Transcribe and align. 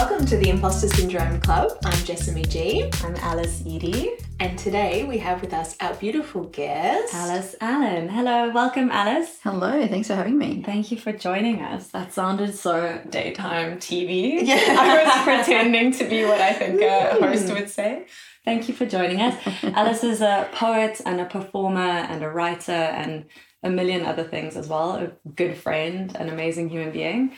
Welcome 0.00 0.24
to 0.28 0.38
the 0.38 0.48
Imposter 0.48 0.88
Syndrome 0.88 1.42
Club. 1.42 1.72
I'm 1.84 2.04
Jessamy 2.06 2.46
G. 2.46 2.90
I'm 3.04 3.14
Alice 3.16 3.62
Edie. 3.66 4.12
And 4.40 4.58
today 4.58 5.04
we 5.04 5.18
have 5.18 5.42
with 5.42 5.52
us 5.52 5.76
our 5.78 5.92
beautiful 5.92 6.44
guest, 6.44 7.12
Alice 7.12 7.54
Allan. 7.60 8.08
Hello, 8.08 8.50
welcome, 8.50 8.90
Alice. 8.90 9.36
Hello, 9.44 9.86
thanks 9.88 10.08
for 10.08 10.14
having 10.14 10.38
me. 10.38 10.62
Thank 10.64 10.90
you 10.90 10.96
for 10.96 11.12
joining 11.12 11.60
us. 11.60 11.88
That 11.88 12.14
sounded 12.14 12.54
so 12.54 12.98
daytime 13.10 13.76
TV. 13.76 14.40
Yeah. 14.42 14.56
I 14.56 15.04
was 15.04 15.22
pretending 15.22 15.92
to 15.92 16.08
be 16.08 16.24
what 16.24 16.40
I 16.40 16.54
think 16.54 16.80
a 16.80 17.22
host 17.22 17.52
would 17.52 17.68
say. 17.68 18.06
Thank 18.46 18.68
you 18.68 18.74
for 18.74 18.86
joining 18.86 19.20
us. 19.20 19.38
Alice 19.62 20.02
is 20.02 20.22
a 20.22 20.48
poet 20.54 21.02
and 21.04 21.20
a 21.20 21.26
performer 21.26 21.80
and 22.08 22.24
a 22.24 22.30
writer 22.30 22.72
and 22.72 23.26
a 23.62 23.68
million 23.68 24.06
other 24.06 24.24
things 24.24 24.56
as 24.56 24.66
well. 24.66 24.94
A 24.94 25.12
good 25.28 25.58
friend, 25.58 26.16
an 26.16 26.30
amazing 26.30 26.70
human 26.70 26.90
being. 26.90 27.34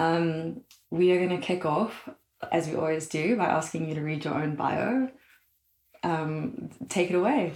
Um, 0.00 0.62
we 0.90 1.12
are 1.12 1.18
going 1.18 1.40
to 1.40 1.44
kick 1.46 1.64
off, 1.64 2.08
as 2.52 2.68
we 2.68 2.76
always 2.76 3.08
do, 3.08 3.36
by 3.36 3.46
asking 3.46 3.88
you 3.88 3.94
to 3.94 4.00
read 4.00 4.24
your 4.24 4.34
own 4.34 4.56
bio. 4.56 5.08
Um, 6.02 6.70
take 6.88 7.10
it 7.10 7.14
away. 7.14 7.52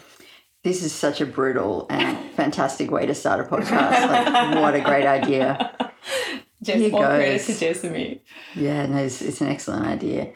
This 0.62 0.82
is 0.82 0.92
such 0.92 1.20
a 1.20 1.26
brutal 1.26 1.86
and 1.90 2.30
fantastic 2.32 2.90
way 2.90 3.06
to 3.06 3.14
start 3.14 3.40
a 3.40 3.44
podcast. 3.44 4.08
Like, 4.08 4.54
what 4.62 4.74
a 4.74 4.80
great 4.80 5.06
idea. 5.06 5.76
Just 6.62 6.78
Here 6.78 6.90
goes. 6.90 7.46
to 7.46 7.58
Jessamy. 7.58 8.22
Yeah, 8.54 8.86
no, 8.86 8.96
it's, 8.96 9.20
it's 9.20 9.42
an 9.42 9.48
excellent 9.48 9.86
idea. 9.86 10.32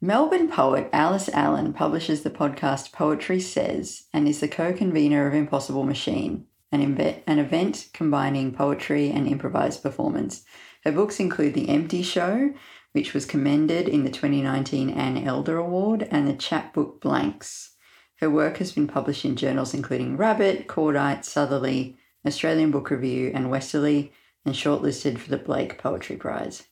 Melbourne 0.00 0.48
poet 0.48 0.88
Alice 0.92 1.28
Allan 1.30 1.72
publishes 1.72 2.22
the 2.22 2.30
podcast 2.30 2.92
Poetry 2.92 3.40
Says 3.40 4.04
and 4.12 4.28
is 4.28 4.38
the 4.38 4.46
co 4.46 4.72
convenor 4.72 5.26
of 5.26 5.34
Impossible 5.34 5.82
Machine, 5.82 6.44
an, 6.70 6.80
inve- 6.80 7.22
an 7.26 7.40
event 7.40 7.88
combining 7.92 8.52
poetry 8.52 9.10
and 9.10 9.26
improvised 9.26 9.82
performance. 9.82 10.44
Her 10.86 10.92
books 10.92 11.18
include 11.18 11.54
The 11.54 11.68
Empty 11.68 12.00
Show, 12.04 12.54
which 12.92 13.12
was 13.12 13.26
commended 13.26 13.88
in 13.88 14.04
the 14.04 14.08
2019 14.08 14.88
Anne 14.88 15.18
Elder 15.18 15.58
Award, 15.58 16.06
and 16.12 16.28
the 16.28 16.32
chapbook 16.32 17.00
Blanks. 17.00 17.74
Her 18.20 18.30
work 18.30 18.58
has 18.58 18.70
been 18.70 18.86
published 18.86 19.24
in 19.24 19.34
journals 19.34 19.74
including 19.74 20.16
Rabbit, 20.16 20.68
Cordite, 20.68 21.24
Southerly, 21.24 21.98
Australian 22.24 22.70
Book 22.70 22.90
Review, 22.90 23.32
and 23.34 23.50
Westerly, 23.50 24.12
and 24.44 24.54
shortlisted 24.54 25.18
for 25.18 25.28
the 25.28 25.38
Blake 25.38 25.76
Poetry 25.76 26.14
Prize. 26.14 26.68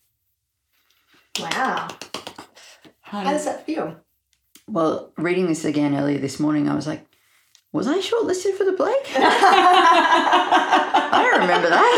Wow. 1.41 1.89
How 3.01 3.25
does 3.25 3.47
that 3.47 3.67
feel? 3.67 3.97
Well, 4.69 5.13
reading 5.19 5.49
this 5.49 5.65
again 5.65 5.97
earlier 5.97 6.19
this 6.19 6.39
morning, 6.39 6.69
I 6.69 6.77
was 6.77 6.87
like, 6.87 7.05
was 7.75 7.87
I 7.89 7.99
shortlisted 7.99 8.57
for 8.57 8.65
the 8.65 8.73
Blake? 8.73 8.95
I 11.17 11.29
don't 11.31 11.41
remember 11.41 11.69
that. 11.71 11.91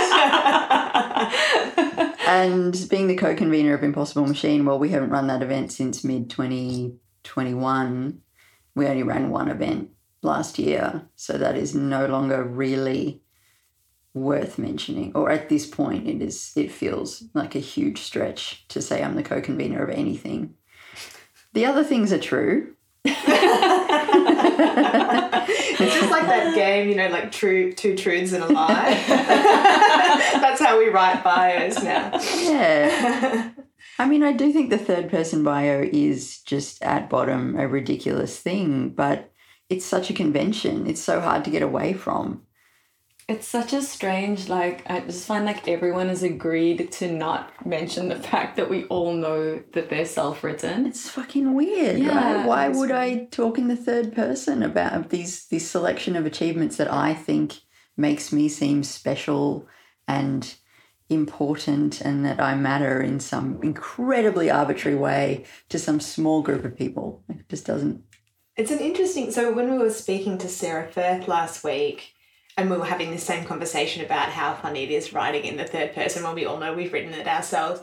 And 2.27 2.89
being 2.91 3.07
the 3.07 3.15
co 3.15 3.37
convenor 3.37 3.75
of 3.75 3.85
Impossible 3.85 4.27
Machine, 4.27 4.65
well, 4.65 4.81
we 4.81 4.89
haven't 4.89 5.11
run 5.11 5.29
that 5.29 5.43
event 5.43 5.71
since 5.71 6.03
mid 6.03 6.29
2021. 6.29 8.21
We 8.75 8.87
only 8.87 9.03
ran 9.05 9.31
one 9.31 9.49
event 9.49 9.91
last 10.23 10.59
year. 10.59 11.03
So 11.15 11.39
that 11.39 11.57
is 11.57 11.77
no 11.77 12.07
longer 12.07 12.43
really 12.43 13.23
worth 14.13 14.59
mentioning. 14.59 15.13
Or 15.15 15.31
at 15.31 15.49
this 15.49 15.67
point, 15.67 16.09
it 16.09 16.21
is. 16.21 16.53
It 16.57 16.73
feels 16.73 17.23
like 17.33 17.55
a 17.55 17.61
huge 17.61 18.01
stretch 18.01 18.67
to 18.69 18.83
say 18.83 19.05
I'm 19.05 19.15
the 19.15 19.23
co 19.23 19.41
convenor 19.41 19.85
of 19.85 19.91
anything. 19.91 20.55
The 21.53 21.65
other 21.65 21.85
things 21.85 22.13
are 22.13 22.19
true. 22.19 22.75
It's 25.79 25.95
just 25.95 26.11
like 26.11 26.27
that 26.27 26.55
game, 26.57 26.89
you 26.89 26.95
know, 26.97 27.09
like 27.09 27.33
true 27.33 27.73
two 27.73 27.97
truths 27.97 28.33
and 28.33 28.45
a 28.45 28.47
lie. 28.47 29.05
That's 29.07 30.61
how 30.61 30.79
we 30.79 30.89
write 30.89 31.23
bios 31.23 31.83
now. 31.83 32.19
Yeah. 32.43 33.51
I 33.99 34.07
mean, 34.07 34.23
I 34.23 34.33
do 34.33 34.53
think 34.53 34.71
the 34.71 34.79
third 34.79 35.11
person 35.11 35.43
bio 35.43 35.83
is 35.91 36.41
just 36.43 36.83
at 36.83 37.09
bottom 37.09 37.59
a 37.59 37.67
ridiculous 37.67 38.39
thing, 38.39 38.91
but 38.91 39.31
it's 39.69 39.85
such 39.85 40.11
a 40.11 40.15
convention. 40.15 40.87
It's 40.87 41.01
so 41.01 41.21
hard 41.21 41.45
to 41.45 41.51
get 41.51 41.63
away 41.63 41.93
from. 41.93 42.43
It's 43.29 43.49
such 43.49 43.73
a 43.73 43.83
strange, 43.83 44.49
like, 44.49 44.89
I 44.89 45.01
just 45.01 45.27
find 45.27 45.45
like 45.45 45.67
everyone 45.67 46.09
has 46.11 46.23
agreed 46.23 46.93
to 46.93 47.11
not 47.11 47.67
mention 47.67 48.09
the 48.09 48.15
fact 48.15 48.55
that 48.57 48.71
we 48.71 48.85
all 48.85 49.15
know 49.15 49.65
that 49.73 49.91
they're 49.91 50.05
self 50.05 50.45
written. 50.45 50.87
It's 50.87 51.11
fucking 51.11 51.53
weird, 51.55 51.99
Yeah, 51.99 52.37
right? 52.37 52.47
Why 52.47 52.69
it's 52.69 52.79
would 52.79 52.93
I 52.93 53.25
talk 53.25 53.59
in 53.59 53.67
the 53.67 53.75
third 53.77 54.15
person 54.15 54.63
about 54.63 55.11
these 55.11 55.47
this 55.49 55.69
selection 55.69 56.15
of 56.15 56.25
achievements 56.25 56.77
that 56.77 56.93
I 56.93 57.15
think 57.15 57.55
makes 57.97 58.33
me 58.33 58.49
seem 58.49 58.85
special 58.85 59.67
and 60.07 60.55
important 61.09 62.01
and 62.01 62.25
that 62.25 62.41
I 62.41 62.55
matter 62.55 63.01
in 63.01 63.19
some 63.19 63.61
incredibly 63.63 64.51
arbitrary 64.51 64.97
way 64.97 65.45
to 65.69 65.81
some 65.81 65.99
small 65.99 66.43
group 66.43 66.65
of 66.65 66.77
people? 66.77 67.25
It 67.29 67.49
just 67.49 67.67
doesn't 67.67 68.05
It's 68.57 68.71
an 68.71 68.79
interesting. 68.79 69.33
So 69.33 69.53
when 69.53 69.71
we 69.73 69.79
were 69.79 69.91
speaking 69.91 70.39
to 70.39 70.49
Sarah 70.49 70.87
Firth 70.89 71.27
last 71.27 71.65
week, 71.65 72.13
and 72.57 72.71
we 72.71 72.77
were 72.77 72.87
having 72.87 73.11
the 73.11 73.19
same 73.19 73.45
conversation 73.45 74.05
about 74.05 74.31
how 74.31 74.55
funny 74.55 74.85
it 74.85 74.91
is 74.91 75.13
writing 75.13 75.45
in 75.45 75.57
the 75.57 75.65
third 75.67 75.95
person 75.95 76.23
when 76.23 76.35
we 76.35 76.47
all 76.47 76.59
know 76.59 76.73
we've 76.75 76.93
written 76.93 77.13
it 77.13 77.27
ourselves. 77.27 77.81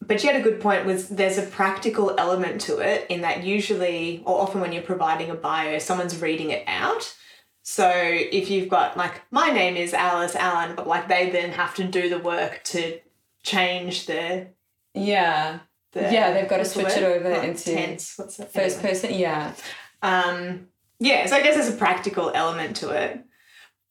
But 0.00 0.20
she 0.20 0.26
had 0.26 0.36
a 0.36 0.42
good 0.42 0.60
point. 0.60 0.84
Was 0.84 1.08
there's 1.08 1.38
a 1.38 1.42
practical 1.42 2.14
element 2.18 2.60
to 2.62 2.78
it 2.78 3.06
in 3.08 3.22
that 3.22 3.42
usually, 3.44 4.22
or 4.26 4.40
often 4.40 4.60
when 4.60 4.72
you're 4.72 4.82
providing 4.82 5.30
a 5.30 5.34
bio, 5.34 5.78
someone's 5.78 6.20
reading 6.20 6.50
it 6.50 6.62
out. 6.66 7.14
So 7.62 7.90
if 7.92 8.48
you've 8.50 8.68
got 8.68 8.96
like 8.96 9.22
my 9.32 9.48
name 9.50 9.76
is 9.76 9.92
Alice 9.94 10.36
Allan, 10.36 10.76
but 10.76 10.86
like 10.86 11.08
they 11.08 11.30
then 11.30 11.50
have 11.52 11.74
to 11.76 11.84
do 11.84 12.08
the 12.08 12.18
work 12.18 12.62
to 12.64 13.00
change 13.42 14.06
the 14.06 14.48
Yeah. 14.94 15.60
the 15.92 16.02
Yeah, 16.12 16.32
they've 16.32 16.48
got 16.48 16.58
to 16.58 16.64
switch 16.64 16.96
it 16.96 17.02
over 17.02 17.30
Not 17.30 17.44
into 17.44 17.64
tense. 17.74 18.14
What's 18.16 18.36
that? 18.36 18.52
First 18.52 18.76
Anyway. 18.78 18.90
person, 18.92 19.14
yeah. 19.14 19.54
Um, 20.02 20.68
yeah, 21.00 21.26
so 21.26 21.36
I 21.36 21.42
guess 21.42 21.54
there's 21.56 21.70
a 21.74 21.76
practical 21.76 22.30
element 22.34 22.76
to 22.76 22.90
it. 22.90 23.24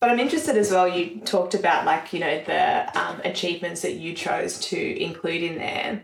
But 0.01 0.09
I'm 0.09 0.19
interested 0.19 0.57
as 0.57 0.71
well. 0.71 0.87
You 0.87 1.21
talked 1.21 1.53
about 1.53 1.85
like 1.85 2.13
you 2.13 2.19
know 2.19 2.43
the 2.43 2.99
um, 2.99 3.21
achievements 3.23 3.81
that 3.81 3.93
you 3.93 4.13
chose 4.13 4.59
to 4.61 5.03
include 5.03 5.43
in 5.43 5.57
there. 5.57 6.03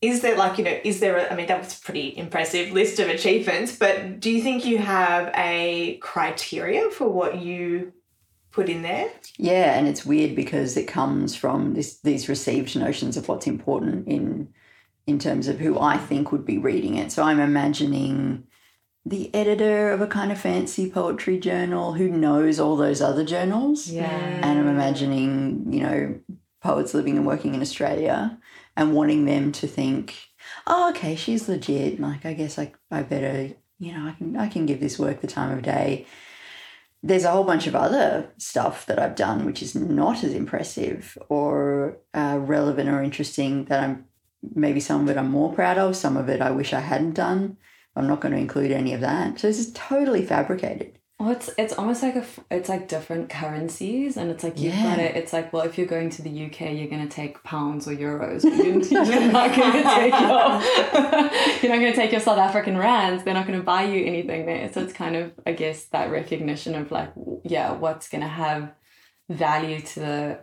Is 0.00 0.22
there 0.22 0.36
like 0.36 0.58
you 0.58 0.64
know 0.64 0.78
is 0.84 1.00
there? 1.00 1.16
A, 1.16 1.32
I 1.32 1.36
mean 1.36 1.46
that 1.46 1.62
was 1.62 1.78
a 1.78 1.82
pretty 1.82 2.16
impressive 2.16 2.72
list 2.72 2.98
of 2.98 3.08
achievements. 3.08 3.76
But 3.76 4.20
do 4.20 4.30
you 4.30 4.42
think 4.42 4.64
you 4.64 4.78
have 4.78 5.32
a 5.34 5.98
criteria 5.98 6.90
for 6.90 7.08
what 7.08 7.40
you 7.40 7.92
put 8.52 8.68
in 8.68 8.82
there? 8.82 9.10
Yeah, 9.36 9.78
and 9.78 9.86
it's 9.86 10.06
weird 10.06 10.34
because 10.34 10.76
it 10.76 10.86
comes 10.86 11.36
from 11.36 11.74
this 11.74 11.98
these 12.00 12.28
received 12.28 12.76
notions 12.76 13.16
of 13.16 13.28
what's 13.28 13.46
important 13.46 14.08
in 14.08 14.48
in 15.06 15.18
terms 15.18 15.48
of 15.48 15.58
who 15.58 15.78
I 15.78 15.96
think 15.98 16.30
would 16.30 16.46
be 16.46 16.58
reading 16.58 16.96
it. 16.96 17.10
So 17.12 17.22
I'm 17.22 17.40
imagining 17.40 18.44
the 19.06 19.34
editor 19.34 19.90
of 19.90 20.00
a 20.00 20.06
kind 20.06 20.30
of 20.30 20.38
fancy 20.38 20.90
poetry 20.90 21.38
journal 21.38 21.94
who 21.94 22.08
knows 22.08 22.60
all 22.60 22.76
those 22.76 23.00
other 23.00 23.24
journals. 23.24 23.88
Yeah. 23.88 24.08
And 24.08 24.58
I'm 24.58 24.68
imagining, 24.68 25.72
you 25.72 25.80
know, 25.80 26.20
poets 26.60 26.92
living 26.92 27.16
and 27.16 27.26
working 27.26 27.54
in 27.54 27.62
Australia 27.62 28.38
and 28.76 28.94
wanting 28.94 29.24
them 29.24 29.52
to 29.52 29.66
think, 29.66 30.16
oh, 30.66 30.90
okay, 30.90 31.16
she's 31.16 31.48
legit. 31.48 31.98
Like, 31.98 32.26
I 32.26 32.34
guess 32.34 32.58
I, 32.58 32.72
I 32.90 33.02
better, 33.02 33.54
you 33.78 33.92
know, 33.92 34.06
I 34.06 34.12
can, 34.12 34.36
I 34.36 34.48
can 34.48 34.66
give 34.66 34.80
this 34.80 34.98
work 34.98 35.20
the 35.20 35.26
time 35.26 35.56
of 35.56 35.62
day. 35.62 36.06
There's 37.02 37.24
a 37.24 37.30
whole 37.30 37.44
bunch 37.44 37.66
of 37.66 37.74
other 37.74 38.30
stuff 38.36 38.84
that 38.84 38.98
I've 38.98 39.16
done 39.16 39.46
which 39.46 39.62
is 39.62 39.74
not 39.74 40.22
as 40.22 40.34
impressive 40.34 41.16
or 41.30 41.96
uh, 42.12 42.38
relevant 42.38 42.90
or 42.90 43.02
interesting 43.02 43.64
that 43.64 43.82
I'm 43.82 44.04
maybe 44.54 44.80
some 44.80 45.02
of 45.02 45.08
it 45.08 45.18
I'm 45.18 45.30
more 45.30 45.52
proud 45.52 45.78
of, 45.78 45.96
some 45.96 46.18
of 46.18 46.28
it 46.28 46.42
I 46.42 46.50
wish 46.50 46.74
I 46.74 46.80
hadn't 46.80 47.14
done. 47.14 47.56
I'm 47.96 48.06
not 48.06 48.20
going 48.20 48.32
to 48.34 48.38
include 48.40 48.70
any 48.70 48.94
of 48.94 49.00
that. 49.00 49.38
So 49.40 49.46
this 49.48 49.58
is 49.58 49.72
totally 49.72 50.24
fabricated. 50.24 50.98
Well, 51.18 51.32
it's 51.32 51.50
it's 51.58 51.74
almost 51.74 52.02
like 52.02 52.16
a 52.16 52.24
it's 52.50 52.70
like 52.70 52.88
different 52.88 53.28
currencies, 53.28 54.16
and 54.16 54.30
it's 54.30 54.42
like 54.42 54.58
you've 54.58 54.74
Yeah. 54.74 54.96
got 54.96 54.98
it. 55.00 55.16
It's 55.16 55.34
like 55.34 55.52
well, 55.52 55.64
if 55.64 55.76
you're 55.76 55.86
going 55.86 56.08
to 56.10 56.22
the 56.22 56.46
UK, 56.46 56.72
you're 56.72 56.88
going 56.88 57.06
to 57.06 57.14
take 57.14 57.42
pounds 57.44 57.86
or 57.86 57.92
euros. 57.94 58.42
You're, 58.42 59.04
you're 59.04 59.30
not 59.30 59.54
going 59.54 59.72
to 59.72 59.82
take 59.82 60.12
your 60.18 60.30
you're 61.62 61.72
not 61.72 61.80
going 61.82 61.92
to 61.92 61.94
take 61.94 62.12
your 62.12 62.22
South 62.22 62.38
African 62.38 62.78
rands. 62.78 63.22
They're 63.22 63.34
not 63.34 63.46
going 63.46 63.58
to 63.58 63.64
buy 63.64 63.82
you 63.82 64.02
anything 64.06 64.46
there. 64.46 64.72
So 64.72 64.80
it's 64.80 64.94
kind 64.94 65.14
of 65.14 65.32
I 65.44 65.52
guess 65.52 65.84
that 65.86 66.10
recognition 66.10 66.74
of 66.74 66.90
like 66.90 67.12
yeah, 67.44 67.72
what's 67.72 68.08
going 68.08 68.22
to 68.22 68.28
have 68.28 68.72
value 69.28 69.82
to 69.82 70.00
the 70.00 70.38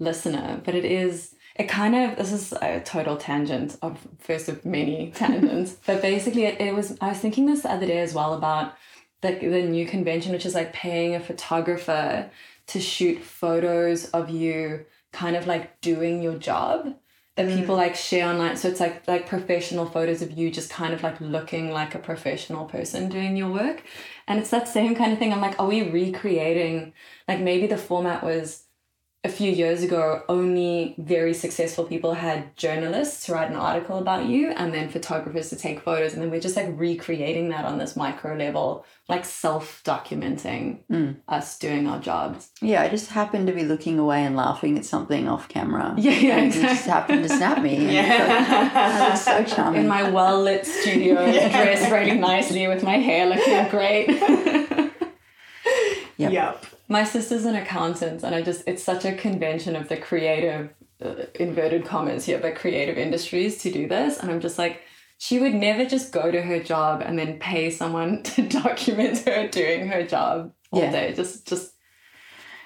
listener. 0.00 0.60
But 0.64 0.74
it 0.74 0.84
is 0.84 1.32
it 1.56 1.68
kind 1.68 1.94
of 1.94 2.16
this 2.16 2.32
is 2.32 2.52
a 2.52 2.80
total 2.80 3.16
tangent 3.16 3.76
of 3.82 3.98
first 4.18 4.48
of 4.48 4.64
many 4.64 5.10
tangents. 5.14 5.76
but 5.86 6.02
basically, 6.02 6.44
it, 6.44 6.60
it 6.60 6.74
was 6.74 6.96
I 7.00 7.08
was 7.08 7.18
thinking 7.18 7.46
this 7.46 7.62
the 7.62 7.72
other 7.72 7.86
day 7.86 7.98
as 7.98 8.14
well 8.14 8.34
about 8.34 8.74
the, 9.20 9.34
the 9.34 9.62
new 9.62 9.86
convention, 9.86 10.32
which 10.32 10.46
is 10.46 10.54
like 10.54 10.72
paying 10.72 11.14
a 11.14 11.20
photographer 11.20 12.30
to 12.68 12.80
shoot 12.80 13.22
photos 13.22 14.06
of 14.10 14.30
you 14.30 14.84
kind 15.12 15.36
of 15.36 15.46
like 15.46 15.80
doing 15.80 16.22
your 16.22 16.34
job 16.34 16.94
that 17.36 17.46
mm. 17.46 17.56
people 17.56 17.76
like 17.76 17.94
share 17.94 18.28
online. 18.28 18.56
So 18.56 18.68
it's 18.68 18.80
like 18.80 19.06
like 19.08 19.26
professional 19.26 19.86
photos 19.86 20.22
of 20.22 20.32
you 20.32 20.50
just 20.50 20.70
kind 20.70 20.92
of 20.92 21.02
like 21.02 21.20
looking 21.20 21.70
like 21.70 21.94
a 21.94 21.98
professional 21.98 22.66
person 22.66 23.08
doing 23.08 23.36
your 23.36 23.50
work. 23.50 23.82
And 24.26 24.38
it's 24.38 24.50
that 24.50 24.68
same 24.68 24.94
kind 24.94 25.12
of 25.12 25.18
thing. 25.18 25.32
I'm 25.32 25.40
like, 25.40 25.58
are 25.58 25.66
we 25.66 25.82
recreating 25.88 26.92
like 27.28 27.40
maybe 27.40 27.66
the 27.66 27.78
format 27.78 28.22
was 28.22 28.64
a 29.24 29.28
few 29.28 29.52
years 29.52 29.84
ago, 29.84 30.24
only 30.28 30.96
very 30.98 31.32
successful 31.32 31.84
people 31.84 32.14
had 32.14 32.56
journalists 32.56 33.24
to 33.26 33.32
write 33.32 33.50
an 33.50 33.56
article 33.56 33.98
about 33.98 34.26
you 34.26 34.48
and 34.50 34.74
then 34.74 34.88
photographers 34.88 35.48
to 35.50 35.54
take 35.56 35.78
photos. 35.78 36.12
And 36.12 36.20
then 36.20 36.28
we're 36.32 36.40
just 36.40 36.56
like 36.56 36.66
recreating 36.76 37.50
that 37.50 37.64
on 37.64 37.78
this 37.78 37.94
micro 37.94 38.34
level, 38.34 38.84
like 39.08 39.24
self 39.24 39.80
documenting 39.84 40.78
Mm. 40.90 41.16
us 41.28 41.56
doing 41.56 41.86
our 41.86 42.00
jobs. 42.00 42.50
Yeah, 42.60 42.82
I 42.82 42.88
just 42.88 43.10
happened 43.10 43.46
to 43.46 43.52
be 43.52 43.62
looking 43.62 43.96
away 44.00 44.24
and 44.24 44.34
laughing 44.34 44.76
at 44.76 44.84
something 44.84 45.28
off 45.28 45.46
camera. 45.48 45.94
Yeah, 45.98 46.10
yeah, 46.12 46.36
and 46.38 46.52
it 46.52 46.60
just 46.60 46.86
happened 46.86 47.22
to 47.22 47.28
snap 47.28 47.62
me. 47.62 47.76
and 47.76 47.92
Yeah. 47.92 48.70
That's 48.74 49.24
so 49.24 49.44
charming. 49.44 49.82
In 49.82 49.88
my 49.88 50.10
well 50.10 50.42
lit 50.42 50.66
studio, 50.66 51.24
Yeah. 51.26 51.48
dressed 51.48 51.92
really 51.92 52.18
nicely 52.18 52.66
with 52.66 52.82
my 52.82 52.98
hair 52.98 53.26
looking 53.26 53.68
great. 53.68 54.08
Yep. 56.18 56.32
Yep. 56.32 56.66
My 56.92 57.04
sister's 57.04 57.44
an 57.44 57.56
accountant 57.56 58.22
and 58.22 58.34
i 58.34 58.42
just 58.42 58.62
it's 58.66 58.84
such 58.84 59.04
a 59.04 59.14
convention 59.14 59.74
of 59.74 59.88
the 59.88 59.96
creative 59.96 60.70
uh, 61.04 61.14
inverted 61.46 61.84
commas 61.84 62.24
here 62.26 62.38
but 62.38 62.54
creative 62.54 62.96
industries 62.98 63.58
to 63.62 63.72
do 63.72 63.88
this 63.88 64.18
and 64.18 64.30
i'm 64.30 64.40
just 64.40 64.58
like 64.58 64.82
she 65.18 65.38
would 65.38 65.54
never 65.54 65.84
just 65.86 66.12
go 66.12 66.30
to 66.30 66.42
her 66.42 66.60
job 66.62 67.00
and 67.04 67.18
then 67.18 67.38
pay 67.38 67.70
someone 67.70 68.22
to 68.32 68.48
document 68.48 69.18
her 69.26 69.48
doing 69.48 69.88
her 69.88 70.04
job 70.06 70.52
all 70.70 70.82
Yeah. 70.82 70.90
day 70.92 71.12
just 71.14 71.46
just 71.48 71.72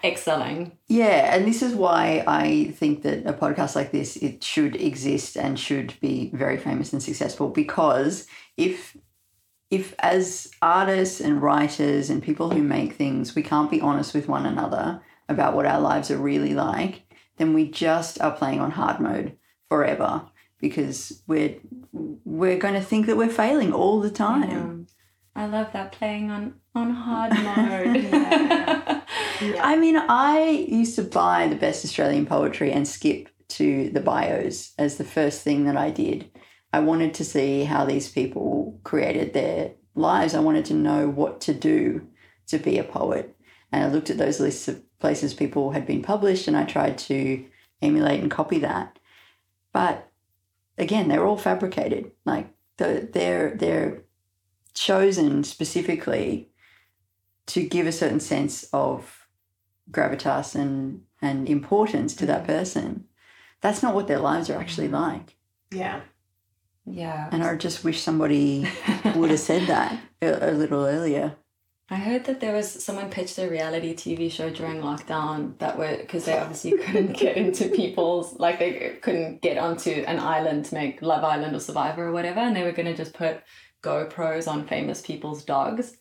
excelling 0.04 0.72
Yeah, 0.88 1.34
and 1.34 1.46
this 1.46 1.62
is 1.62 1.74
why 1.74 2.22
I 2.26 2.72
think 2.78 3.02
that 3.02 3.26
a 3.26 3.32
podcast 3.32 3.74
like 3.74 3.90
this 3.92 4.16
it 4.16 4.44
should 4.44 4.76
exist 4.76 5.36
and 5.36 5.58
should 5.58 5.94
be 6.00 6.30
very 6.34 6.58
famous 6.58 6.92
and 6.92 7.02
successful 7.02 7.48
because 7.48 8.26
if 8.56 8.96
if 9.70 9.94
as 9.98 10.50
artists 10.62 11.20
and 11.20 11.42
writers 11.42 12.10
and 12.10 12.22
people 12.22 12.50
who 12.50 12.62
make 12.62 12.94
things 12.94 13.34
we 13.34 13.42
can't 13.42 13.70
be 13.70 13.80
honest 13.80 14.14
with 14.14 14.28
one 14.28 14.46
another 14.46 15.02
about 15.28 15.54
what 15.54 15.66
our 15.66 15.80
lives 15.80 16.10
are 16.10 16.18
really 16.18 16.54
like, 16.54 17.02
then 17.36 17.52
we 17.52 17.68
just 17.68 18.20
are 18.20 18.30
playing 18.30 18.60
on 18.60 18.70
hard 18.72 19.00
mode 19.00 19.36
forever 19.68 20.26
because 20.60 21.22
we're 21.26 21.56
we're 21.92 22.58
going 22.58 22.74
to 22.74 22.80
think 22.80 23.06
that 23.06 23.16
we're 23.16 23.28
failing 23.28 23.72
all 23.72 24.00
the 24.00 24.10
time. 24.10 24.50
Um, 24.50 24.86
i 25.34 25.44
love 25.44 25.70
that 25.72 25.92
playing 25.92 26.30
on 26.30 26.54
on 26.74 26.90
hard 26.90 27.32
mode 27.32 29.02
Yeah. 29.40 29.60
I 29.62 29.76
mean, 29.76 29.96
I 29.96 30.66
used 30.68 30.96
to 30.96 31.02
buy 31.02 31.48
the 31.48 31.56
best 31.56 31.84
Australian 31.84 32.26
poetry 32.26 32.72
and 32.72 32.86
skip 32.86 33.28
to 33.48 33.90
the 33.90 34.00
bios 34.00 34.72
as 34.78 34.96
the 34.96 35.04
first 35.04 35.42
thing 35.42 35.64
that 35.64 35.76
I 35.76 35.90
did. 35.90 36.30
I 36.76 36.80
wanted 36.80 37.14
to 37.14 37.24
see 37.24 37.64
how 37.64 37.86
these 37.86 38.10
people 38.10 38.78
created 38.84 39.32
their 39.32 39.72
lives. 39.94 40.34
I 40.34 40.40
wanted 40.40 40.66
to 40.66 40.74
know 40.74 41.08
what 41.08 41.40
to 41.42 41.54
do 41.54 42.06
to 42.48 42.58
be 42.58 42.76
a 42.76 42.84
poet. 42.84 43.34
And 43.72 43.82
I 43.82 43.88
looked 43.88 44.10
at 44.10 44.18
those 44.18 44.40
lists 44.40 44.68
of 44.68 44.82
places 44.98 45.32
people 45.32 45.70
had 45.70 45.86
been 45.86 46.02
published 46.02 46.46
and 46.46 46.54
I 46.54 46.64
tried 46.64 46.98
to 46.98 47.46
emulate 47.80 48.20
and 48.20 48.30
copy 48.30 48.58
that. 48.58 48.98
But 49.72 50.10
again, 50.76 51.08
they're 51.08 51.24
all 51.24 51.38
fabricated. 51.38 52.12
Like 52.26 52.50
the, 52.76 53.08
they're 53.10 53.54
they're 53.56 54.02
chosen 54.74 55.42
specifically 55.42 56.50
to 57.46 57.66
give 57.66 57.86
a 57.86 57.92
certain 57.92 58.20
sense 58.20 58.64
of 58.74 59.26
gravitas 59.90 60.54
and 60.54 61.04
and 61.22 61.48
importance 61.48 62.14
to 62.16 62.26
that 62.26 62.42
mm-hmm. 62.42 62.52
person. 62.52 63.04
That's 63.62 63.82
not 63.82 63.94
what 63.94 64.08
their 64.08 64.20
lives 64.20 64.50
are 64.50 64.60
actually 64.60 64.88
mm-hmm. 64.88 65.14
like. 65.14 65.36
Yeah. 65.70 66.02
Yeah 66.86 67.28
And 67.32 67.42
I 67.42 67.54
just 67.56 67.84
wish 67.84 68.00
somebody 68.00 68.68
would 69.14 69.30
have 69.30 69.40
said 69.40 69.66
that 69.68 69.98
a, 70.22 70.50
a 70.50 70.52
little 70.52 70.84
earlier. 70.84 71.36
I 71.88 71.96
heard 71.96 72.24
that 72.24 72.40
there 72.40 72.52
was 72.52 72.68
someone 72.68 73.10
pitched 73.10 73.38
a 73.38 73.48
reality 73.48 73.94
TV 73.94 74.30
show 74.30 74.50
during 74.50 74.80
lockdown 74.80 75.56
that 75.58 75.78
were 75.78 75.96
because 75.96 76.24
they 76.24 76.36
obviously 76.36 76.76
couldn't 76.84 77.16
get 77.16 77.36
into 77.36 77.68
people's 77.68 78.36
like 78.40 78.58
they 78.58 78.98
couldn't 79.02 79.40
get 79.40 79.56
onto 79.56 79.90
an 79.90 80.18
island 80.18 80.64
to 80.66 80.74
make 80.74 81.00
Love 81.00 81.22
Island 81.22 81.54
or 81.54 81.60
Survivor 81.60 82.08
or 82.08 82.12
whatever, 82.12 82.40
and 82.40 82.56
they 82.56 82.64
were 82.64 82.72
gonna 82.72 82.96
just 82.96 83.14
put 83.14 83.40
GoPros 83.84 84.48
on 84.48 84.66
famous 84.66 85.00
people's 85.00 85.44
dogs. 85.44 85.96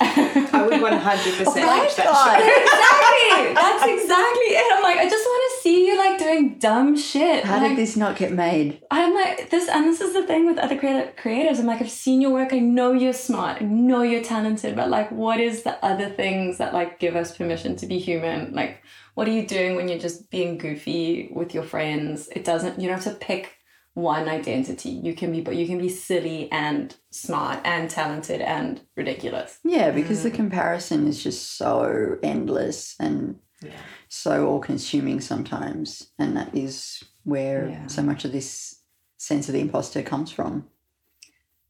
I 0.00 0.62
would 0.64 0.80
100% 0.80 0.82
watch 0.82 1.96
that 1.96 2.08
God. 2.08 2.40
show. 2.40 2.48
exactly. 2.48 3.54
That's 3.54 3.84
exactly 3.84 4.48
it. 4.56 4.74
I'm 4.74 4.82
like, 4.82 4.96
I 4.96 5.08
just 5.08 5.24
want 5.24 5.42
to 5.44 5.45
see 5.66 5.86
you 5.88 5.98
like 5.98 6.18
doing 6.18 6.58
dumb 6.58 6.96
shit. 6.96 7.44
How 7.44 7.60
like, 7.60 7.70
did 7.70 7.78
this 7.78 7.96
not 7.96 8.16
get 8.16 8.32
made? 8.32 8.82
I'm 8.90 9.14
like 9.14 9.50
this, 9.50 9.68
and 9.68 9.84
this 9.86 10.00
is 10.00 10.12
the 10.12 10.26
thing 10.26 10.46
with 10.46 10.58
other 10.58 10.78
creative 10.78 11.16
creators. 11.16 11.58
I'm 11.58 11.66
like, 11.66 11.80
I've 11.80 11.90
seen 11.90 12.20
your 12.20 12.30
work. 12.30 12.52
I 12.52 12.60
know 12.60 12.92
you're 12.92 13.12
smart. 13.12 13.60
I 13.60 13.64
know 13.64 14.02
you're 14.02 14.22
talented. 14.22 14.76
But 14.76 14.90
like, 14.90 15.10
what 15.10 15.40
is 15.40 15.64
the 15.64 15.84
other 15.84 16.08
things 16.08 16.58
that 16.58 16.72
like 16.72 17.00
give 17.00 17.16
us 17.16 17.36
permission 17.36 17.74
to 17.76 17.86
be 17.86 17.98
human? 17.98 18.54
Like, 18.54 18.82
what 19.14 19.26
are 19.26 19.32
you 19.32 19.46
doing 19.46 19.74
when 19.74 19.88
you're 19.88 19.98
just 19.98 20.30
being 20.30 20.58
goofy 20.58 21.30
with 21.32 21.52
your 21.52 21.64
friends? 21.64 22.28
It 22.28 22.44
doesn't. 22.44 22.80
You 22.80 22.88
don't 22.88 23.02
have 23.02 23.12
to 23.12 23.18
pick 23.18 23.56
one 23.94 24.28
identity. 24.28 24.90
You 24.90 25.14
can 25.14 25.32
be, 25.32 25.40
but 25.40 25.56
you 25.56 25.66
can 25.66 25.78
be 25.78 25.88
silly 25.88 26.52
and 26.52 26.94
smart 27.10 27.60
and 27.64 27.90
talented 27.90 28.40
and 28.40 28.82
ridiculous. 28.94 29.58
Yeah, 29.64 29.90
because 29.90 30.22
the 30.22 30.30
mm. 30.30 30.34
comparison 30.34 31.08
is 31.08 31.22
just 31.22 31.56
so 31.56 32.18
endless 32.22 32.94
and 33.00 33.40
Yeah. 33.62 33.72
so 34.08 34.46
all 34.46 34.60
consuming 34.60 35.20
sometimes. 35.20 36.10
And 36.18 36.36
that 36.36 36.54
is 36.54 37.02
where 37.24 37.68
Yeah. 37.68 37.86
so 37.86 38.02
much 38.02 38.24
of 38.24 38.32
this 38.32 38.82
sense 39.16 39.48
of 39.48 39.54
the 39.54 39.60
imposter 39.60 40.02
comes 40.02 40.30
from. 40.30 40.66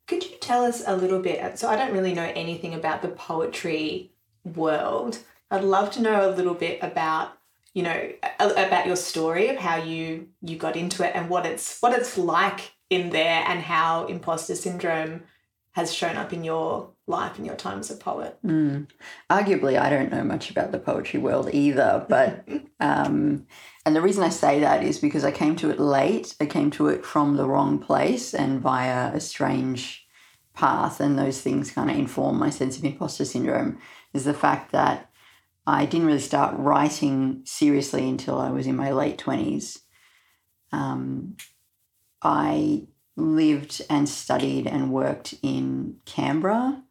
Could 0.06 0.24
you 0.24 0.36
tell 0.40 0.64
us 0.64 0.82
a 0.86 0.96
little 0.96 1.20
bit? 1.20 1.58
So, 1.58 1.68
I 1.68 1.76
don't 1.76 1.92
really 1.92 2.14
know 2.14 2.30
anything 2.34 2.74
about 2.74 3.02
the 3.02 3.08
poetry 3.08 4.12
world. 4.44 5.18
I'd 5.50 5.64
love 5.64 5.90
to 5.92 6.02
know 6.02 6.28
a 6.28 6.34
little 6.34 6.54
bit 6.54 6.78
about, 6.82 7.38
you 7.74 7.82
know, 7.82 8.10
about 8.38 8.86
your 8.86 8.96
story 8.96 9.48
of 9.48 9.56
how 9.56 9.76
you 9.76 10.28
you 10.42 10.56
got 10.56 10.76
into 10.76 11.04
it 11.06 11.12
and 11.14 11.28
what 11.28 11.46
it's 11.46 11.80
what 11.80 11.92
it's 11.92 12.16
like 12.18 12.72
in 12.90 13.10
there 13.10 13.44
and 13.46 13.60
how 13.62 14.06
imposter 14.06 14.54
syndrome 14.54 15.22
has 15.72 15.92
shown 15.92 16.16
up 16.16 16.32
in 16.32 16.42
your 16.44 16.90
life 17.06 17.36
and 17.36 17.46
your 17.46 17.54
time 17.54 17.78
as 17.78 17.90
a 17.90 17.96
poet. 17.96 18.38
Mm. 18.44 18.88
Arguably, 19.30 19.78
I 19.78 19.88
don't 19.88 20.10
know 20.10 20.24
much 20.24 20.50
about 20.50 20.72
the 20.72 20.78
poetry 20.78 21.20
world 21.20 21.48
either, 21.52 22.04
but 22.08 22.46
um, 22.80 23.46
and 23.84 23.94
the 23.94 24.02
reason 24.02 24.24
I 24.24 24.28
say 24.28 24.60
that 24.60 24.82
is 24.82 24.98
because 24.98 25.24
I 25.24 25.30
came 25.30 25.56
to 25.56 25.70
it 25.70 25.78
late. 25.78 26.34
I 26.40 26.46
came 26.46 26.70
to 26.72 26.88
it 26.88 27.04
from 27.04 27.36
the 27.36 27.46
wrong 27.46 27.78
place 27.78 28.34
and 28.34 28.60
via 28.60 29.14
a 29.14 29.20
strange 29.20 30.06
path, 30.54 31.00
and 31.00 31.18
those 31.18 31.40
things 31.40 31.70
kind 31.70 31.90
of 31.90 31.96
inform 31.96 32.38
my 32.38 32.50
sense 32.50 32.76
of 32.76 32.84
imposter 32.84 33.24
syndrome. 33.24 33.78
Is 34.12 34.24
the 34.24 34.34
fact 34.34 34.72
that 34.72 35.10
I 35.66 35.86
didn't 35.86 36.06
really 36.06 36.20
start 36.20 36.56
writing 36.58 37.42
seriously 37.44 38.08
until 38.08 38.38
I 38.38 38.50
was 38.50 38.66
in 38.66 38.76
my 38.76 38.90
late 38.90 39.18
twenties. 39.18 39.80
Um, 40.72 41.36
I 42.22 42.88
lived 43.16 43.82
and 43.88 44.08
studied 44.08 44.66
and 44.66 44.92
worked 44.92 45.34
in 45.42 45.96
Canberra 46.04 46.82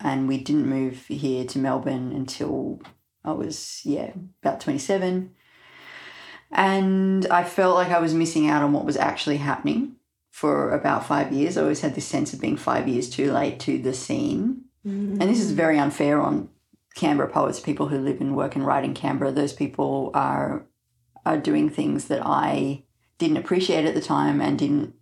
and 0.00 0.28
we 0.28 0.38
didn't 0.38 0.66
move 0.66 1.06
here 1.06 1.44
to 1.44 1.58
Melbourne 1.58 2.12
until 2.12 2.80
I 3.24 3.32
was 3.32 3.80
yeah 3.84 4.12
about 4.42 4.60
27 4.60 5.34
and 6.50 7.26
I 7.26 7.44
felt 7.44 7.74
like 7.74 7.90
I 7.90 7.98
was 7.98 8.14
missing 8.14 8.48
out 8.48 8.62
on 8.62 8.72
what 8.72 8.84
was 8.84 8.96
actually 8.96 9.36
happening 9.38 9.96
for 10.30 10.70
about 10.70 11.06
5 11.06 11.32
years. 11.32 11.56
I 11.56 11.62
always 11.62 11.80
had 11.80 11.94
this 11.94 12.06
sense 12.06 12.32
of 12.32 12.40
being 12.40 12.56
5 12.56 12.88
years 12.88 13.10
too 13.10 13.32
late 13.32 13.60
to 13.60 13.78
the 13.78 13.92
scene. 13.92 14.62
Mm. 14.86 15.20
And 15.20 15.22
this 15.22 15.40
is 15.40 15.52
very 15.52 15.78
unfair 15.78 16.20
on 16.20 16.48
Canberra 16.94 17.28
poets 17.28 17.60
people 17.60 17.88
who 17.88 17.98
live 17.98 18.20
and 18.20 18.36
work 18.36 18.56
and 18.56 18.66
write 18.66 18.84
in 18.84 18.94
Canberra. 18.94 19.32
Those 19.32 19.52
people 19.52 20.10
are 20.14 20.64
are 21.26 21.38
doing 21.38 21.68
things 21.68 22.06
that 22.06 22.22
I 22.24 22.84
didn't 23.18 23.36
appreciate 23.36 23.84
at 23.84 23.94
the 23.94 24.00
time 24.00 24.40
and 24.40 24.58
didn't 24.58 24.94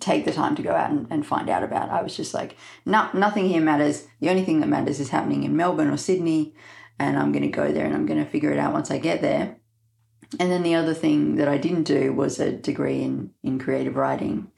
take 0.00 0.24
the 0.24 0.32
time 0.32 0.54
to 0.56 0.62
go 0.62 0.72
out 0.72 0.90
and, 0.90 1.06
and 1.10 1.26
find 1.26 1.48
out 1.48 1.62
about. 1.62 1.90
I 1.90 2.02
was 2.02 2.16
just 2.16 2.34
like, 2.34 2.56
no, 2.84 3.08
nothing 3.14 3.48
here 3.48 3.60
matters. 3.60 4.06
The 4.20 4.30
only 4.30 4.44
thing 4.44 4.60
that 4.60 4.68
matters 4.68 5.00
is 5.00 5.10
happening 5.10 5.44
in 5.44 5.56
Melbourne 5.56 5.88
or 5.88 5.96
Sydney, 5.96 6.54
and 6.98 7.18
I'm 7.18 7.32
going 7.32 7.42
to 7.42 7.48
go 7.48 7.72
there 7.72 7.86
and 7.86 7.94
I'm 7.94 8.06
going 8.06 8.22
to 8.22 8.30
figure 8.30 8.52
it 8.52 8.58
out 8.58 8.72
once 8.72 8.90
I 8.90 8.98
get 8.98 9.20
there. 9.20 9.56
And 10.38 10.52
then 10.52 10.62
the 10.62 10.74
other 10.74 10.94
thing 10.94 11.36
that 11.36 11.48
I 11.48 11.56
didn't 11.56 11.84
do 11.84 12.12
was 12.12 12.38
a 12.38 12.52
degree 12.52 13.02
in, 13.02 13.30
in 13.42 13.58
creative 13.58 13.96
writing 13.96 14.50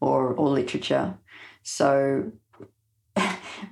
or, 0.00 0.32
or 0.32 0.48
literature. 0.48 1.18
So 1.62 2.32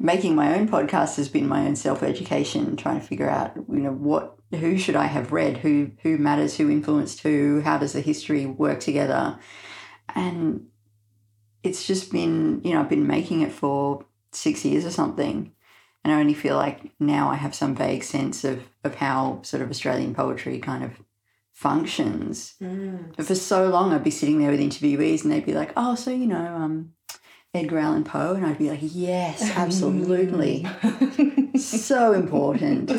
making 0.01 0.35
my 0.35 0.59
own 0.59 0.69
podcast 0.69 1.17
has 1.17 1.29
been 1.29 1.47
my 1.47 1.67
own 1.67 1.77
self-education, 1.77 2.77
trying 2.77 3.01
to 3.01 3.07
figure 3.07 3.29
out, 3.29 3.55
you 3.57 3.81
know, 3.81 3.93
what 3.93 4.37
who 4.51 4.79
should 4.79 4.97
I 4.97 5.07
have 5.07 5.33
read, 5.33 5.59
who 5.59 5.91
who 6.03 6.19
matters, 6.19 6.57
who 6.57 6.71
influenced 6.71 7.21
who, 7.21 7.61
how 7.61 7.79
does 7.79 7.93
the 7.93 8.01
history 8.01 8.47
work 8.47 8.81
together? 8.81 9.39
And 10.15 10.69
it's 11.63 11.87
just 11.87 12.13
been, 12.13 12.61
you 12.63 12.75
know, 12.75 12.81
I've 12.81 12.89
been 12.89 13.07
making 13.07 13.41
it 13.43 13.53
for 13.53 14.05
six 14.33 14.65
years 14.65 14.85
or 14.85 14.91
something. 14.91 15.53
And 16.05 16.13
I 16.13 16.21
only 16.21 16.35
feel 16.35 16.57
like 16.57 16.93
now 17.01 17.31
I 17.31 17.37
have 17.37 17.55
some 17.55 17.75
vague 17.75 18.05
sense 18.05 18.45
of, 18.45 18.63
of 18.85 18.97
how 18.97 19.41
sort 19.43 19.63
of 19.63 19.71
Australian 19.71 20.15
poetry 20.15 20.59
kind 20.59 20.85
of 20.85 20.93
functions. 21.55 22.55
Mm. 22.61 23.17
But 23.17 23.27
for 23.27 23.35
so 23.35 23.69
long, 23.69 23.93
I'd 23.93 24.05
be 24.05 24.11
sitting 24.11 24.39
there 24.39 24.51
with 24.51 24.61
interviewees 24.61 25.23
and 25.23 25.33
they'd 25.33 25.47
be 25.47 25.55
like, 25.55 25.73
oh, 25.77 25.95
so, 25.95 26.11
you 26.11 26.27
know, 26.27 26.45
um, 26.45 26.93
Edgar 27.55 27.79
Allan 27.79 28.05
Poe. 28.05 28.35
And 28.35 28.45
I'd 28.45 28.59
be 28.59 28.69
like, 28.69 28.81
yes, 28.83 29.51
absolutely. 29.57 30.67
so 31.59 32.13
important. 32.13 32.91
We 32.91 32.97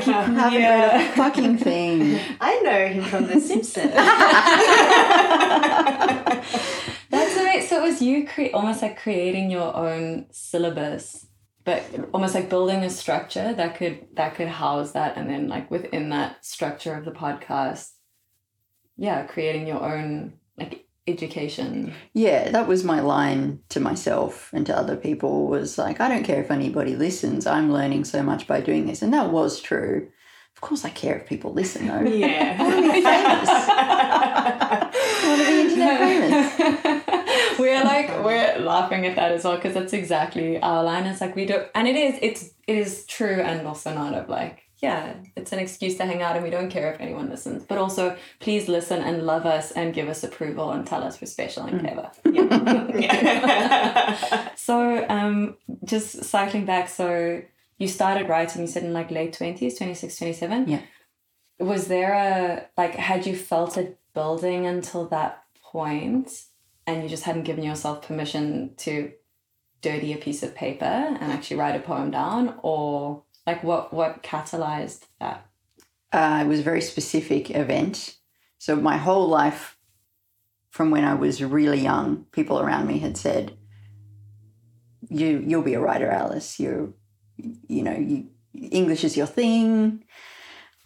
keep, 0.00 0.14
Haven't 0.14 0.54
read 0.54 1.00
a 1.00 1.12
fucking 1.14 1.58
thing. 1.58 2.18
I 2.40 2.60
know 2.60 2.86
him 2.88 3.04
from 3.04 3.26
The 3.26 3.40
Simpsons. 3.40 3.92
That's 7.10 7.36
right. 7.36 7.64
So 7.68 7.76
it 7.76 7.82
was 7.82 8.00
you 8.02 8.26
cre- 8.26 8.54
almost 8.54 8.82
like 8.82 8.98
creating 8.98 9.50
your 9.50 9.74
own 9.76 10.26
syllabus, 10.30 11.26
but 11.64 11.82
almost 12.12 12.34
like 12.34 12.48
building 12.48 12.82
a 12.82 12.90
structure 12.90 13.52
that 13.54 13.76
could 13.76 14.06
that 14.14 14.34
could 14.34 14.48
house 14.48 14.92
that, 14.92 15.16
and 15.16 15.28
then 15.30 15.48
like 15.48 15.70
within 15.70 16.10
that 16.10 16.44
structure 16.44 16.94
of 16.94 17.04
the 17.04 17.12
podcast, 17.12 17.92
yeah, 18.96 19.26
creating 19.26 19.66
your 19.66 19.82
own 19.82 20.34
like 20.56 20.86
education. 21.08 21.94
Yeah, 22.12 22.50
that 22.50 22.68
was 22.68 22.84
my 22.84 23.00
line 23.00 23.60
to 23.70 23.80
myself 23.80 24.50
and 24.52 24.66
to 24.66 24.76
other 24.76 24.96
people 24.96 25.48
was 25.48 25.78
like, 25.78 26.00
I 26.00 26.08
don't 26.08 26.24
care 26.24 26.42
if 26.42 26.50
anybody 26.50 26.96
listens. 26.96 27.46
I'm 27.46 27.72
learning 27.72 28.04
so 28.04 28.22
much 28.22 28.46
by 28.46 28.60
doing 28.60 28.86
this. 28.86 29.02
And 29.02 29.12
that 29.14 29.30
was 29.30 29.60
true. 29.60 30.08
Of 30.54 30.60
course, 30.60 30.84
I 30.84 30.90
care 30.90 31.16
if 31.16 31.26
people 31.26 31.52
listen, 31.52 31.86
though. 31.86 32.00
yeah. 32.00 32.56
I 32.58 32.62
want 32.62 32.74
to 32.74 32.92
be 32.92 33.00
famous. 33.00 33.48
I 34.60 35.26
want 35.28 35.40
to 35.40 35.46
be 35.46 35.60
internet 35.60 35.98
famous. 36.00 37.58
we're 37.58 37.84
like 37.84 38.24
we're 38.24 38.58
laughing 38.58 39.06
at 39.06 39.16
that 39.16 39.32
as 39.32 39.44
well 39.44 39.56
because 39.56 39.74
that's 39.74 39.92
exactly 39.92 40.60
our 40.60 40.82
line. 40.82 41.06
It's 41.06 41.20
like 41.20 41.36
we 41.36 41.46
do, 41.46 41.64
and 41.74 41.86
it 41.86 41.96
is 41.96 42.18
it's 42.22 42.50
it 42.66 42.76
is 42.76 43.06
true 43.06 43.40
and 43.40 43.66
also 43.66 43.94
not 43.94 44.14
of 44.14 44.28
like 44.28 44.67
yeah, 44.80 45.14
it's 45.36 45.52
an 45.52 45.58
excuse 45.58 45.96
to 45.96 46.06
hang 46.06 46.22
out 46.22 46.36
and 46.36 46.44
we 46.44 46.50
don't 46.50 46.70
care 46.70 46.92
if 46.92 47.00
anyone 47.00 47.28
listens. 47.28 47.64
But 47.64 47.78
also, 47.78 48.16
please 48.38 48.68
listen 48.68 49.02
and 49.02 49.24
love 49.24 49.44
us 49.44 49.72
and 49.72 49.92
give 49.92 50.08
us 50.08 50.22
approval 50.22 50.70
and 50.70 50.86
tell 50.86 51.02
us 51.02 51.20
we're 51.20 51.26
special 51.26 51.64
and 51.64 51.80
clever. 51.80 52.10
yeah. 53.00 54.48
So, 54.56 55.06
um, 55.08 55.56
just 55.84 56.24
cycling 56.24 56.66
back, 56.66 56.88
so 56.90 57.42
you 57.78 57.88
started 57.88 58.28
writing, 58.28 58.60
you 58.62 58.68
said 58.68 58.84
in 58.84 58.92
like 58.92 59.10
late 59.10 59.32
20s, 59.36 59.78
26, 59.78 60.16
27? 60.16 60.68
Yeah. 60.68 60.82
Was 61.58 61.88
there 61.88 62.12
a, 62.12 62.66
like, 62.76 62.94
had 62.94 63.26
you 63.26 63.34
felt 63.34 63.78
it 63.78 63.98
building 64.14 64.66
until 64.66 65.08
that 65.08 65.42
point 65.62 66.44
and 66.86 67.02
you 67.02 67.08
just 67.08 67.24
hadn't 67.24 67.44
given 67.44 67.64
yourself 67.64 68.06
permission 68.06 68.74
to 68.78 69.12
dirty 69.80 70.12
a 70.12 70.16
piece 70.18 70.42
of 70.42 70.54
paper 70.54 70.84
and 70.84 71.32
actually 71.32 71.56
write 71.56 71.76
a 71.76 71.80
poem 71.80 72.10
down? 72.10 72.58
Or, 72.62 73.22
like, 73.48 73.64
what, 73.64 73.94
what 73.94 74.22
catalyzed 74.22 75.06
that? 75.20 75.46
Uh, 76.12 76.42
it 76.44 76.48
was 76.48 76.60
a 76.60 76.70
very 76.70 76.82
specific 76.82 77.50
event. 77.50 78.16
So 78.58 78.76
my 78.76 78.96
whole 78.98 79.26
life, 79.28 79.78
from 80.70 80.90
when 80.90 81.04
I 81.04 81.14
was 81.14 81.42
really 81.42 81.80
young, 81.80 82.26
people 82.32 82.60
around 82.60 82.86
me 82.86 82.98
had 82.98 83.16
said, 83.16 83.56
"You 85.08 85.42
you'll 85.46 85.62
be 85.70 85.74
a 85.74 85.80
writer, 85.80 86.10
Alice. 86.10 86.60
You 86.60 86.94
you 87.36 87.82
know 87.82 87.96
you 87.96 88.28
English 88.54 89.04
is 89.04 89.16
your 89.16 89.26
thing." 89.26 90.04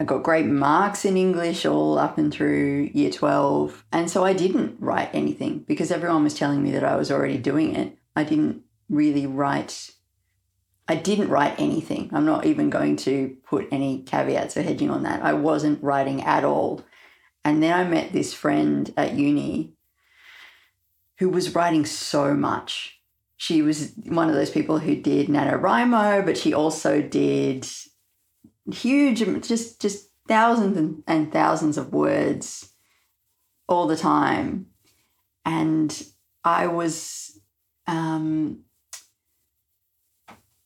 I 0.00 0.04
got 0.04 0.24
great 0.24 0.46
marks 0.46 1.04
in 1.04 1.16
English 1.16 1.64
all 1.64 1.98
up 1.98 2.18
and 2.18 2.32
through 2.32 2.90
year 2.92 3.10
twelve, 3.10 3.84
and 3.92 4.10
so 4.10 4.24
I 4.24 4.32
didn't 4.32 4.76
write 4.80 5.10
anything 5.12 5.64
because 5.66 5.90
everyone 5.90 6.24
was 6.24 6.34
telling 6.34 6.62
me 6.62 6.70
that 6.72 6.84
I 6.84 6.96
was 6.96 7.10
already 7.10 7.38
doing 7.38 7.74
it. 7.74 7.98
I 8.14 8.24
didn't 8.24 8.62
really 8.88 9.26
write. 9.26 9.90
I 10.88 10.96
didn't 10.96 11.28
write 11.28 11.54
anything. 11.58 12.10
I'm 12.12 12.26
not 12.26 12.44
even 12.44 12.70
going 12.70 12.96
to 12.96 13.36
put 13.44 13.68
any 13.70 14.02
caveats 14.02 14.56
or 14.56 14.62
hedging 14.62 14.90
on 14.90 15.04
that. 15.04 15.22
I 15.22 15.32
wasn't 15.32 15.82
writing 15.82 16.22
at 16.22 16.44
all. 16.44 16.82
And 17.44 17.62
then 17.62 17.72
I 17.72 17.84
met 17.84 18.12
this 18.12 18.34
friend 18.34 18.92
at 18.96 19.14
uni 19.14 19.74
who 21.18 21.28
was 21.28 21.54
writing 21.54 21.84
so 21.84 22.34
much. 22.34 23.00
She 23.36 23.62
was 23.62 23.92
one 24.06 24.28
of 24.28 24.34
those 24.34 24.50
people 24.50 24.78
who 24.78 24.96
did 24.96 25.28
NaNoWriMo, 25.28 26.24
but 26.24 26.36
she 26.36 26.52
also 26.52 27.00
did 27.02 27.66
huge, 28.70 29.18
just 29.46 29.80
just 29.80 30.10
thousands 30.28 30.76
and, 30.76 31.02
and 31.06 31.32
thousands 31.32 31.76
of 31.76 31.92
words 31.92 32.72
all 33.68 33.86
the 33.86 33.96
time. 33.96 34.66
And 35.44 36.06
I 36.44 36.68
was 36.68 37.38
um, 37.86 38.60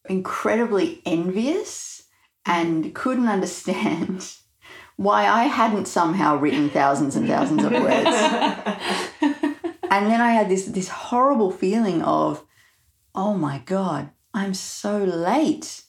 incredibly 0.08 1.02
envious 1.04 2.04
and 2.44 2.94
couldn't 2.94 3.28
understand 3.28 4.32
why 4.96 5.26
I 5.26 5.44
hadn't 5.44 5.86
somehow 5.86 6.36
written 6.36 6.70
thousands 6.70 7.16
and 7.16 7.28
thousands 7.28 7.64
of 7.64 7.72
words. 7.72 8.06
and 9.90 10.06
then 10.06 10.20
I 10.20 10.30
had 10.30 10.48
this 10.48 10.66
this 10.66 10.88
horrible 10.88 11.50
feeling 11.50 12.02
of, 12.02 12.44
oh 13.14 13.34
my 13.34 13.58
god, 13.58 14.10
I'm 14.32 14.54
so 14.54 14.98
late. 14.98 15.82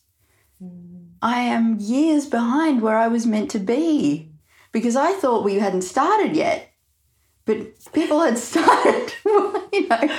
Mm. 0.61 1.11
I 1.21 1.39
am 1.39 1.79
years 1.79 2.25
behind 2.27 2.81
where 2.81 2.97
I 2.97 3.07
was 3.07 3.25
meant 3.25 3.51
to 3.51 3.59
be 3.59 4.31
because 4.71 4.95
I 4.95 5.13
thought 5.13 5.43
we 5.43 5.55
hadn't 5.55 5.81
started 5.81 6.35
yet. 6.35 6.71
But 7.45 7.91
people 7.93 8.21
had 8.21 8.37
started, 8.49 9.13
you 9.25 9.87
know, 9.87 10.09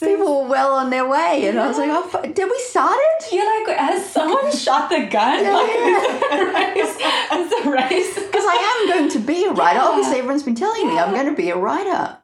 people 0.00 0.42
were 0.42 0.48
well 0.48 0.74
on 0.74 0.90
their 0.90 1.08
way. 1.08 1.46
And 1.48 1.58
I 1.58 1.66
was 1.68 1.78
like, 1.78 1.90
oh, 1.90 2.22
did 2.22 2.48
we 2.50 2.58
start 2.60 2.96
it? 2.98 3.32
You're 3.32 3.66
like, 3.66 3.76
has 3.78 4.08
someone 4.10 4.50
shot 4.52 4.88
the 4.90 5.06
gun? 5.06 5.44
Yeah, 5.44 5.52
like, 5.54 5.66
yeah. 5.68 6.06
It's 6.08 6.34
a 6.34 6.52
race. 6.52 6.96
It's 7.52 7.66
a 7.66 7.70
race. 7.70 8.14
Because 8.14 8.44
I 8.46 8.82
am 8.82 8.88
going 8.98 9.10
to 9.10 9.18
be 9.20 9.44
a 9.44 9.50
writer. 9.52 9.78
Yeah. 9.78 9.84
Obviously, 9.86 10.18
everyone's 10.18 10.42
been 10.42 10.54
telling 10.54 10.86
me 10.88 10.98
I'm 10.98 11.12
going 11.14 11.26
to 11.26 11.34
be 11.34 11.50
a 11.50 11.56
writer. 11.56 12.18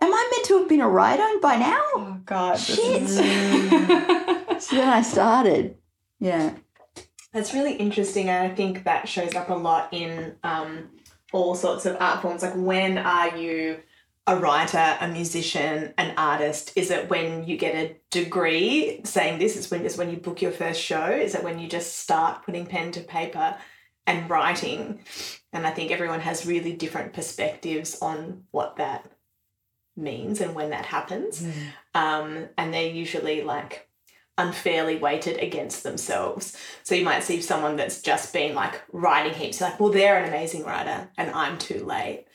Am 0.00 0.12
I 0.12 0.28
meant 0.32 0.44
to 0.46 0.58
have 0.58 0.68
been 0.68 0.80
a 0.80 0.88
writer 0.88 1.26
by 1.40 1.56
now? 1.56 1.80
Oh 1.94 2.20
God. 2.26 2.56
Shit. 2.58 3.02
is- 3.02 3.16
So 4.64 4.76
then 4.76 4.88
I 4.88 5.02
started. 5.02 5.76
Yeah. 6.20 6.54
That's 7.32 7.52
really 7.52 7.74
interesting, 7.74 8.28
and 8.28 8.50
I 8.50 8.54
think 8.54 8.84
that 8.84 9.08
shows 9.08 9.34
up 9.34 9.48
a 9.50 9.54
lot 9.54 9.88
in 9.92 10.36
um, 10.44 10.90
all 11.32 11.54
sorts 11.56 11.84
of 11.86 11.96
art 12.00 12.22
forms. 12.22 12.42
Like, 12.42 12.54
when 12.54 12.96
are 12.98 13.36
you 13.36 13.78
a 14.26 14.36
writer, 14.36 14.96
a 15.00 15.08
musician, 15.08 15.92
an 15.98 16.14
artist? 16.16 16.72
Is 16.76 16.90
it 16.90 17.10
when 17.10 17.44
you 17.44 17.56
get 17.56 17.74
a 17.74 17.96
degree 18.10 19.00
saying 19.04 19.38
this? 19.38 19.56
Is 19.56 19.70
when 19.70 19.84
is 19.84 19.96
when 19.96 20.10
you 20.10 20.16
book 20.16 20.40
your 20.40 20.52
first 20.52 20.80
show? 20.80 21.06
Is 21.06 21.34
it 21.34 21.44
when 21.44 21.58
you 21.58 21.68
just 21.68 21.98
start 21.98 22.44
putting 22.44 22.66
pen 22.66 22.92
to 22.92 23.00
paper 23.00 23.56
and 24.06 24.28
writing? 24.30 25.00
And 25.52 25.66
I 25.66 25.70
think 25.70 25.90
everyone 25.90 26.20
has 26.20 26.46
really 26.46 26.72
different 26.72 27.12
perspectives 27.12 27.98
on 28.00 28.44
what 28.50 28.76
that 28.76 29.10
means 29.96 30.40
and 30.40 30.54
when 30.54 30.70
that 30.70 30.86
happens. 30.86 31.42
Um, 31.94 32.48
and 32.58 32.72
they're 32.72 32.90
usually 32.90 33.42
like 33.42 33.88
unfairly 34.36 34.96
weighted 34.96 35.38
against 35.40 35.82
themselves. 35.82 36.56
So 36.82 36.94
you 36.94 37.04
might 37.04 37.22
see 37.22 37.40
someone 37.40 37.76
that's 37.76 38.02
just 38.02 38.32
been 38.32 38.54
like 38.54 38.82
writing 38.92 39.34
heaps, 39.34 39.60
like, 39.60 39.78
well, 39.78 39.92
they're 39.92 40.18
an 40.18 40.28
amazing 40.28 40.64
writer 40.64 41.08
and 41.16 41.30
I'm 41.30 41.58
too 41.58 41.84
late. 41.84 42.26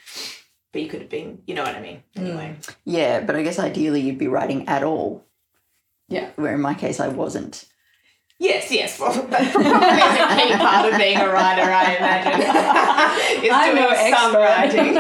But 0.72 0.82
you 0.82 0.88
could 0.88 1.02
have 1.02 1.10
been, 1.10 1.42
you 1.48 1.56
know 1.56 1.64
what 1.64 1.76
I 1.76 1.82
mean? 1.82 2.04
Hmm. 2.16 2.26
Anyway. 2.26 2.56
Yeah, 2.86 3.22
but 3.22 3.36
I 3.36 3.44
guess 3.44 3.60
ideally 3.60 4.02
you'd 4.02 4.18
be 4.18 4.28
writing 4.28 4.68
at 4.68 4.84
all. 4.84 5.26
Yeah. 6.08 6.30
Where 6.36 6.54
in 6.54 6.62
my 6.62 6.74
case 6.74 7.00
I 7.00 7.08
wasn't. 7.08 7.66
Yes, 8.40 8.72
yes. 8.72 9.00
Well, 9.00 9.12
that 9.30 9.52
probably 9.52 9.68
is 9.68 9.76
a 9.76 10.28
key 10.36 10.56
part 10.58 10.92
of 10.92 10.98
being 10.98 11.18
a 11.18 11.28
writer, 11.28 11.72
I 11.72 11.96
imagine. 11.96 12.42
is 13.44 13.52
I'm 13.54 13.76
doing 13.76 13.90
no 13.90 13.96
some 14.12 14.36
writing. 14.36 14.96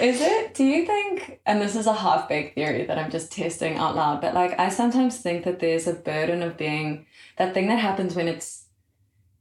Is 0.00 0.20
it? 0.22 0.54
Do 0.54 0.64
you 0.64 0.86
think, 0.86 1.40
and 1.44 1.60
this 1.60 1.76
is 1.76 1.86
a 1.86 1.92
half 1.92 2.26
baked 2.26 2.54
theory 2.54 2.86
that 2.86 2.98
I'm 2.98 3.10
just 3.10 3.30
testing 3.30 3.76
out 3.76 3.96
loud, 3.96 4.22
but 4.22 4.34
like 4.34 4.58
I 4.58 4.70
sometimes 4.70 5.18
think 5.18 5.44
that 5.44 5.60
there's 5.60 5.86
a 5.86 5.92
burden 5.92 6.42
of 6.42 6.56
being 6.56 7.06
that 7.36 7.52
thing 7.52 7.68
that 7.68 7.78
happens 7.78 8.14
when 8.14 8.26
it's 8.26 8.64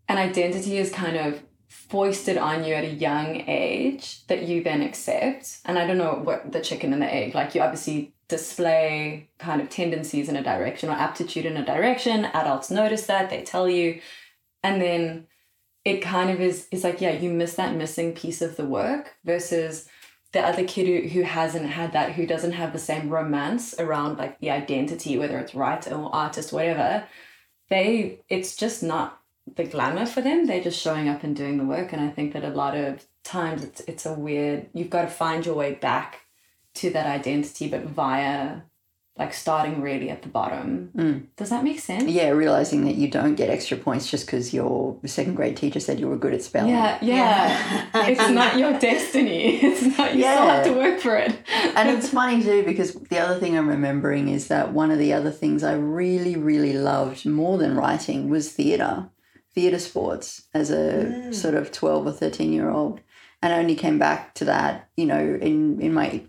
an 0.09 0.17
identity 0.17 0.77
is 0.77 0.91
kind 0.91 1.15
of 1.15 1.41
foisted 1.89 2.37
on 2.37 2.63
you 2.63 2.75
at 2.75 2.83
a 2.83 2.93
young 2.93 3.43
age 3.47 4.25
that 4.27 4.43
you 4.43 4.63
then 4.63 4.81
accept. 4.81 5.59
And 5.65 5.77
I 5.77 5.87
don't 5.87 5.97
know 5.97 6.21
what 6.23 6.51
the 6.51 6.61
chicken 6.61 6.93
and 6.93 7.01
the 7.01 7.13
egg, 7.13 7.35
like 7.35 7.55
you 7.55 7.61
obviously 7.61 8.13
display 8.27 9.27
kind 9.39 9.59
of 9.59 9.69
tendencies 9.69 10.29
in 10.29 10.35
a 10.35 10.43
direction 10.43 10.89
or 10.89 10.93
aptitude 10.93 11.45
in 11.45 11.57
a 11.57 11.65
direction. 11.65 12.25
Adults 12.25 12.69
notice 12.69 13.07
that, 13.07 13.29
they 13.29 13.41
tell 13.41 13.67
you. 13.67 14.01
And 14.63 14.79
then 14.81 15.27
it 15.83 16.01
kind 16.01 16.29
of 16.29 16.39
is 16.39 16.67
is 16.71 16.83
like, 16.83 17.01
yeah, 17.01 17.11
you 17.11 17.31
miss 17.31 17.55
that 17.55 17.75
missing 17.75 18.13
piece 18.13 18.41
of 18.41 18.55
the 18.55 18.65
work 18.65 19.15
versus 19.25 19.87
the 20.31 20.41
other 20.41 20.63
kid 20.63 20.85
who, 20.85 21.09
who 21.09 21.21
hasn't 21.23 21.65
had 21.65 21.93
that, 21.93 22.11
who 22.11 22.27
doesn't 22.27 22.51
have 22.51 22.71
the 22.71 22.79
same 22.79 23.09
romance 23.09 23.73
around 23.79 24.19
like 24.19 24.39
the 24.39 24.51
identity, 24.51 25.17
whether 25.17 25.39
it's 25.39 25.55
writer 25.55 25.95
or 25.95 26.13
artist, 26.13 26.53
whatever, 26.53 27.05
they 27.69 28.19
it's 28.29 28.55
just 28.55 28.83
not 28.83 29.18
the 29.55 29.63
glamour 29.65 30.05
for 30.05 30.21
them. 30.21 30.45
They're 30.45 30.63
just 30.63 30.81
showing 30.81 31.09
up 31.09 31.23
and 31.23 31.35
doing 31.35 31.57
the 31.57 31.65
work. 31.65 31.93
And 31.93 32.01
I 32.01 32.09
think 32.09 32.33
that 32.33 32.43
a 32.43 32.49
lot 32.49 32.75
of 32.75 33.05
times 33.23 33.63
it's 33.63 33.81
it's 33.81 34.05
a 34.05 34.13
weird 34.13 34.69
you've 34.73 34.89
got 34.89 35.03
to 35.03 35.07
find 35.07 35.45
your 35.45 35.55
way 35.55 35.73
back 35.73 36.25
to 36.75 36.89
that 36.91 37.05
identity, 37.05 37.67
but 37.67 37.83
via 37.83 38.61
like 39.19 39.33
starting 39.33 39.81
really 39.81 40.09
at 40.09 40.21
the 40.21 40.29
bottom. 40.29 40.91
Mm. 40.95 41.25
Does 41.35 41.49
that 41.49 41.61
make 41.61 41.81
sense? 41.81 42.05
Yeah, 42.05 42.29
realizing 42.29 42.85
that 42.85 42.95
you 42.95 43.09
don't 43.09 43.35
get 43.35 43.49
extra 43.49 43.75
points 43.75 44.09
just 44.09 44.25
because 44.25 44.53
your 44.53 44.97
second 45.05 45.35
grade 45.35 45.57
teacher 45.57 45.81
said 45.81 45.99
you 45.99 46.07
were 46.07 46.17
good 46.17 46.33
at 46.33 46.41
spelling. 46.41 46.69
Yeah, 46.71 46.97
yeah. 47.01 47.87
it's 47.95 48.29
not 48.29 48.57
your 48.57 48.79
destiny. 48.79 49.57
It's 49.57 49.97
not 49.97 50.15
you 50.15 50.21
still 50.21 50.47
have 50.47 50.63
to 50.63 50.73
work 50.73 51.01
for 51.01 51.17
it. 51.17 51.35
and 51.75 51.89
it's 51.89 52.09
funny 52.09 52.41
too 52.41 52.63
because 52.63 52.93
the 52.93 53.19
other 53.19 53.37
thing 53.37 53.57
I'm 53.57 53.67
remembering 53.67 54.29
is 54.29 54.47
that 54.47 54.71
one 54.71 54.89
of 54.89 54.97
the 54.97 55.11
other 55.11 55.31
things 55.31 55.63
I 55.63 55.73
really, 55.73 56.37
really 56.37 56.71
loved 56.71 57.25
more 57.25 57.57
than 57.57 57.75
writing 57.75 58.29
was 58.29 58.53
theatre, 58.53 59.09
theatre 59.53 59.79
sports 59.79 60.43
as 60.53 60.69
a 60.69 60.75
mm. 60.75 61.33
sort 61.33 61.55
of 61.55 61.71
12 61.71 62.07
or 62.07 62.11
13 62.11 62.53
year 62.53 62.69
old. 62.69 63.01
And 63.41 63.53
I 63.53 63.59
only 63.59 63.75
came 63.75 63.97
back 63.97 64.33
to 64.35 64.45
that, 64.45 64.89
you 64.97 65.05
know, 65.05 65.19
in, 65.19 65.81
in 65.81 65.93
my 65.93 66.23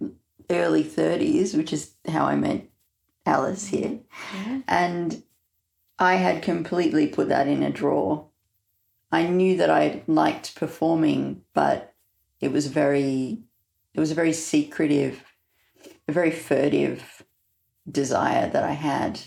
early 0.48 0.84
30s, 0.84 1.56
which 1.56 1.72
is 1.72 1.92
how 2.08 2.26
I 2.26 2.36
met 2.36 2.68
Alice 3.26 3.70
mm-hmm. 3.70 3.86
here. 4.44 4.62
And 4.68 5.22
I 5.98 6.14
had 6.14 6.42
completely 6.42 7.06
put 7.06 7.28
that 7.28 7.48
in 7.48 7.62
a 7.62 7.70
drawer. 7.70 8.26
I 9.12 9.26
knew 9.26 9.56
that 9.56 9.70
I 9.70 10.02
liked 10.06 10.54
performing, 10.54 11.42
but 11.52 11.94
it 12.40 12.52
was 12.52 12.68
very, 12.68 13.42
it 13.92 14.00
was 14.00 14.10
a 14.10 14.14
very 14.14 14.32
secretive, 14.32 15.22
a 16.08 16.12
very 16.12 16.30
furtive 16.30 17.24
desire 17.90 18.48
that 18.48 18.64
I 18.64 18.72
had. 18.72 19.20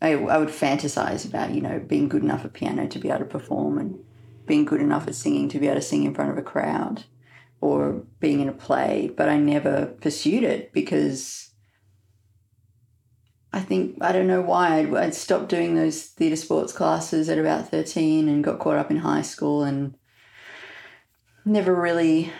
I, 0.00 0.12
I 0.12 0.38
would 0.38 0.48
fantasize 0.48 1.26
about, 1.26 1.52
you 1.52 1.60
know, 1.60 1.78
being 1.78 2.08
good 2.08 2.22
enough 2.22 2.44
at 2.44 2.52
piano 2.52 2.86
to 2.88 2.98
be 2.98 3.08
able 3.08 3.20
to 3.20 3.24
perform 3.24 3.78
and 3.78 3.98
being 4.46 4.64
good 4.64 4.80
enough 4.80 5.08
at 5.08 5.14
singing 5.14 5.48
to 5.48 5.58
be 5.58 5.66
able 5.66 5.76
to 5.76 5.82
sing 5.82 6.04
in 6.04 6.14
front 6.14 6.30
of 6.30 6.38
a 6.38 6.42
crowd 6.42 7.04
or 7.60 8.02
being 8.20 8.40
in 8.40 8.48
a 8.48 8.52
play, 8.52 9.10
but 9.16 9.28
I 9.28 9.38
never 9.38 9.86
pursued 10.00 10.44
it 10.44 10.72
because 10.72 11.50
I 13.54 13.60
think 13.60 13.96
I 14.02 14.12
don't 14.12 14.26
know 14.26 14.42
why 14.42 14.78
I'd, 14.78 14.94
I'd 14.94 15.14
stopped 15.14 15.48
doing 15.48 15.74
those 15.74 16.02
theatre 16.02 16.36
sports 16.36 16.72
classes 16.72 17.28
at 17.28 17.38
about 17.38 17.70
13 17.70 18.28
and 18.28 18.44
got 18.44 18.58
caught 18.58 18.76
up 18.76 18.90
in 18.90 18.98
high 18.98 19.22
school 19.22 19.62
and 19.62 19.96
never 21.44 21.74
really 21.74 22.32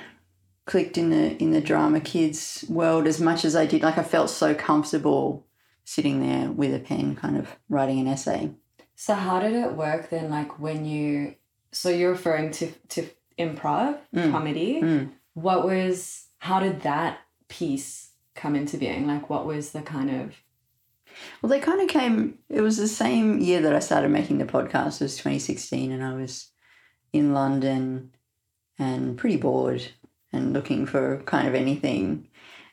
clicked 0.67 0.99
in 0.99 1.11
the 1.11 1.37
in 1.43 1.53
the 1.53 1.61
drama 1.61 2.01
kids 2.01 2.65
world 2.69 3.07
as 3.07 3.21
much 3.21 3.45
as 3.45 3.55
I 3.55 3.65
did. 3.65 3.83
Like 3.83 3.97
I 3.97 4.03
felt 4.03 4.29
so 4.29 4.55
comfortable 4.55 5.47
sitting 5.85 6.21
there 6.27 6.51
with 6.51 6.75
a 6.75 6.79
pen 6.79 7.15
kind 7.17 7.37
of 7.37 7.49
writing 7.69 8.01
an 8.01 8.09
essay 8.09 8.51
So 8.95 9.15
how 9.15 9.41
did 9.41 9.55
it 9.55 9.73
work 9.75 10.11
then? 10.11 10.31
Like 10.31 10.59
when 10.59 10.85
you, 10.85 11.35
so 11.73 11.89
you're 11.91 12.13
referring 12.13 12.51
to 12.53 12.73
to 12.91 13.09
improv 13.39 13.99
Mm. 14.15 14.31
comedy. 14.31 14.81
Mm. 14.83 15.11
What 15.35 15.65
was? 15.65 16.27
How 16.39 16.61
did 16.61 16.83
that 16.83 17.19
piece 17.49 18.11
come 18.35 18.55
into 18.55 18.77
being? 18.79 19.07
Like 19.07 19.29
what 19.29 19.47
was 19.47 19.73
the 19.73 19.83
kind 19.83 20.11
of? 20.11 20.35
well 21.43 21.51
they 21.51 21.61
kind 21.61 21.81
of 21.81 21.87
came 21.89 22.39
it 22.49 22.61
was 22.61 22.77
the 22.77 22.89
same 22.89 23.39
year 23.39 23.61
that 23.61 23.73
I 23.75 23.79
started 23.79 24.11
making 24.11 24.39
the 24.39 24.45
podcast 24.57 25.01
it 25.01 25.05
was 25.05 25.17
2016 25.17 25.93
and 25.93 26.03
I 26.03 26.13
was 26.15 26.51
in 27.13 27.33
London 27.33 28.11
and 28.81 29.17
pretty 29.17 29.37
bored 29.37 29.83
and 30.33 30.53
looking 30.53 30.87
for 30.87 31.23
kind 31.25 31.47
of 31.47 31.55
anything 31.55 32.27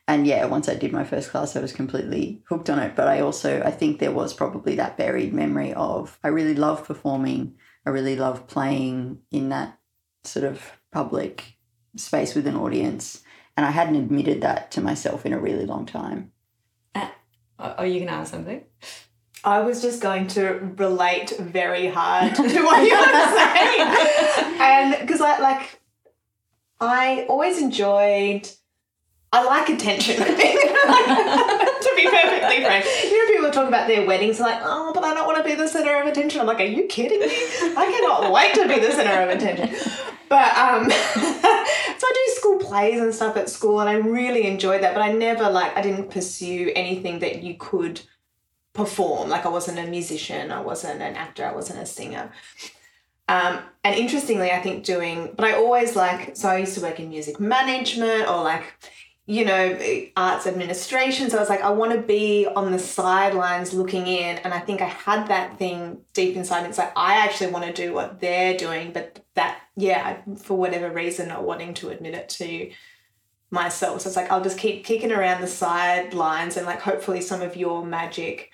and 0.08 0.28
yeah 0.28 0.46
once 0.46 0.68
I 0.68 0.76
did 0.76 0.92
my 0.92 1.04
first 1.04 1.30
class 1.30 1.56
I 1.56 1.62
was 1.62 1.74
completely 1.74 2.42
hooked 2.48 2.70
on 2.70 2.80
it 2.80 2.96
but 2.96 3.08
I 3.08 3.20
also 3.22 3.62
I 3.64 3.72
think 3.72 4.00
there 4.00 4.12
was 4.12 4.34
probably 4.34 4.76
that 4.76 4.98
buried 4.98 5.34
memory 5.34 5.74
of 5.74 6.20
I 6.24 6.30
really 6.30 6.56
love 6.56 6.86
performing 6.86 7.56
I 7.86 7.90
really 7.90 8.16
love 8.16 8.48
playing 8.48 9.20
in 9.32 9.50
that 9.50 9.80
sort 10.24 10.46
of 10.46 10.80
public 10.92 11.58
space 11.96 12.36
with 12.36 12.48
an 12.48 12.56
audience 12.56 13.22
and 13.58 13.66
I 13.66 13.72
hadn't 13.72 13.96
admitted 13.96 14.42
that 14.42 14.72
to 14.72 14.82
myself 14.82 15.26
in 15.26 15.34
a 15.34 15.40
really 15.40 15.66
long 15.66 15.86
time 15.86 16.32
Oh, 17.62 17.76
oh, 17.80 17.84
you 17.84 18.00
can 18.00 18.10
add 18.10 18.28
something. 18.28 18.64
I 19.44 19.62
was 19.62 19.82
just 19.82 20.02
going 20.02 20.28
to 20.30 20.74
relate 20.78 21.32
very 21.40 21.88
hard 21.88 22.36
to 22.36 22.42
what 22.42 22.84
you 22.84 22.98
were 22.98 23.38
saying. 23.38 24.60
and 24.62 25.00
because 25.00 25.22
I 25.22 25.40
like, 25.40 25.80
I 26.80 27.26
always 27.30 27.62
enjoyed, 27.62 28.50
I 29.34 29.46
like 29.46 29.70
attention. 29.70 30.18
to 30.18 31.94
be 31.96 32.06
perfectly 32.06 32.64
frank. 32.64 32.86
You 33.04 33.18
know, 33.18 33.34
people 33.34 33.52
talk 33.52 33.68
about 33.68 33.88
their 33.88 34.06
weddings, 34.06 34.40
like, 34.40 34.60
oh, 34.62 34.92
but 34.94 35.04
I 35.06 35.14
don't 35.14 35.26
want 35.26 35.38
to 35.38 35.44
be 35.44 35.56
the 35.56 35.68
center 35.68 36.02
of 36.02 36.08
attention. 36.08 36.42
I'm 36.42 36.48
like, 36.48 36.60
are 36.60 36.64
you 36.64 36.86
kidding 36.88 37.20
me? 37.20 37.28
I 37.28 37.86
cannot 37.86 38.32
wait 38.32 38.54
to 38.56 38.68
be 38.68 38.80
the 38.86 38.92
center 38.92 39.22
of 39.22 39.30
attention. 39.30 39.74
But 40.28 40.56
um, 40.58 40.90
so 40.90 40.98
I 41.24 42.14
do 42.14 42.34
school 42.36 42.58
plays 42.60 43.00
and 43.00 43.14
stuff 43.14 43.38
at 43.38 43.50
school, 43.50 43.80
and 43.80 43.90
I 43.90 43.94
really 43.94 44.46
enjoyed 44.46 44.82
that. 44.84 44.94
But 44.94 45.02
I 45.02 45.12
never 45.14 45.50
like 45.50 45.78
I 45.78 45.82
didn't 45.82 46.10
pursue 46.10 46.72
anything 46.76 47.20
that 47.20 47.42
you 47.42 47.56
could 47.56 48.02
perform. 48.74 49.30
Like 49.30 49.46
I 49.46 49.50
wasn't 49.50 49.80
a 49.80 49.88
musician, 49.88 50.52
I 50.52 50.62
wasn't 50.62 51.02
an 51.02 51.16
actor, 51.16 51.46
I 51.46 51.54
wasn't 51.54 51.80
a 51.80 51.86
singer. 51.86 52.32
Um, 53.28 53.60
and 53.86 53.96
interestingly, 53.96 54.52
I 54.52 54.62
think 54.62 54.84
doing, 54.84 55.34
but 55.36 55.46
I 55.46 55.54
always 55.54 55.96
like, 55.96 56.36
so 56.36 56.50
I 56.50 56.58
used 56.58 56.74
to 56.76 56.82
work 56.82 57.00
in 57.00 57.10
music 57.10 57.40
management 57.40 58.28
or 58.28 58.44
like, 58.44 58.64
you 59.28 59.46
know, 59.46 59.80
arts 60.18 60.48
administration. 60.48 61.30
So 61.30 61.38
I 61.38 61.40
was 61.40 61.50
like, 61.50 61.62
I 61.62 61.70
want 61.70 61.94
to 61.94 62.02
be 62.02 62.48
on 62.48 62.72
the 62.72 62.80
sidelines 62.80 63.74
looking 63.74 64.08
in. 64.08 64.40
And 64.40 64.54
I 64.54 64.60
think 64.60 64.82
I 64.82 64.88
had 64.88 65.28
that 65.28 65.58
thing 65.58 66.02
deep 66.14 66.36
inside. 66.36 66.66
It's 66.66 66.78
like, 66.78 66.92
I 66.98 67.20
actually 67.20 67.52
want 67.52 67.66
to 67.66 67.74
do 67.74 67.94
what 67.94 68.20
they're 68.20 68.58
doing, 68.58 68.92
but 68.92 69.24
that, 69.36 69.62
yeah, 69.78 70.22
for 70.38 70.58
whatever 70.58 70.92
reason, 70.92 71.30
not 71.30 71.44
wanting 71.44 71.74
to 71.76 71.90
admit 71.90 72.16
it 72.16 72.30
to 72.30 72.72
myself. 73.52 74.02
So 74.02 74.10
it's 74.10 74.18
like, 74.18 74.32
I'll 74.32 74.44
just 74.44 74.58
keep 74.58 74.84
kicking 74.84 75.12
around 75.12 75.42
the 75.42 75.48
sidelines 75.48 76.58
and 76.58 76.66
like, 76.66 76.82
hopefully 76.82 77.22
some 77.22 77.42
of 77.42 77.56
your 77.56 77.86
magic 77.86 78.50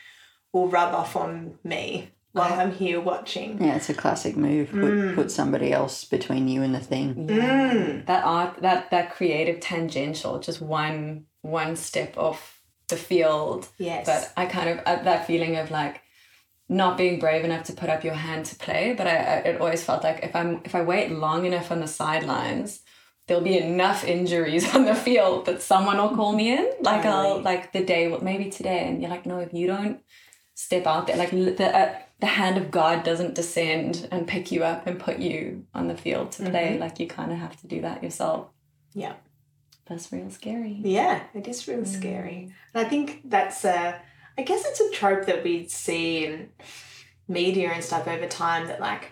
will 0.52 0.68
rub 0.68 0.94
off 0.94 1.16
on 1.16 1.58
me 1.64 2.10
while 2.34 2.60
I'm 2.60 2.72
here 2.72 3.00
watching. 3.02 3.62
yeah 3.64 3.76
it's 3.76 3.90
a 3.90 3.94
classic 3.94 4.36
move 4.38 4.70
put, 4.72 5.16
put 5.16 5.32
somebody 5.32 5.72
else 5.72 6.06
between 6.06 6.48
you 6.48 6.62
and 6.62 6.76
the 6.76 6.80
thing 6.80 7.28
Mm. 7.28 8.06
That 8.06 8.24
art, 8.24 8.62
that 8.62 8.92
that 8.92 9.14
creative 9.16 9.60
tangential, 9.60 10.40
just 10.40 10.62
one 10.62 11.26
one 11.42 11.76
step 11.76 12.18
off 12.18 12.62
the 12.90 12.98
field. 12.98 13.68
Yes. 13.78 14.06
But 14.06 14.32
I 14.38 14.46
kind 14.46 14.70
of 14.70 14.80
uh, 14.86 15.04
that 15.04 15.28
feeling 15.28 15.56
of 15.58 15.72
like 15.72 16.02
not 16.70 16.98
being 16.98 17.20
brave 17.20 17.46
enough 17.46 17.64
to 17.66 17.74
put 17.74 17.90
up 17.90 18.04
your 18.04 18.14
hand 18.14 18.46
to 18.46 18.56
play. 18.56 18.94
But 18.98 19.08
I, 19.08 19.16
I 19.16 19.36
it 19.50 19.62
always 19.62 19.84
felt 19.84 20.04
like 20.04 20.24
if 20.24 20.36
I'm 20.36 20.62
if 20.66 20.76
I 20.76 20.82
wait 20.82 21.12
long 21.12 21.46
enough 21.46 21.72
on 21.72 21.80
the 21.80 21.88
sidelines, 21.88 22.82
there'll 23.28 23.44
be 23.44 23.58
enough 23.58 24.04
injuries 24.06 24.64
on 24.76 24.86
the 24.86 24.96
field 24.96 25.46
that 25.46 25.62
someone 25.62 25.98
will 25.98 26.16
call 26.16 26.34
me 26.34 26.54
in. 26.58 26.70
Like 26.82 27.06
I'll 27.06 27.42
like 27.42 27.72
the 27.74 27.84
day, 27.84 28.16
maybe 28.22 28.50
today, 28.50 28.88
and 28.88 29.02
you're 29.02 29.12
like, 29.12 29.26
no, 29.26 29.40
if 29.40 29.54
you 29.54 29.68
don't 29.68 30.00
step 30.56 30.86
out 30.88 31.08
there, 31.08 31.18
like 31.18 31.32
the 31.32 31.78
uh, 31.78 31.96
the 32.20 32.26
hand 32.26 32.58
of 32.58 32.72
God 32.72 33.04
doesn't 33.04 33.36
descend 33.36 34.08
and 34.12 34.28
pick 34.28 34.52
you 34.52 34.64
up 34.64 34.88
and 34.88 35.00
put 35.00 35.20
you 35.20 35.66
on 35.74 35.88
the 35.88 35.98
field 35.98 36.32
to 36.34 36.50
play. 36.50 36.72
Mm-hmm. 36.72 36.82
Like 36.82 37.00
you 37.00 37.08
kind 37.08 37.32
of 37.32 37.38
have 37.38 37.60
to 37.62 37.68
do 37.68 37.82
that 37.82 38.04
yourself. 38.04 38.48
Yeah. 38.94 39.14
That's 39.86 40.12
real 40.12 40.30
scary. 40.30 40.80
Yeah, 40.84 41.22
it 41.34 41.48
is 41.48 41.68
really 41.68 41.84
mm. 41.84 41.88
scary. 41.88 42.54
And 42.74 42.86
I 42.86 42.90
think 42.90 43.22
that's 43.24 43.64
a, 43.64 44.02
I 44.38 44.42
guess 44.42 44.66
it's 44.66 44.82
a 44.82 44.92
trope 44.92 45.26
that 45.28 45.44
we 45.44 45.68
see 45.68 46.26
in 46.26 46.50
media 47.28 47.72
and 47.72 47.84
stuff 47.84 48.08
over 48.08 48.28
time 48.28 48.68
that 48.68 48.82
like, 48.82 49.12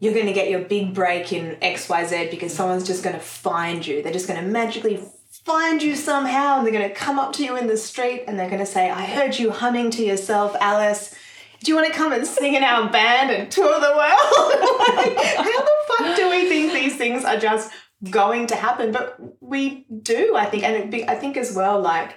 you're 0.00 0.12
going 0.12 0.26
to 0.26 0.32
get 0.32 0.50
your 0.50 0.60
big 0.60 0.94
break 0.94 1.32
in 1.32 1.56
XYZ 1.56 2.30
because 2.30 2.52
someone's 2.52 2.86
just 2.86 3.04
going 3.04 3.14
to 3.14 3.22
find 3.22 3.86
you. 3.86 4.02
They're 4.02 4.12
just 4.12 4.26
going 4.26 4.44
to 4.44 4.50
magically 4.50 5.00
find 5.30 5.80
you 5.80 5.94
somehow 5.94 6.58
and 6.58 6.66
they're 6.66 6.72
going 6.72 6.88
to 6.88 6.94
come 6.94 7.18
up 7.18 7.32
to 7.34 7.44
you 7.44 7.56
in 7.56 7.68
the 7.68 7.76
street 7.76 8.24
and 8.26 8.38
they're 8.38 8.48
going 8.48 8.58
to 8.58 8.66
say, 8.66 8.90
I 8.90 9.04
heard 9.06 9.38
you 9.38 9.50
humming 9.52 9.90
to 9.92 10.04
yourself, 10.04 10.56
Alice. 10.60 11.14
Do 11.62 11.70
you 11.70 11.76
want 11.76 11.86
to 11.86 11.92
come 11.92 12.12
and 12.12 12.26
sing 12.26 12.54
in 12.54 12.64
our 12.64 12.90
band 12.90 13.30
and 13.30 13.50
tour 13.50 13.80
the 13.80 13.94
world? 13.96 13.96
like, 14.96 15.16
how 15.36 15.62
the 15.62 15.70
fuck 15.88 16.16
do 16.16 16.28
we 16.30 16.48
think 16.48 16.72
these 16.72 16.96
things 16.96 17.24
are 17.24 17.36
just 17.36 17.70
going 18.10 18.48
to 18.48 18.56
happen? 18.56 18.90
But 18.90 19.16
we 19.40 19.86
do, 20.02 20.34
I 20.34 20.46
think. 20.46 20.64
And 20.64 20.74
it 20.74 20.90
be, 20.90 21.08
I 21.08 21.14
think 21.14 21.36
as 21.36 21.54
well, 21.54 21.80
like, 21.80 22.16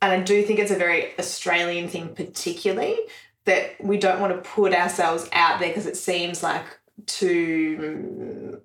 and 0.00 0.12
I 0.12 0.20
do 0.20 0.42
think 0.42 0.58
it's 0.58 0.70
a 0.70 0.76
very 0.76 1.18
Australian 1.18 1.88
thing, 1.88 2.14
particularly, 2.14 2.98
that 3.44 3.82
we 3.82 3.98
don't 3.98 4.20
want 4.20 4.32
to 4.34 4.48
put 4.48 4.72
ourselves 4.72 5.28
out 5.32 5.60
there 5.60 5.68
because 5.68 5.86
it 5.86 5.96
seems 5.96 6.42
like 6.42 6.64
too, 7.06 8.60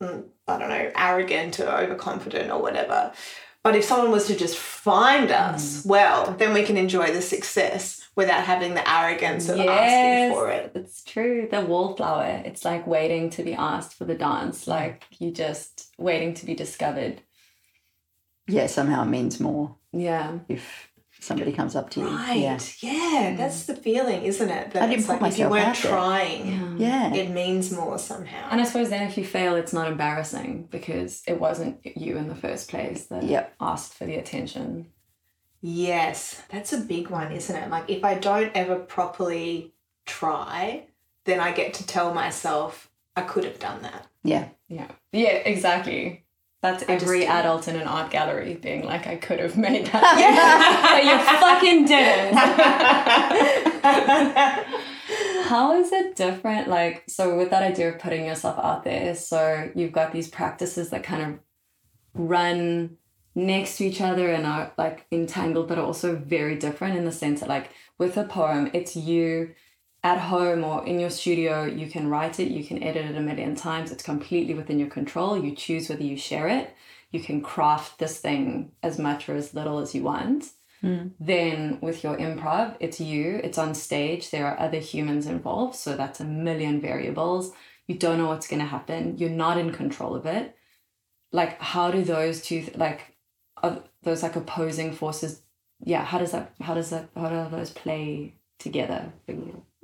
mm, 0.00 0.24
I 0.48 0.58
don't 0.58 0.68
know, 0.68 0.90
arrogant 0.96 1.60
or 1.60 1.68
overconfident 1.68 2.50
or 2.50 2.60
whatever. 2.60 3.12
But 3.62 3.76
if 3.76 3.84
someone 3.84 4.10
was 4.10 4.26
to 4.26 4.36
just 4.36 4.56
find 4.56 5.30
us, 5.30 5.84
well, 5.86 6.32
then 6.32 6.52
we 6.52 6.64
can 6.64 6.76
enjoy 6.76 7.12
the 7.12 7.22
success 7.22 8.03
without 8.16 8.44
having 8.44 8.74
the 8.74 8.88
arrogance 8.90 9.48
of 9.48 9.58
asking 9.60 10.32
for 10.36 10.50
it. 10.50 10.72
It's 10.74 11.02
true. 11.02 11.48
The 11.50 11.60
wallflower. 11.62 12.42
It's 12.44 12.64
like 12.64 12.86
waiting 12.86 13.30
to 13.30 13.42
be 13.42 13.54
asked 13.54 13.94
for 13.94 14.04
the 14.04 14.14
dance. 14.14 14.66
Like 14.66 15.04
you 15.18 15.30
just 15.30 15.92
waiting 15.98 16.34
to 16.34 16.46
be 16.46 16.54
discovered. 16.54 17.20
yeah 18.46 18.66
somehow 18.66 19.02
it 19.02 19.06
means 19.08 19.40
more 19.40 19.76
Yeah. 19.92 20.38
if 20.48 20.90
somebody 21.20 21.52
comes 21.52 21.74
up 21.74 21.88
to 21.90 22.00
you 22.00 22.06
Right. 22.08 22.36
yeah 22.36 22.58
Yeah. 22.80 23.34
that's 23.36 23.64
the 23.64 23.74
feeling, 23.74 24.22
isn't 24.24 24.50
it? 24.50 24.72
That 24.72 24.82
I 24.82 24.86
didn't 24.86 24.98
it's 24.98 25.06
put 25.08 25.22
like 25.22 25.32
if 25.32 25.38
you 25.38 25.48
weren't 25.48 25.68
out 25.68 25.76
there. 25.76 25.92
trying, 25.92 26.76
yeah 26.78 27.14
it 27.14 27.30
means 27.30 27.72
more 27.72 27.98
somehow. 27.98 28.48
And 28.50 28.60
I 28.60 28.64
suppose 28.64 28.90
then 28.90 29.08
if 29.08 29.16
you 29.16 29.24
fail, 29.24 29.54
it's 29.56 29.72
not 29.72 29.88
embarrassing 29.88 30.68
because 30.70 31.22
it 31.26 31.40
wasn't 31.40 31.78
you 31.96 32.16
in 32.18 32.28
the 32.28 32.34
first 32.34 32.68
place 32.68 33.06
that 33.06 33.22
Yep. 33.22 33.54
asked 33.60 33.94
for 33.94 34.04
the 34.04 34.16
attention. 34.16 34.88
Yes, 35.66 36.42
that's 36.50 36.74
a 36.74 36.78
big 36.78 37.08
one, 37.08 37.32
isn't 37.32 37.56
it? 37.56 37.70
Like, 37.70 37.88
if 37.88 38.04
I 38.04 38.16
don't 38.16 38.52
ever 38.54 38.76
properly 38.76 39.72
try, 40.04 40.88
then 41.24 41.40
I 41.40 41.52
get 41.52 41.72
to 41.74 41.86
tell 41.86 42.12
myself 42.12 42.90
I 43.16 43.22
could 43.22 43.44
have 43.44 43.58
done 43.58 43.80
that. 43.80 44.06
Yeah. 44.22 44.48
Yeah. 44.68 44.88
Yeah, 45.10 45.30
exactly. 45.30 46.26
That's 46.60 46.84
I 46.86 46.92
every 46.92 47.26
adult 47.26 47.66
in 47.66 47.76
an 47.76 47.88
art 47.88 48.10
gallery 48.10 48.56
being 48.56 48.84
like, 48.84 49.06
I 49.06 49.16
could 49.16 49.38
have 49.38 49.56
made 49.56 49.86
that. 49.86 50.02
but 50.92 51.02
you 51.02 51.18
fucking 51.40 51.86
didn't. 51.86 52.34
How 55.48 55.80
is 55.80 55.92
it 55.92 56.14
different? 56.14 56.68
Like, 56.68 57.04
so 57.08 57.38
with 57.38 57.48
that 57.48 57.62
idea 57.62 57.88
of 57.90 57.98
putting 57.98 58.26
yourself 58.26 58.58
out 58.58 58.84
there, 58.84 59.14
so 59.14 59.70
you've 59.74 59.92
got 59.92 60.12
these 60.12 60.28
practices 60.28 60.90
that 60.90 61.04
kind 61.04 61.22
of 61.22 61.38
run 62.12 62.98
next 63.34 63.78
to 63.78 63.84
each 63.84 64.00
other 64.00 64.30
and 64.30 64.46
are 64.46 64.72
like 64.78 65.06
entangled, 65.10 65.68
but 65.68 65.78
are 65.78 65.84
also 65.84 66.16
very 66.16 66.56
different 66.56 66.96
in 66.96 67.04
the 67.04 67.12
sense 67.12 67.40
that, 67.40 67.48
like, 67.48 67.70
with 67.98 68.16
a 68.16 68.24
poem, 68.24 68.70
it's 68.72 68.96
you 68.96 69.54
at 70.02 70.18
home 70.18 70.62
or 70.62 70.86
in 70.86 71.00
your 71.00 71.10
studio, 71.10 71.64
you 71.64 71.88
can 71.88 72.08
write 72.08 72.38
it, 72.38 72.48
you 72.48 72.62
can 72.62 72.82
edit 72.82 73.06
it 73.06 73.16
a 73.16 73.20
million 73.20 73.56
times. 73.56 73.90
It's 73.90 74.02
completely 74.02 74.52
within 74.52 74.78
your 74.78 74.90
control. 74.90 75.42
You 75.42 75.54
choose 75.54 75.88
whether 75.88 76.02
you 76.02 76.16
share 76.16 76.46
it. 76.48 76.74
You 77.10 77.20
can 77.20 77.40
craft 77.40 77.98
this 77.98 78.18
thing 78.18 78.72
as 78.82 78.98
much 78.98 79.28
or 79.28 79.34
as 79.34 79.54
little 79.54 79.78
as 79.78 79.94
you 79.94 80.02
want. 80.02 80.50
Hmm. 80.82 81.08
Then 81.18 81.78
with 81.80 82.04
your 82.04 82.18
improv, 82.18 82.76
it's 82.80 83.00
you, 83.00 83.40
it's 83.42 83.56
on 83.56 83.74
stage, 83.74 84.30
there 84.30 84.46
are 84.46 84.60
other 84.60 84.80
humans 84.80 85.26
involved. 85.26 85.76
So 85.76 85.96
that's 85.96 86.20
a 86.20 86.24
million 86.24 86.80
variables. 86.80 87.52
You 87.86 87.94
don't 87.94 88.18
know 88.18 88.26
what's 88.26 88.46
going 88.46 88.60
to 88.60 88.68
happen. 88.68 89.16
You're 89.16 89.30
not 89.30 89.56
in 89.56 89.72
control 89.72 90.14
of 90.14 90.26
it. 90.26 90.54
Like, 91.32 91.60
how 91.60 91.90
do 91.90 92.04
those 92.04 92.42
two, 92.42 92.60
th- 92.60 92.76
like, 92.76 93.13
are 93.64 93.82
those 94.02 94.22
like 94.22 94.36
opposing 94.36 94.92
forces? 94.92 95.42
Yeah, 95.82 96.04
how 96.04 96.18
does 96.18 96.32
that, 96.32 96.54
how 96.60 96.74
does 96.74 96.90
that, 96.90 97.08
how 97.16 97.28
do 97.28 97.56
those 97.56 97.70
play 97.70 98.34
together? 98.58 99.12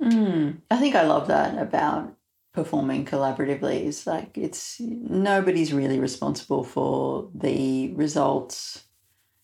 Mm, 0.01 0.61
I 0.69 0.77
think 0.77 0.95
I 0.95 1.03
love 1.03 1.27
that 1.27 1.57
about 1.57 2.15
performing 2.53 3.05
collaboratively. 3.05 3.85
It's 3.85 4.07
like 4.07 4.37
it's 4.37 4.79
nobody's 4.79 5.73
really 5.73 5.99
responsible 5.99 6.63
for 6.63 7.29
the 7.33 7.93
results. 7.93 8.83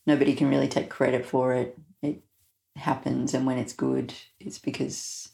Nobody 0.06 0.34
can 0.34 0.50
really 0.50 0.67
take 0.67 0.89
credit 0.89 1.26
for 1.26 1.54
it. 1.54 1.78
It 2.02 2.21
happens, 2.76 3.34
and 3.34 3.45
when 3.45 3.58
it's 3.58 3.73
good, 3.73 4.13
it's 4.39 4.60
because 4.60 5.30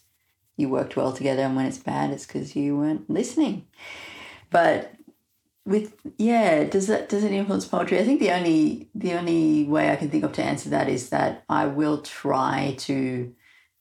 you 0.56 0.68
worked 0.68 0.96
well 0.96 1.12
together, 1.12 1.42
and 1.42 1.56
when 1.56 1.66
it's 1.66 1.78
bad, 1.78 2.10
it's 2.10 2.26
because 2.26 2.54
you 2.54 2.76
weren't 2.76 3.08
listening. 3.08 3.66
But 4.50 4.93
with 5.66 5.94
yeah, 6.18 6.64
does 6.64 6.88
that 6.88 7.08
does 7.08 7.24
it 7.24 7.32
influence 7.32 7.64
poetry? 7.64 7.98
I 7.98 8.04
think 8.04 8.20
the 8.20 8.32
only 8.32 8.90
the 8.94 9.14
only 9.14 9.64
way 9.64 9.90
I 9.90 9.96
can 9.96 10.10
think 10.10 10.24
of 10.24 10.32
to 10.32 10.44
answer 10.44 10.68
that 10.70 10.88
is 10.88 11.10
that 11.10 11.44
I 11.48 11.66
will 11.66 12.02
try 12.02 12.74
to 12.80 13.34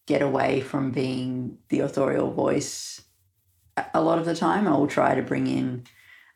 get 0.06 0.22
away 0.22 0.62
from 0.62 0.92
being 0.92 1.58
the 1.70 1.82
authorial 1.82 2.32
voice 2.32 3.02
a- 3.94 4.02
lot 4.02 4.20
of 4.20 4.26
the 4.26 4.36
time. 4.36 4.68
I 4.68 4.72
will 4.72 4.88
try 4.88 5.16
to 5.16 5.22
bring 5.22 5.48
in. 5.48 5.84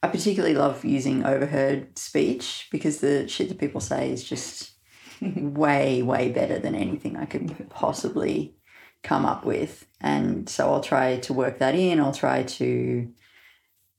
I 0.03 0.07
particularly 0.09 0.55
love 0.55 0.85
using 0.85 1.25
overheard 1.25 1.97
speech 1.97 2.67
because 2.71 2.99
the 2.99 3.27
shit 3.27 3.49
that 3.49 3.57
people 3.57 3.81
say 3.81 4.11
is 4.11 4.23
just 4.23 4.73
way, 5.21 6.01
way 6.03 6.29
better 6.29 6.59
than 6.59 6.75
anything 6.75 7.17
I 7.17 7.25
could 7.25 7.69
possibly 7.69 8.55
come 9.03 9.25
up 9.25 9.45
with. 9.45 9.87
And 10.01 10.47
so 10.49 10.71
I'll 10.71 10.81
try 10.81 11.17
to 11.17 11.33
work 11.33 11.59
that 11.59 11.75
in. 11.75 11.99
I'll 11.99 12.13
try 12.13 12.43
to 12.43 13.11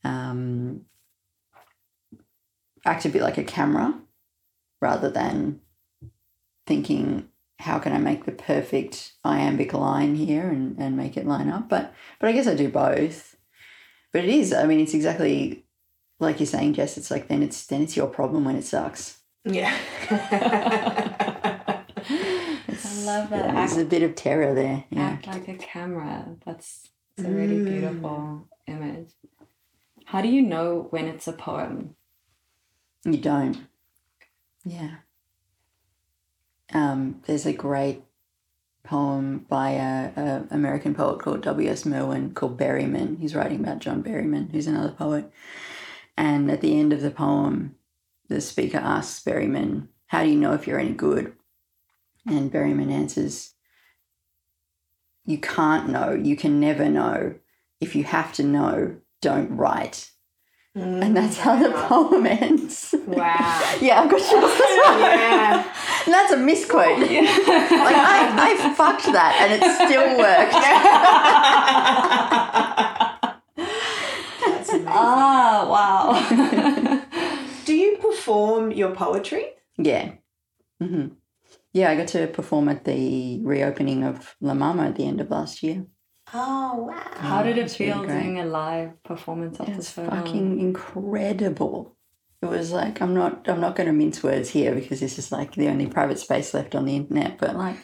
um, 0.05 0.83
act 2.89 3.05
a 3.05 3.09
bit 3.11 3.23
like 3.23 3.39
a 3.39 3.45
camera 3.45 3.95
rather 4.81 5.11
than 5.11 5.61
thinking 6.67 7.29
how 7.61 7.79
can 7.79 7.93
I 7.93 7.99
make 7.99 8.25
the 8.25 8.33
perfect 8.33 9.15
iambic 9.25 9.73
line 9.73 10.15
here 10.15 10.49
and, 10.49 10.79
and 10.79 10.97
make 10.97 11.17
it 11.17 11.27
line 11.27 11.49
up? 11.49 11.69
But 11.69 11.93
but 12.21 12.29
I 12.29 12.33
guess 12.33 12.47
I 12.47 12.55
do 12.55 12.69
both. 12.69 13.37
But 14.13 14.25
it 14.25 14.31
is, 14.31 14.53
I 14.53 14.65
mean, 14.65 14.81
it's 14.81 14.95
exactly 14.95 15.65
like 16.21 16.41
you're 16.41 16.47
saying, 16.47 16.75
Jess, 16.75 16.97
it's 16.97 17.11
like 17.11 17.29
then 17.29 17.43
it's 17.43 17.67
then 17.67 17.83
it's 17.83 17.97
your 17.97 18.09
problem 18.09 18.45
when 18.45 18.57
it 18.57 18.65
sucks. 18.65 19.19
Yeah. 19.45 19.77
I 20.11 21.85
love 23.05 23.31
that. 23.31 23.55
There's 23.55 23.77
a 23.77 23.85
bit 23.85 24.03
of 24.03 24.15
terror 24.15 24.55
there. 24.55 24.85
Yeah. 24.91 25.03
act 25.03 25.27
like 25.27 25.49
a 25.49 25.55
camera. 25.55 26.37
That's 26.45 26.89
a 27.19 27.23
really 27.23 27.57
mm. 27.57 27.65
beautiful 27.65 28.49
image. 28.67 29.11
How 30.07 30.23
do 30.23 30.29
you 30.29 30.43
know 30.43 30.87
when 30.91 31.07
it's 31.07 31.27
a 31.27 31.33
poem? 31.33 31.97
You 33.13 33.19
don't. 33.19 33.67
Yeah. 34.65 34.97
Um, 36.73 37.23
there's 37.27 37.47
a 37.47 37.53
great 37.55 38.03
poem 38.85 39.47
by 39.49 39.71
a, 39.71 40.13
a 40.17 40.47
American 40.51 40.95
poet 40.95 41.21
called 41.21 41.43
W.S. 41.43 41.87
Merwin 41.87 42.35
called 42.35 42.59
Berryman. 42.59 43.19
He's 43.19 43.35
writing 43.35 43.61
about 43.61 43.79
John 43.79 44.03
Berryman, 44.03 44.51
who's 44.51 44.67
another 44.67 44.93
poet. 44.93 45.33
And 46.17 46.51
at 46.51 46.61
the 46.61 46.79
end 46.79 46.93
of 46.93 47.01
the 47.01 47.11
poem, 47.11 47.77
the 48.29 48.41
speaker 48.41 48.79
asks 48.79 49.25
Berryman, 49.25 49.89
How 50.09 50.23
do 50.23 50.29
you 50.29 50.37
know 50.37 50.53
if 50.53 50.67
you're 50.67 50.79
any 50.79 50.93
good? 50.93 51.33
And 52.27 52.53
Berryman 52.53 52.93
answers, 52.93 53.55
You 55.25 55.39
can't 55.39 55.89
know. 55.89 56.13
You 56.13 56.37
can 56.37 56.61
never 56.61 56.91
know. 56.91 57.37
If 57.81 57.97
you 57.97 58.05
have 58.05 58.35
to 58.35 58.43
know, 58.43 58.97
don't 59.23 59.57
write. 59.57 60.11
And 60.81 61.17
that's 61.17 61.39
how 61.39 61.57
the 61.57 61.71
poem 61.71 62.27
ends. 62.27 62.95
Wow. 63.07 63.75
Yeah, 63.81 64.01
I've 64.01 64.11
got 64.11 64.19
chills. 64.19 64.59
Yeah. 65.01 65.65
And 66.07 66.15
that's 66.15 66.33
a 66.33 66.37
misquote. 66.37 66.99
Like 66.99 67.97
I, 67.97 68.51
I 68.51 68.75
fucked 68.75 69.05
that 69.13 69.35
and 69.41 69.53
it 69.55 69.63
still 69.87 70.19
worked. 70.19 70.53
That's 73.57 74.69
amazing. 74.71 74.87
Ah, 74.89 75.67
wow. 75.69 76.15
Do 77.65 77.75
you 77.75 77.97
perform 77.99 78.73
your 78.73 78.95
poetry? 78.95 79.47
Yeah. 79.77 80.13
hmm 80.81 81.09
Yeah, 81.73 81.91
I 81.91 81.97
got 81.97 82.09
to 82.09 82.27
perform 82.29 82.69
at 82.69 82.85
the 82.85 83.41
reopening 83.45 84.05
of 84.05 84.37
La 84.41 84.55
Mama 84.55 84.87
at 84.87 84.97
the 84.97 85.07
end 85.07 85.21
of 85.21 85.31
last 85.31 85.63
year. 85.63 85.87
Oh 86.35 86.89
wow. 86.91 87.03
How 87.17 87.43
did 87.43 87.59
it 87.59 87.67
It's 87.67 87.81
really 87.81 87.93
feel 87.93 88.07
doing 88.07 88.39
a 88.39 88.45
live 88.45 89.03
performance 89.03 89.59
of 89.61 89.69
It's 89.69 89.77
this 89.77 89.91
film? 89.91 90.11
fucking 90.11 90.61
incredible. 90.61 91.97
It 92.43 92.47
was 92.47 92.71
like 92.71 93.01
I'm 93.01 93.15
not 93.15 93.49
I'm 93.49 93.61
not 93.61 93.77
going 93.77 93.87
to 93.87 93.93
mince 93.93 94.23
words 94.23 94.51
here 94.51 94.75
because 94.75 95.01
this 95.01 95.19
is 95.19 95.33
like 95.33 95.55
the 95.55 95.69
only 95.69 95.87
private 95.87 96.19
space 96.19 96.55
left 96.55 96.75
on 96.75 96.85
the 96.85 96.97
internet. 96.97 97.39
But 97.39 97.57
like, 97.57 97.79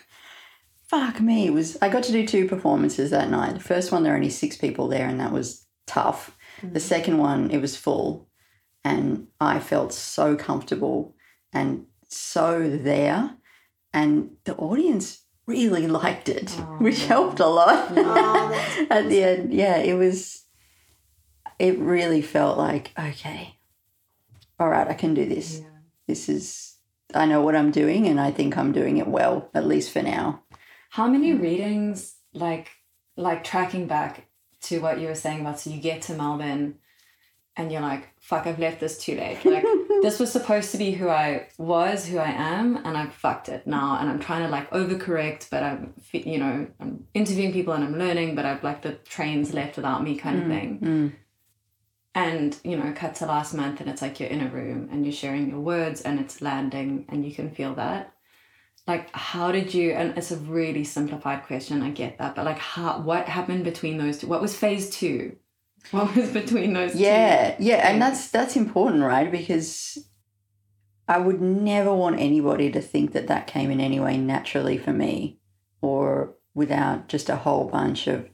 fuck 0.89 1.21
me, 1.21 1.47
it 1.47 1.53
was. 1.53 1.77
I 1.83 1.89
got 1.89 2.05
to 2.05 2.13
do 2.13 2.27
two 2.27 2.47
performances 2.47 3.11
that 3.11 3.31
night. 3.31 3.55
The 3.55 3.61
first 3.61 3.91
one 3.91 4.03
there 4.03 4.13
were 4.13 4.17
only 4.17 4.31
six 4.31 4.57
people 4.57 4.89
there, 4.89 5.09
and 5.09 5.19
that 5.21 5.33
was 5.33 5.67
tough. 5.87 6.37
The 6.63 6.79
mm. 6.79 6.83
second 6.83 7.19
one 7.19 7.51
it 7.51 7.59
was 7.59 7.77
full, 7.77 8.29
and 8.85 9.27
I 9.41 9.59
felt 9.59 9.93
so 9.93 10.37
comfortable 10.37 11.17
and 11.53 11.87
so 12.09 12.69
there, 12.69 13.37
and 13.93 14.37
the 14.45 14.55
audience 14.57 15.24
really 15.47 15.87
liked 15.87 16.29
it, 16.29 16.55
oh. 16.59 16.77
which 16.79 17.05
helped 17.07 17.41
a 17.41 17.47
lot. 17.47 17.93
Oh, 17.97 18.87
at 18.91 19.09
the 19.09 19.23
end 19.23 19.53
yeah 19.53 19.77
it 19.77 19.95
was 19.95 20.45
it 21.59 21.79
really 21.79 22.23
felt 22.23 22.59
like 22.59 22.93
okay 22.99 23.57
all 24.59 24.69
right 24.69 24.89
i 24.89 24.95
can 24.95 25.15
do 25.15 25.27
this. 25.27 25.63
This 26.07 26.29
is 26.29 26.77
i 27.15 27.27
know 27.27 27.41
what 27.41 27.57
i'm 27.57 27.71
doing 27.71 28.07
and 28.09 28.21
i 28.21 28.31
think 28.31 28.57
i'm 28.57 28.73
doing 28.73 28.97
it 28.99 29.09
well 29.09 29.51
at 29.55 29.67
least 29.67 29.91
for 29.93 30.03
now. 30.03 30.43
How 30.95 31.09
many 31.09 31.33
mm. 31.33 31.43
readings, 31.43 32.15
like, 32.35 32.71
like 33.17 33.43
tracking 33.43 33.89
back 33.89 34.29
to 34.63 34.79
what 34.79 35.01
you 35.01 35.09
were 35.09 35.17
saying 35.17 35.41
about, 35.41 35.59
so 35.59 35.71
you 35.71 35.81
get 35.81 36.03
to 36.03 36.15
Melbourne, 36.15 36.77
and 37.57 37.73
you're 37.73 37.81
like, 37.81 38.11
"Fuck, 38.21 38.47
I've 38.47 38.61
left 38.61 38.79
this 38.79 38.97
too 38.97 39.17
late." 39.17 39.41
Like, 39.45 39.65
this 40.05 40.21
was 40.21 40.31
supposed 40.31 40.71
to 40.73 40.77
be 40.77 40.91
who 40.93 41.09
I 41.09 41.49
was, 41.57 42.07
who 42.07 42.19
I 42.19 42.31
am, 42.31 42.77
and 42.77 42.97
I've 42.97 43.15
fucked 43.15 43.49
it 43.49 43.67
now, 43.67 43.97
and 43.99 44.11
I'm 44.11 44.21
trying 44.21 44.43
to 44.43 44.49
like 44.49 44.71
overcorrect, 44.71 45.49
but 45.51 45.63
I'm, 45.63 45.95
you 46.13 46.39
know, 46.39 46.67
I'm 46.79 47.07
interviewing 47.15 47.53
people 47.53 47.73
and 47.73 47.83
I'm 47.83 47.99
learning, 47.99 48.35
but 48.35 48.45
I've 48.45 48.63
like 48.63 48.83
the 48.83 48.93
trains 48.93 49.55
left 49.55 49.77
without 49.77 50.03
me, 50.05 50.17
kind 50.17 50.43
of 50.43 50.49
thing. 50.49 50.79
Mm. 50.81 51.13
And 52.15 52.57
you 52.63 52.77
know, 52.77 52.93
cut 52.95 53.15
to 53.17 53.27
last 53.27 53.55
month, 53.55 53.81
and 53.81 53.89
it's 53.89 54.03
like 54.03 54.21
you're 54.21 54.29
in 54.29 54.43
a 54.43 54.51
room 54.51 54.89
and 54.93 55.05
you're 55.07 55.13
sharing 55.13 55.49
your 55.49 55.61
words, 55.61 56.03
and 56.03 56.21
it's 56.21 56.43
landing, 56.43 57.07
and 57.09 57.25
you 57.25 57.35
can 57.35 57.51
feel 57.51 57.75
that 57.75 58.15
like 58.87 59.11
how 59.15 59.51
did 59.51 59.73
you 59.73 59.93
and 59.93 60.17
it's 60.19 60.31
a 60.31 60.37
really 60.37 60.85
simplified 60.85 61.43
question 61.45 61.83
i 61.83 61.91
get 61.91 62.19
that 62.19 62.35
but 62.35 62.45
like 62.45 62.59
how 62.59 63.01
what 63.01 63.27
happened 63.27 63.65
between 63.65 63.97
those 63.97 64.19
two 64.19 64.27
what 64.27 64.43
was 64.43 64.55
phase 64.55 64.91
two 64.91 65.35
what 65.91 66.15
was 66.15 66.31
between 66.41 66.73
those 66.73 66.95
yeah 66.95 67.57
yeah 67.59 67.89
and 67.89 68.01
that's 68.01 68.31
that's 68.31 68.57
important 68.57 69.03
right? 69.03 69.31
Because 69.31 69.99
i 71.07 71.19
would 71.19 71.41
never 71.41 71.95
want 71.95 72.19
anybody 72.19 72.71
to 72.71 72.81
think 72.81 73.13
that 73.13 73.27
that 73.27 73.47
came 73.47 73.71
in 73.71 73.81
any 73.81 74.01
way 74.01 74.17
naturally 74.17 74.79
for 74.79 74.93
me 74.93 75.39
or 75.83 76.35
without 76.55 77.09
just 77.09 77.29
a 77.29 77.37
whole 77.37 77.69
bunch 77.69 78.07
of 78.07 78.29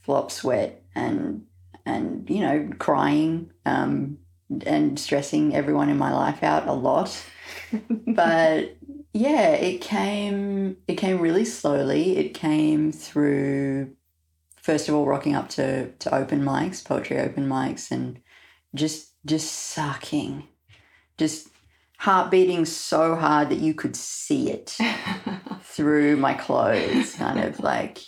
flop 0.00 0.30
sweat 0.30 0.82
and 0.94 1.44
and 1.84 2.28
you 2.28 2.40
know 2.40 2.68
crying 2.78 3.50
um 3.64 4.18
and 4.64 4.98
stressing 4.98 5.54
everyone 5.54 5.88
in 5.88 5.98
my 5.98 6.12
life 6.12 6.42
out 6.42 6.68
a 6.68 6.72
lot. 6.72 7.24
But 8.06 8.76
yeah, 9.12 9.50
it 9.50 9.80
came 9.80 10.76
it 10.86 10.94
came 10.94 11.20
really 11.20 11.44
slowly. 11.44 12.16
It 12.16 12.34
came 12.34 12.92
through 12.92 13.95
first 14.66 14.88
of 14.88 14.96
all 14.96 15.06
rocking 15.06 15.36
up 15.36 15.48
to 15.48 15.92
to 15.92 16.12
open 16.12 16.42
mics, 16.42 16.84
poetry 16.84 17.20
open 17.20 17.48
mics 17.48 17.92
and 17.92 18.20
just 18.74 19.12
just 19.24 19.52
sucking. 19.52 20.48
Just 21.16 21.48
heart 21.98 22.32
beating 22.32 22.64
so 22.64 23.14
hard 23.14 23.48
that 23.48 23.60
you 23.60 23.72
could 23.72 23.94
see 23.94 24.50
it 24.50 24.76
through 25.62 26.16
my 26.16 26.34
clothes, 26.34 27.14
kind 27.14 27.38
of 27.38 27.60
like 27.60 28.00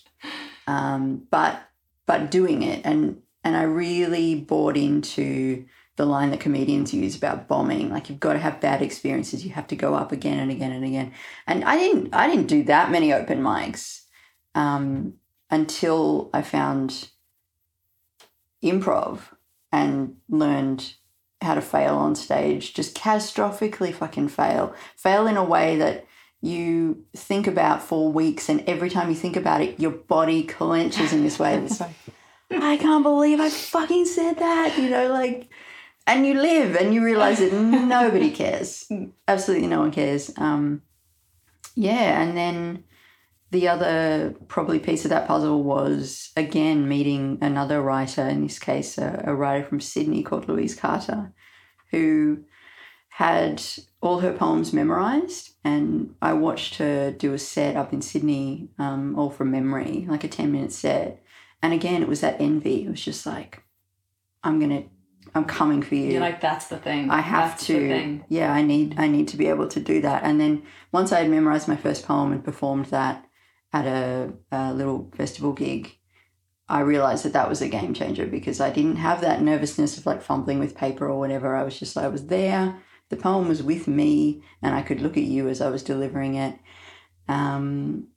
um, 0.67 1.23
but 1.31 1.63
but 2.07 2.33
doing 2.33 2.65
it. 2.65 2.85
And 2.85 3.23
and 3.45 3.57
I 3.57 3.63
really 3.63 4.35
bought 4.35 4.77
into 4.77 5.65
the 5.95 6.07
line 6.07 6.31
that 6.31 6.41
comedians 6.41 6.93
use 6.93 7.17
about 7.17 7.47
bombing. 7.47 7.89
Like 7.89 8.11
you've 8.11 8.21
got 8.21 8.33
to 8.33 8.41
have 8.41 8.61
bad 8.61 8.83
experiences. 8.83 9.45
You 9.45 9.53
have 9.53 9.69
to 9.69 9.77
go 9.77 9.95
up 9.95 10.11
again 10.11 10.41
and 10.41 10.51
again 10.51 10.73
and 10.73 10.85
again. 10.85 11.13
And 11.47 11.63
i 11.65 11.77
didn't 11.77 12.13
i 12.13 12.27
didn't 12.29 12.47
do 12.47 12.65
that 12.65 12.91
many 12.91 13.13
open 13.13 13.43
mics. 13.43 14.03
Um, 14.57 15.15
until 15.51 16.31
i 16.33 16.43
found 16.43 17.09
improv 18.63 19.21
and 19.73 20.17
learned 20.29 20.95
how 21.41 21.55
to 21.55 21.61
fail 21.61 21.95
on 21.95 22.15
stage 22.15 22.75
just 22.75 22.97
catastrophically 22.97 23.95
fucking 23.95 24.29
fail 24.29 24.75
fail 24.97 25.27
in 25.27 25.37
a 25.37 25.45
way 25.45 25.77
that 25.77 26.07
you 26.41 27.05
think 27.15 27.47
about 27.47 27.83
for 27.83 28.13
weeks 28.13 28.49
and 28.49 28.63
every 28.69 28.91
time 28.91 29.09
you 29.09 29.15
think 29.15 29.37
about 29.37 29.61
it 29.61 29.79
your 29.79 29.91
body 29.91 30.43
clenches 30.43 31.13
in 31.13 31.23
this 31.23 31.39
way 31.39 31.55
it's 31.65 31.81
like 31.81 31.95
i 32.51 32.77
can't 32.77 33.03
believe 33.03 33.41
i 33.41 33.49
fucking 33.49 34.05
said 34.05 34.39
that 34.39 34.77
you 34.79 34.89
know 34.89 35.09
like 35.09 35.49
and 36.09 36.27
you 36.27 36.35
live 36.35 36.75
and 36.75 36.95
you 36.95 37.05
realize 37.05 37.39
that 37.39 37.53
nobody 37.53 38.31
cares. 38.43 38.91
Absolutely 39.29 39.69
no 39.69 39.81
one 39.81 39.93
cares. 39.93 40.33
Um, 40.39 40.83
yeah, 41.75 42.23
and 42.23 42.37
then 42.37 42.85
the 43.51 43.69
other 43.69 44.35
probably 44.49 44.79
piece 44.79 45.05
of 45.05 45.11
that 45.11 45.27
puzzle 45.27 45.63
was 45.63 46.31
again 46.37 46.89
meeting 46.89 47.39
another 47.41 47.81
writer, 47.81 48.23
in 48.23 48.43
this 48.43 48.59
case, 48.59 48.99
a, 48.99 49.23
a 49.27 49.35
writer 49.35 49.65
from 49.65 49.81
Sydney 49.81 50.23
called 50.23 50.49
Louise 50.49 50.75
Carter, 50.75 51.33
who 51.91 52.45
had 53.09 53.63
all 54.01 54.21
her 54.21 54.33
poems 54.33 54.73
memorized. 54.73 55.55
And 55.65 56.15
I 56.23 56.35
watched 56.35 56.77
her 56.77 57.11
do 57.11 57.33
a 57.33 57.39
set 57.39 57.77
up 57.77 57.93
in 57.93 58.03
Sydney, 58.03 58.69
um, 58.79 59.19
all 59.19 59.31
from 59.31 59.51
memory, 59.51 60.07
like 60.09 60.25
a 60.25 60.29
10 60.29 60.53
minute 60.53 60.73
set. 60.73 61.23
And 61.63 61.73
again, 61.73 62.03
it 62.03 62.09
was 62.09 62.21
that 62.21 62.41
envy. 62.41 62.85
It 62.85 62.91
was 62.91 63.05
just 63.05 63.27
like, 63.27 63.63
I'm 64.45 64.59
going 64.61 64.71
to 64.71 64.89
I'm 65.35 65.45
coming 65.45 65.83
for 65.83 65.95
you. 65.95 66.13
You're 66.13 66.21
like, 66.21 66.41
that's 66.41 66.69
the 66.69 66.79
thing. 66.79 67.11
I 67.11 67.21
have 67.21 67.51
That's 67.51 67.67
to. 67.67 68.21
Yeah, 68.29 68.53
I 68.53 68.63
need 68.63 68.95
I 68.99 69.09
need 69.09 69.29
to 69.29 69.37
be 69.37 69.47
able 69.47 69.69
to 69.69 69.81
do 69.81 70.01
that. 70.01 70.23
And 70.25 70.41
then 70.41 70.63
once 70.91 71.13
I 71.13 71.21
had 71.21 71.31
memorized 71.31 71.69
my 71.69 71.77
first 71.77 72.07
poem 72.07 72.33
and 72.33 72.43
performed 72.43 72.87
that 72.87 73.28
at 73.87 73.87
a, 73.87 74.33
a 74.51 74.73
little 74.75 75.11
festival 75.17 75.53
gig, 75.53 75.99
I 76.69 76.81
realized 76.81 77.25
that 77.25 77.33
that 77.33 77.49
was 77.49 77.63
a 77.63 77.69
game 77.69 77.95
changer 77.95 78.27
because 78.27 78.61
I 78.61 78.71
didn't 78.71 78.97
have 78.97 79.21
that 79.23 79.41
nervousness 79.41 79.97
of 79.97 80.07
like 80.07 80.23
fumbling 80.23 80.59
with 80.59 80.77
paper 80.77 81.09
or 81.09 81.19
whatever. 81.19 81.57
I 81.57 81.63
was 81.63 81.79
just 81.79 81.97
I 81.97 82.09
was 82.09 82.27
there. 82.27 82.77
The 83.09 83.17
poem 83.17 83.49
was 83.49 83.63
with 83.63 83.89
me, 83.89 84.43
and 84.61 84.75
I 84.75 84.83
could 84.83 85.01
look 85.01 85.17
at 85.17 85.23
you 85.23 85.49
as 85.49 85.63
I 85.63 85.71
was 85.71 85.83
delivering 85.83 86.35
it. 86.35 86.59
Um, 87.27 88.09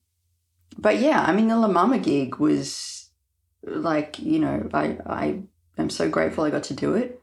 but 0.77 0.99
yeah, 0.99 1.23
I 1.25 1.31
mean, 1.31 1.47
the 1.47 1.57
La 1.57 1.69
Mama 1.69 1.97
gig 1.97 2.37
was 2.37 3.09
like 3.63 4.19
you 4.19 4.39
know 4.39 4.69
I 4.73 4.97
I 5.05 5.43
am 5.77 5.89
so 5.89 6.09
grateful 6.09 6.43
I 6.43 6.49
got 6.49 6.63
to 6.63 6.73
do 6.73 6.93
it. 6.95 7.21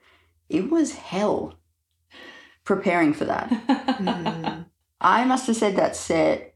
It 0.48 0.70
was 0.70 0.94
hell 0.94 1.58
preparing 2.64 3.12
for 3.12 3.24
that. 3.26 3.48
Mm. 3.98 4.66
I 5.00 5.24
must 5.24 5.48
have 5.48 5.56
said 5.56 5.74
that 5.74 5.96
set 5.96 6.47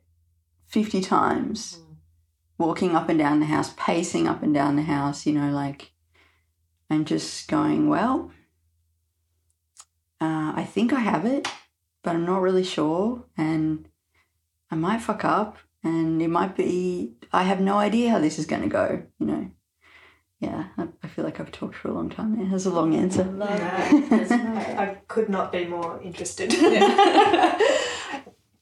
50 0.72 1.02
times, 1.02 1.80
walking 2.56 2.96
up 2.96 3.11
and 3.11 3.18
down 3.18 3.40
the 3.40 3.46
house, 3.46 3.74
pacing 3.76 4.26
up 4.26 4.42
and 4.42 4.54
down 4.54 4.76
the 4.76 4.82
house, 4.82 5.26
you 5.26 5.35
know, 5.35 5.50
like, 5.50 5.92
and 6.88 7.06
just 7.06 7.46
going, 7.48 7.88
well, 7.90 8.30
uh, 10.18 10.52
I 10.56 10.64
think 10.64 10.92
I 10.92 11.00
have 11.00 11.26
it, 11.26 11.46
but 12.02 12.16
I'm 12.16 12.24
not 12.24 12.40
really 12.40 12.64
sure. 12.64 13.24
And 13.37 13.87
I 14.70 14.76
might 14.76 15.02
fuck 15.02 15.26
up, 15.26 15.58
and 15.85 16.22
it 16.22 16.28
might 16.28 16.56
be, 16.56 17.16
I 17.35 17.42
have 17.42 17.61
no 17.61 17.76
idea 17.76 18.11
how 18.11 18.18
this 18.18 18.38
is 18.38 18.46
going 18.46 18.62
to 18.62 18.68
go, 18.68 19.02
you 19.18 19.26
know. 19.26 19.50
Yeah, 20.40 20.68
I, 20.76 20.88
I 21.02 21.06
feel 21.06 21.24
like 21.24 21.38
I've 21.38 21.52
talked 21.52 21.76
for 21.76 21.88
a 21.88 21.92
long 21.92 22.08
time 22.08 22.37
there. 22.37 22.48
That's 22.50 22.66
a 22.66 22.70
long 22.70 22.96
answer. 22.96 23.24
No, 23.24 23.46
I 23.46 24.96
could 25.06 25.28
not 25.28 25.52
be 25.52 25.66
more 25.66 26.00
interested. 26.02 26.50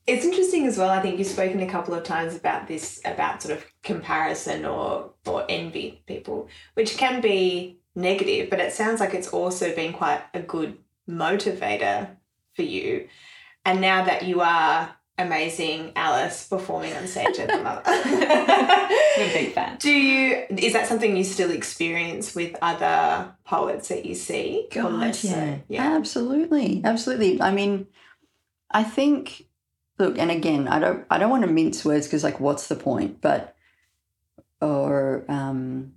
it's 0.06 0.24
interesting 0.24 0.66
as 0.66 0.78
well. 0.78 0.90
I 0.90 1.00
think 1.00 1.18
you've 1.18 1.28
spoken 1.28 1.60
a 1.60 1.68
couple 1.68 1.94
of 1.94 2.04
times 2.04 2.34
about 2.34 2.66
this, 2.66 3.00
about 3.04 3.42
sort 3.42 3.56
of 3.56 3.64
comparison 3.82 4.64
or 4.64 5.12
or 5.26 5.44
envy 5.48 6.02
people, 6.06 6.48
which 6.74 6.96
can 6.96 7.20
be 7.20 7.78
negative, 7.94 8.50
but 8.50 8.60
it 8.60 8.72
sounds 8.72 9.00
like 9.00 9.14
it's 9.14 9.28
also 9.28 9.74
been 9.74 9.92
quite 9.92 10.22
a 10.34 10.40
good 10.40 10.78
motivator 11.08 12.16
for 12.54 12.62
you. 12.62 13.08
And 13.64 13.80
now 13.80 14.04
that 14.04 14.24
you 14.24 14.40
are 14.40 14.96
amazing 15.20 15.92
Alice 15.96 16.48
performing 16.48 16.94
on 16.94 17.06
stage 17.06 17.38
at 17.38 17.48
the 17.48 17.58
mother. 17.62 17.82
I'm 17.84 19.30
a 19.30 19.32
big 19.32 19.52
fan. 19.52 19.76
Do 19.78 19.90
you 19.90 20.46
is 20.50 20.72
that 20.72 20.86
something 20.86 21.16
you 21.16 21.24
still 21.24 21.50
experience 21.50 22.34
with 22.34 22.56
other 22.62 23.34
poets 23.44 23.88
that 23.88 24.06
you 24.06 24.14
see? 24.14 24.68
God, 24.72 25.14
so? 25.14 25.28
yeah. 25.28 25.58
yeah. 25.68 25.96
Absolutely. 25.96 26.80
Absolutely. 26.84 27.40
I 27.40 27.52
mean, 27.52 27.86
I 28.70 28.82
think 28.82 29.46
look, 30.00 30.18
and 30.18 30.30
again, 30.30 30.66
I 30.66 30.78
don't 30.80 31.04
I 31.10 31.18
don't 31.18 31.30
want 31.30 31.44
to 31.44 31.50
mince 31.52 31.84
words 31.84 32.06
because 32.06 32.24
like 32.24 32.40
what's 32.40 32.66
the 32.68 32.76
point? 32.76 33.20
But 33.20 33.54
or 34.60 35.24
um 35.28 35.92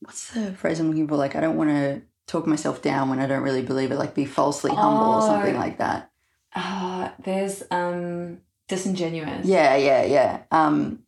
what's 0.00 0.30
the 0.32 0.52
phrase 0.52 0.78
I'm 0.80 0.88
looking 0.88 1.08
for? 1.08 1.16
Like 1.16 1.34
I 1.36 1.40
don't 1.40 1.56
want 1.56 1.70
to 1.70 2.02
talk 2.26 2.46
myself 2.46 2.82
down 2.82 3.08
when 3.08 3.20
I 3.20 3.26
don't 3.26 3.42
really 3.42 3.62
believe 3.62 3.90
it, 3.92 3.96
like 3.98 4.14
be 4.14 4.24
falsely 4.26 4.72
humble 4.74 5.14
or 5.14 5.22
something 5.22 5.56
Oh. 5.56 5.58
like 5.58 5.78
that. 5.78 6.10
Uh, 6.54 7.10
there's 7.24 7.62
um 7.70 8.38
disingenuous. 8.68 9.46
Yeah, 9.46 9.76
yeah, 9.76 10.04
yeah. 10.04 10.42
Um 10.50 11.00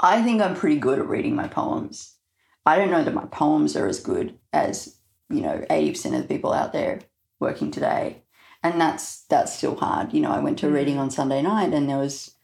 I 0.00 0.22
think 0.22 0.40
I'm 0.40 0.54
pretty 0.54 0.78
good 0.78 0.98
at 1.00 1.08
reading 1.08 1.34
my 1.34 1.48
poems. 1.48 2.14
I 2.64 2.76
don't 2.76 2.90
know 2.90 3.02
that 3.02 3.14
my 3.14 3.24
poems 3.26 3.76
are 3.76 3.88
as 3.88 3.98
good 3.98 4.38
as, 4.52 4.96
you 5.30 5.40
know, 5.40 5.64
80% 5.70 6.14
of 6.14 6.22
the 6.22 6.28
people 6.28 6.52
out 6.52 6.72
there 6.72 7.00
working 7.40 7.70
today. 7.70 8.22
And 8.62 8.80
that's 8.80 9.24
that's 9.26 9.56
still 9.56 9.76
hard. 9.76 10.12
You 10.12 10.20
know, 10.20 10.32
I 10.32 10.40
went 10.40 10.58
to 10.60 10.68
a 10.68 10.70
reading 10.70 10.98
on 10.98 11.10
Sunday 11.10 11.42
night 11.42 11.72
and 11.72 11.88
there 11.88 11.98
was 11.98 12.34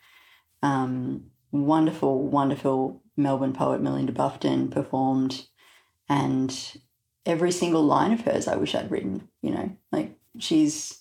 um 0.62 1.31
wonderful, 1.50 2.27
wonderful 2.27 3.03
Melbourne 3.16 3.53
poet 3.53 3.81
Melinda 3.81 4.12
Bufton 4.12 4.68
performed 4.68 5.46
and 6.09 6.77
every 7.27 7.53
single 7.53 7.85
line 7.85 8.12
of 8.12 8.20
hers 8.22 8.48
I 8.48 8.57
wish 8.57 8.74
I'd 8.74 8.90
written, 8.90 9.29
you 9.40 9.50
know. 9.50 9.77
Like 9.90 10.16
she's 10.38 11.00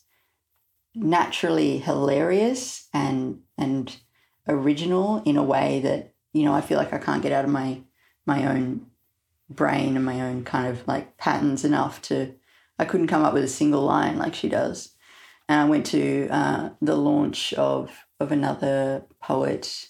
naturally 0.95 1.79
hilarious 1.79 2.87
and 2.93 3.39
and 3.57 3.95
original 4.47 5.23
in 5.25 5.37
a 5.37 5.43
way 5.43 5.79
that 5.81 6.13
you 6.33 6.43
know 6.43 6.53
I 6.53 6.61
feel 6.61 6.77
like 6.77 6.93
I 6.93 6.97
can't 6.97 7.23
get 7.23 7.31
out 7.31 7.45
of 7.45 7.51
my 7.51 7.81
my 8.25 8.45
own 8.45 8.87
brain 9.49 9.95
and 9.95 10.05
my 10.05 10.21
own 10.21 10.43
kind 10.43 10.67
of 10.67 10.87
like 10.87 11.17
patterns 11.17 11.65
enough 11.65 12.01
to 12.03 12.33
I 12.79 12.85
couldn't 12.85 13.07
come 13.07 13.23
up 13.23 13.33
with 13.33 13.43
a 13.43 13.49
single 13.49 13.83
line 13.83 14.17
like 14.17 14.33
she 14.33 14.49
does. 14.49 14.92
And 15.53 15.61
I 15.61 15.65
went 15.65 15.85
to 15.87 16.27
uh, 16.31 16.69
the 16.81 16.95
launch 16.95 17.53
of 17.53 17.91
of 18.19 18.31
another 18.31 19.05
poet, 19.21 19.87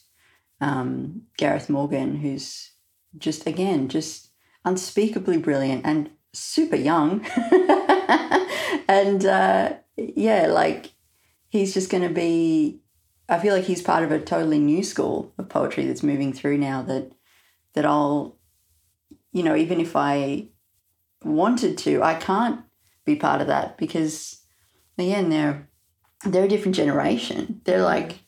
um, 0.60 1.21
Gareth 1.38 1.69
Morgan, 1.69 2.17
who's 2.17 2.71
just 3.17 3.47
again 3.47 3.88
just 3.88 4.28
unspeakably 4.65 5.38
brilliant 5.38 5.86
and 5.86 6.10
super 6.34 6.76
young, 6.76 7.26
and 8.89 9.26
uh, 9.26 9.76
yeah, 9.95 10.47
like 10.47 10.91
he's 11.47 11.73
just 11.73 11.89
going 11.89 12.04
to 12.04 12.13
be. 12.13 12.82
I 13.30 13.39
feel 13.39 13.56
like 13.56 13.63
he's 13.63 13.82
part 13.82 14.04
of 14.04 14.12
a 14.12 14.19
totally 14.19 14.60
new 14.60 14.84
school 14.84 15.34
of 15.38 15.47
poetry 15.47 15.86
that's 15.86 16.04
moving 16.04 16.34
through 16.34 16.58
now. 16.58 16.82
That 16.82 17.13
that 17.71 17.86
I'll, 17.86 18.36
you 19.32 19.43
know, 19.43 19.56
even 19.56 19.80
if 19.80 19.95
I 19.95 20.49
wanted 21.23 21.78
to, 21.78 22.04
I 22.04 22.15
can't 22.15 22.60
be 23.06 23.15
part 23.15 23.39
of 23.39 23.47
that 23.47 23.78
because 23.78 24.43
again, 24.98 25.30
they're 25.30 25.68
they're 26.26 26.46
a 26.46 26.48
different 26.50 26.76
generation. 26.76 27.62
They're 27.66 27.82
like. 27.84 28.20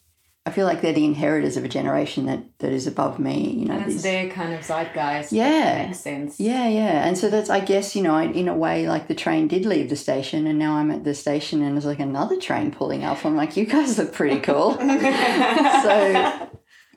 I 0.47 0.51
feel 0.51 0.67
like 0.67 0.81
they're 0.81 0.93
the 0.93 1.03
inheritors 1.05 1.57
of 1.57 1.63
a 1.65 1.67
generation 1.67 2.27
that, 2.27 2.43
that 2.59 2.71
is 2.71 2.85
above 2.85 3.17
me. 3.17 3.49
You 3.49 3.65
know, 3.65 3.73
And 3.73 3.85
it's 3.85 3.93
these- 3.95 4.03
their 4.03 4.29
kind 4.29 4.53
of 4.53 4.59
zeitgeist. 4.63 5.31
Yeah. 5.31 5.87
Makes 5.87 6.01
sense. 6.01 6.39
yeah, 6.39 6.67
yeah. 6.67 7.07
And 7.07 7.17
so 7.17 7.31
that's, 7.31 7.49
I 7.49 7.61
guess, 7.61 7.95
you 7.95 8.03
know, 8.03 8.13
I- 8.13 8.25
in 8.25 8.47
a 8.47 8.53
way, 8.55 8.87
like 8.87 9.07
the 9.07 9.15
train 9.15 9.47
did 9.47 9.65
leave 9.65 9.89
the 9.89 9.95
station 9.95 10.45
and 10.45 10.59
now 10.59 10.75
I'm 10.75 10.91
at 10.91 11.03
the 11.03 11.15
station 11.15 11.63
and 11.63 11.75
there's 11.75 11.87
like 11.87 11.97
another 11.97 12.39
train 12.39 12.69
pulling 12.71 13.03
up. 13.03 13.25
I'm 13.25 13.35
like, 13.35 13.57
you 13.57 13.65
guys 13.65 13.97
look 13.97 14.13
pretty 14.13 14.39
cool. 14.39 14.73
so, 14.77 16.49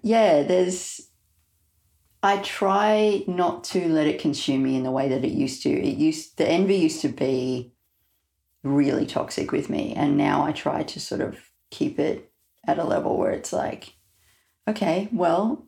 yeah, 0.02 0.42
there's, 0.42 1.00
I 2.22 2.36
try 2.38 3.24
not 3.26 3.64
to 3.64 3.88
let 3.88 4.06
it 4.06 4.20
consume 4.20 4.62
me 4.62 4.76
in 4.76 4.82
the 4.82 4.90
way 4.90 5.08
that 5.08 5.24
it 5.24 5.32
used 5.32 5.62
to. 5.62 5.70
It 5.70 5.96
used, 5.96 6.36
the 6.36 6.46
envy 6.46 6.76
used 6.76 7.00
to 7.00 7.08
be 7.08 7.72
really 8.74 9.06
toxic 9.06 9.52
with 9.52 9.68
me. 9.68 9.94
And 9.94 10.16
now 10.16 10.44
I 10.44 10.52
try 10.52 10.82
to 10.82 11.00
sort 11.00 11.20
of 11.20 11.38
keep 11.70 11.98
it 11.98 12.30
at 12.66 12.78
a 12.78 12.84
level 12.84 13.16
where 13.16 13.32
it's 13.32 13.52
like, 13.52 13.94
okay, 14.68 15.08
well, 15.12 15.66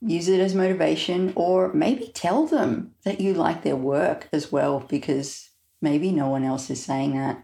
use 0.00 0.28
it 0.28 0.40
as 0.40 0.54
motivation 0.54 1.32
or 1.34 1.72
maybe 1.72 2.10
tell 2.14 2.46
them 2.46 2.92
that 3.04 3.20
you 3.20 3.34
like 3.34 3.62
their 3.62 3.76
work 3.76 4.28
as 4.32 4.52
well 4.52 4.80
because 4.88 5.50
maybe 5.82 6.12
no 6.12 6.28
one 6.28 6.44
else 6.44 6.70
is 6.70 6.82
saying 6.82 7.16
that 7.16 7.42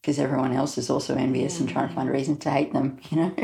because 0.00 0.18
everyone 0.18 0.52
else 0.52 0.76
is 0.76 0.90
also 0.90 1.14
envious 1.16 1.58
and 1.60 1.66
trying 1.66 1.88
to 1.88 1.94
find 1.94 2.10
reasons 2.10 2.38
to 2.40 2.50
hate 2.50 2.74
them, 2.74 2.98
you 3.10 3.16
know? 3.16 3.34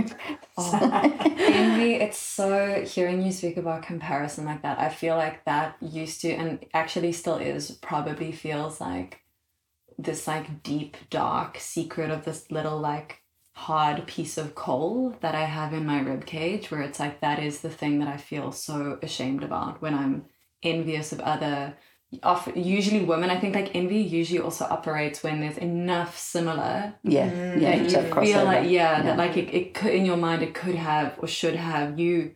Oh, 0.58 0.90
envy 1.38 1.94
it's 2.02 2.18
so 2.18 2.84
hearing 2.84 3.22
you 3.22 3.32
speak 3.32 3.56
about 3.56 3.82
comparison 3.82 4.44
like 4.44 4.62
that 4.62 4.78
i 4.78 4.90
feel 4.90 5.16
like 5.16 5.42
that 5.46 5.76
used 5.80 6.20
to 6.20 6.30
and 6.30 6.66
actually 6.74 7.12
still 7.12 7.36
is 7.36 7.70
probably 7.70 8.30
feels 8.30 8.78
like 8.78 9.22
this 10.02 10.26
like 10.26 10.62
deep 10.62 10.96
dark 11.10 11.56
secret 11.58 12.10
of 12.10 12.24
this 12.24 12.50
little 12.50 12.78
like 12.78 13.22
hard 13.52 14.06
piece 14.06 14.38
of 14.38 14.54
coal 14.54 15.16
that 15.20 15.34
i 15.34 15.44
have 15.44 15.72
in 15.74 15.84
my 15.84 16.00
rib 16.00 16.24
cage 16.24 16.70
where 16.70 16.80
it's 16.80 17.00
like 17.00 17.20
that 17.20 17.38
is 17.42 17.60
the 17.60 17.68
thing 17.70 17.98
that 17.98 18.08
i 18.08 18.16
feel 18.16 18.52
so 18.52 18.98
ashamed 19.02 19.42
about 19.42 19.82
when 19.82 19.94
i'm 19.94 20.24
envious 20.62 21.12
of 21.12 21.20
other 21.20 21.76
often 22.22 22.52
usually 22.62 23.04
women 23.04 23.28
i 23.30 23.38
think 23.38 23.54
like 23.54 23.74
envy 23.74 23.98
usually 23.98 24.40
also 24.40 24.64
operates 24.64 25.22
when 25.22 25.40
there's 25.40 25.58
enough 25.58 26.18
similar 26.18 26.94
yeah, 27.02 27.30
Mm, 27.30 27.60
yeah, 27.60 27.74
you 27.76 27.90
feel 28.24 28.44
like 28.44 28.68
yeah, 28.70 28.96
Yeah. 28.98 29.02
that 29.02 29.16
like 29.18 29.36
it, 29.36 29.52
it 29.54 29.74
could 29.74 29.92
in 29.94 30.04
your 30.06 30.16
mind 30.16 30.42
it 30.42 30.54
could 30.54 30.74
have 30.76 31.16
or 31.18 31.28
should 31.28 31.56
have 31.56 31.98
you 32.00 32.34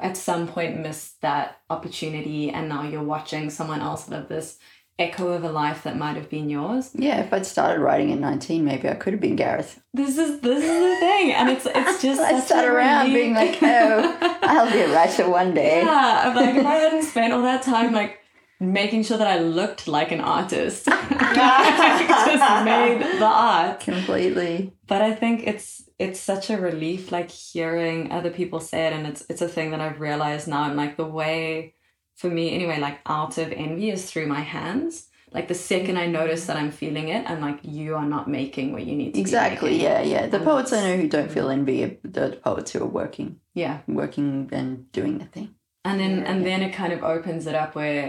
at 0.00 0.16
some 0.16 0.46
point 0.48 0.80
missed 0.80 1.20
that 1.22 1.58
opportunity 1.70 2.50
and 2.50 2.68
now 2.68 2.82
you're 2.82 3.02
watching 3.02 3.48
someone 3.50 3.80
else 3.80 4.08
live 4.08 4.28
this 4.28 4.58
echo 4.98 5.28
of 5.28 5.44
a 5.44 5.50
life 5.50 5.84
that 5.84 5.96
might 5.96 6.16
have 6.16 6.28
been 6.28 6.50
yours 6.50 6.90
Yeah, 6.94 7.20
if 7.20 7.32
I'd 7.32 7.46
started 7.46 7.80
writing 7.80 8.12
at 8.12 8.18
19, 8.18 8.64
maybe 8.64 8.88
I 8.88 8.94
could 8.94 9.12
have 9.12 9.20
been 9.20 9.36
Gareth. 9.36 9.80
this 9.94 10.18
is 10.18 10.40
this 10.40 10.64
is 10.64 10.78
the 10.92 10.96
thing 11.00 11.32
and 11.32 11.48
it's 11.50 11.66
it's 11.66 12.02
just 12.08 12.20
I 12.20 12.40
sat 12.40 12.64
around 12.64 13.06
relief. 13.06 13.14
being 13.22 13.34
like, 13.34 13.58
oh, 13.62 14.38
I'll 14.42 14.70
be 14.72 14.80
a 14.80 14.92
writer 14.92 15.28
one 15.30 15.54
day. 15.54 15.82
yeah 15.84 16.22
I'm 16.26 16.34
like 16.36 16.54
if 16.56 16.66
I 16.66 16.74
hadn't 16.74 17.04
spent 17.04 17.32
all 17.32 17.42
that 17.42 17.62
time 17.62 17.92
like 17.92 18.18
making 18.60 19.04
sure 19.04 19.18
that 19.18 19.28
I 19.28 19.38
looked 19.38 19.86
like 19.86 20.10
an 20.10 20.20
artist 20.20 20.88
I 20.90 22.24
just 22.26 22.64
made 22.64 23.20
the 23.20 23.24
art 23.24 23.80
Completely. 23.80 24.72
but 24.86 25.00
I 25.02 25.14
think 25.14 25.46
it's 25.46 25.84
it's 25.98 26.20
such 26.20 26.50
a 26.50 26.56
relief 26.56 27.12
like 27.12 27.30
hearing 27.30 28.10
other 28.12 28.30
people 28.30 28.60
say 28.60 28.86
it 28.88 28.92
and 28.92 29.06
it's 29.06 29.24
it's 29.28 29.42
a 29.42 29.48
thing 29.48 29.70
that 29.70 29.80
I've 29.80 30.00
realized 30.00 30.48
now 30.48 30.64
and 30.64 30.76
like 30.76 30.96
the 30.96 31.04
way 31.06 31.74
for 32.20 32.28
me 32.38 32.44
anyway 32.58 32.78
like 32.86 32.98
out 33.16 33.34
of 33.42 33.48
envy 33.52 33.88
is 33.96 34.02
through 34.10 34.26
my 34.36 34.40
hands 34.56 35.08
like 35.36 35.46
the 35.52 35.54
second 35.72 35.96
I 36.04 36.06
notice 36.20 36.42
that 36.46 36.56
I'm 36.60 36.72
feeling 36.82 37.08
it 37.16 37.22
I'm 37.30 37.40
like 37.48 37.58
you 37.78 37.94
are 38.00 38.08
not 38.16 38.28
making 38.40 38.66
what 38.74 38.84
you 38.88 38.94
need 39.00 39.12
to 39.14 39.20
Exactly. 39.20 39.74
Yeah, 39.86 40.00
yeah. 40.14 40.26
The 40.26 40.38
And 40.38 40.46
poets 40.50 40.72
I 40.72 40.80
know 40.84 40.96
who 41.00 41.08
don't 41.16 41.30
feel 41.36 41.48
envy 41.58 41.78
are 41.84 41.94
the 42.16 42.26
poets 42.48 42.72
who 42.72 42.78
are 42.84 42.86
working, 43.02 43.28
yeah 43.62 43.76
working 43.86 44.48
and 44.60 44.70
doing 44.98 45.14
the 45.22 45.28
thing. 45.36 45.48
and 45.88 45.96
then 46.02 46.14
Yeah. 46.18 46.30
and 46.30 46.38
then 46.48 46.60
it 46.66 46.72
kind 46.80 46.92
of 46.96 47.00
opens 47.14 47.42
it 47.50 47.54
up 47.62 47.70
where 47.80 48.06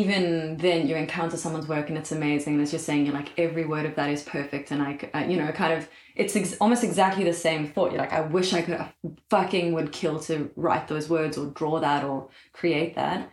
even 0.00 0.56
then 0.66 0.80
you 0.88 0.94
encounter 0.96 1.36
someone's 1.36 1.68
work 1.74 1.86
and 1.90 1.98
it's 2.00 2.12
amazing 2.20 2.52
and 2.54 2.62
as 2.62 2.72
you're 2.72 2.86
saying 2.88 3.04
you're 3.06 3.14
like 3.22 3.30
every 3.46 3.64
word 3.72 3.86
of 3.86 3.94
that 3.98 4.10
is 4.16 4.22
perfect 4.36 4.66
and 4.72 4.80
I 4.88 4.92
c- 5.00 5.10
uh, 5.16 5.24
you 5.30 5.36
know 5.40 5.50
kind 5.52 5.72
of 5.78 5.82
it's 6.14 6.36
ex- 6.36 6.56
almost 6.60 6.84
exactly 6.84 7.24
the 7.24 7.32
same 7.32 7.66
thought 7.66 7.90
you're 7.90 8.00
like 8.00 8.12
I 8.12 8.20
wish 8.22 8.52
I 8.52 8.62
could 8.62 8.74
I 8.80 8.92
fucking 9.30 9.72
would 9.74 9.90
kill 9.92 10.18
to 10.20 10.50
write 10.56 10.88
those 10.88 11.08
words 11.08 11.36
or 11.38 11.46
draw 11.46 11.80
that 11.80 12.04
or 12.04 12.28
create 12.52 12.94
that 12.96 13.30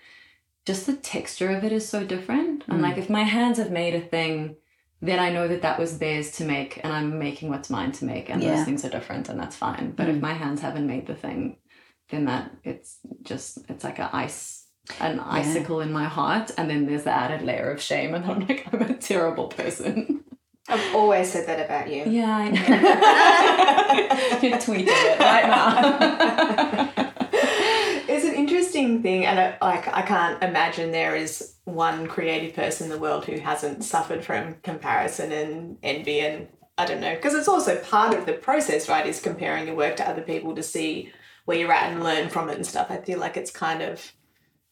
just 0.66 0.86
the 0.86 0.94
texture 0.96 1.50
of 1.50 1.64
it 1.64 1.72
is 1.72 1.88
so 1.88 2.04
different 2.04 2.64
and 2.68 2.80
Mm. 2.80 2.84
like 2.84 2.98
if 2.98 3.10
my 3.10 3.24
hands 3.24 3.58
have 3.58 3.72
made 3.72 3.96
a 3.96 4.02
thing 4.02 4.56
then 5.04 5.18
I 5.20 5.32
know 5.32 5.48
that 5.48 5.64
that 5.64 5.80
was 5.80 5.98
theirs 5.98 6.32
to 6.34 6.46
make 6.46 6.80
and 6.84 6.94
I'm 6.94 7.18
making 7.18 7.50
what's 7.50 7.70
mine 7.72 7.92
to 7.94 8.06
make 8.06 8.30
and 8.30 8.42
Yeah. 8.42 8.56
those 8.56 8.66
things 8.66 8.86
are 8.86 8.90
different 8.90 9.30
and 9.30 9.40
that's 9.40 9.56
fine 9.56 9.92
but 9.98 10.08
if 10.10 10.16
Mm. 10.18 10.22
my 10.22 10.34
hands 10.34 10.62
haven't 10.62 10.88
made 10.88 11.08
the 11.08 11.16
thing 11.16 11.58
then 12.10 12.26
that 12.26 12.52
it's 12.64 12.98
just 13.24 13.60
it's 13.70 13.84
like 13.84 14.00
an 14.00 14.10
ice 14.14 14.68
an 15.00 15.20
icicle 15.20 15.80
in 15.82 15.92
my 15.94 16.06
heart 16.06 16.52
and 16.58 16.70
then 16.70 16.86
there's 16.86 17.04
the 17.04 17.12
added 17.12 17.42
layer 17.44 17.70
of 17.72 17.80
shame 17.82 18.14
and 18.16 18.26
i'm 18.26 18.40
like 18.48 18.66
i'm 18.74 18.82
a 18.82 18.94
terrible 18.98 19.48
person 19.48 20.24
I've 20.72 20.96
always 20.96 21.32
said 21.32 21.48
that 21.48 21.64
about 21.64 21.90
you. 21.90 22.04
yeah 22.06 22.38
i 22.38 22.50
know 22.50 22.62
you're 24.48 24.58
tweeting 24.58 24.88
it 24.88 25.20
right 25.20 25.48
now 25.48 26.92
it's 28.12 28.26
an 28.26 28.34
interesting 28.34 29.02
thing, 29.02 29.26
and 29.26 29.40
I, 29.40 29.58
like 29.62 29.88
I 29.88 30.02
can't 30.02 30.42
imagine 30.44 30.92
there 30.92 31.16
is 31.16 31.56
one 31.64 32.08
creative 32.08 32.56
person 32.56 32.86
in 32.86 32.92
the 32.92 33.00
world 33.00 33.26
who 33.26 33.40
hasn't 33.40 33.84
suffered 33.84 34.24
from 34.24 34.56
comparison 34.64 35.32
and 35.32 35.78
envy, 35.84 36.20
and 36.22 36.48
I 36.78 36.86
don't 36.86 37.02
know 37.02 37.16
because 37.16 37.34
it's 37.34 37.48
also 37.48 37.78
part 37.80 38.14
of 38.14 38.26
the 38.26 38.34
process, 38.34 38.90
right? 38.90 39.06
Is 39.06 39.22
comparing 39.22 39.68
your 39.68 39.76
work 39.76 39.96
to 39.98 40.08
other 40.08 40.22
people 40.22 40.56
to 40.56 40.64
see 40.64 41.12
where 41.46 41.58
you're 41.58 41.72
at 41.72 41.92
and 41.92 42.04
learn 42.04 42.30
from 42.30 42.50
it 42.50 42.56
and 42.56 42.66
stuff. 42.66 42.88
I 42.90 42.98
feel 42.98 43.20
like 43.20 43.38
it's 43.38 43.52
kind 43.52 43.82
of 43.82 44.12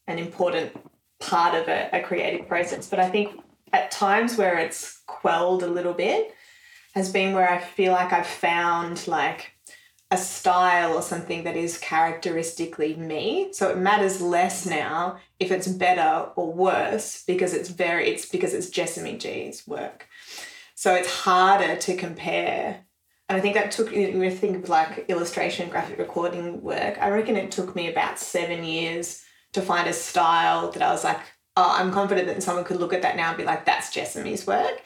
an 0.08 0.20
important 0.20 0.72
part 1.20 1.56
of 1.56 1.68
a, 1.68 1.90
a 1.94 2.02
creative 2.02 2.48
process, 2.48 2.90
but 2.90 3.00
I 3.00 3.10
think 3.10 3.40
at 3.74 3.92
times 3.92 4.38
where 4.38 4.58
it's 4.58 5.02
quelled 5.06 5.64
a 5.64 5.68
little 5.68 5.94
bit 5.94 6.34
has 6.96 7.12
been 7.12 7.34
where 7.34 7.50
I 7.50 7.60
feel 7.60 7.92
like 7.92 8.12
I've 8.12 8.28
found 8.28 9.08
like 9.08 9.52
a 10.12 10.18
style 10.18 10.94
or 10.94 11.02
something 11.04 11.44
that 11.44 11.56
is 11.56 11.78
characteristically 11.78 12.96
me. 12.96 13.50
So 13.54 13.70
it 13.70 13.78
matters 13.78 14.22
less 14.22 14.66
now 14.66 15.18
if 15.40 15.52
it's 15.52 15.68
better 15.68 16.32
or 16.36 16.52
worse 16.52 17.24
because 17.28 17.54
it's 17.54 17.70
very 17.70 18.10
it's 18.10 18.26
because 18.26 18.54
it's 18.54 18.70
Jessamy 18.70 19.18
G's 19.18 19.68
work. 19.68 20.08
So 20.74 20.96
it's 20.96 21.14
harder 21.24 21.76
to 21.76 21.96
compare. 21.96 22.86
And 23.28 23.38
I 23.38 23.42
think 23.42 23.54
that 23.54 23.72
took 23.72 23.92
you 23.92 24.32
think 24.32 24.64
of 24.64 24.70
like 24.70 25.06
illustration, 25.10 25.70
graphic 25.70 26.00
recording 26.00 26.62
work, 26.62 26.98
I 27.00 27.10
reckon 27.10 27.36
it 27.36 27.52
took 27.52 27.76
me 27.76 27.88
about 27.88 28.18
seven 28.18 28.64
years 28.64 29.24
to 29.54 29.62
find 29.62 29.88
a 29.88 29.94
style 29.94 30.72
that 30.72 30.82
I 30.82 30.92
was 30.92 31.04
like, 31.04 31.20
oh, 31.60 31.76
I'm 31.76 31.92
confident 31.92 32.28
that 32.28 32.42
someone 32.42 32.64
could 32.64 32.80
look 32.80 32.94
at 32.94 33.02
that 33.02 33.18
now 33.18 33.30
and 33.30 33.38
be 33.38 33.44
like, 33.44 33.66
that's 33.66 33.92
Jessamy's 33.92 34.48
work. 34.48 34.82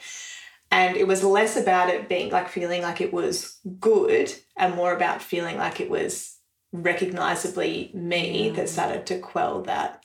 And 0.70 0.96
it 0.96 1.06
was 1.06 1.22
less 1.22 1.56
about 1.56 1.88
it 1.88 2.08
being 2.08 2.32
like 2.32 2.48
feeling 2.48 2.82
like 2.82 3.00
it 3.00 3.12
was 3.12 3.58
good 3.78 4.34
and 4.56 4.74
more 4.74 4.92
about 4.92 5.22
feeling 5.22 5.56
like 5.56 5.80
it 5.80 5.88
was 5.88 6.36
recognizably 6.72 7.92
me 7.94 8.50
that 8.50 8.64
mm. 8.64 8.68
started 8.68 9.06
to 9.06 9.20
quell 9.20 9.62
that. 9.62 10.04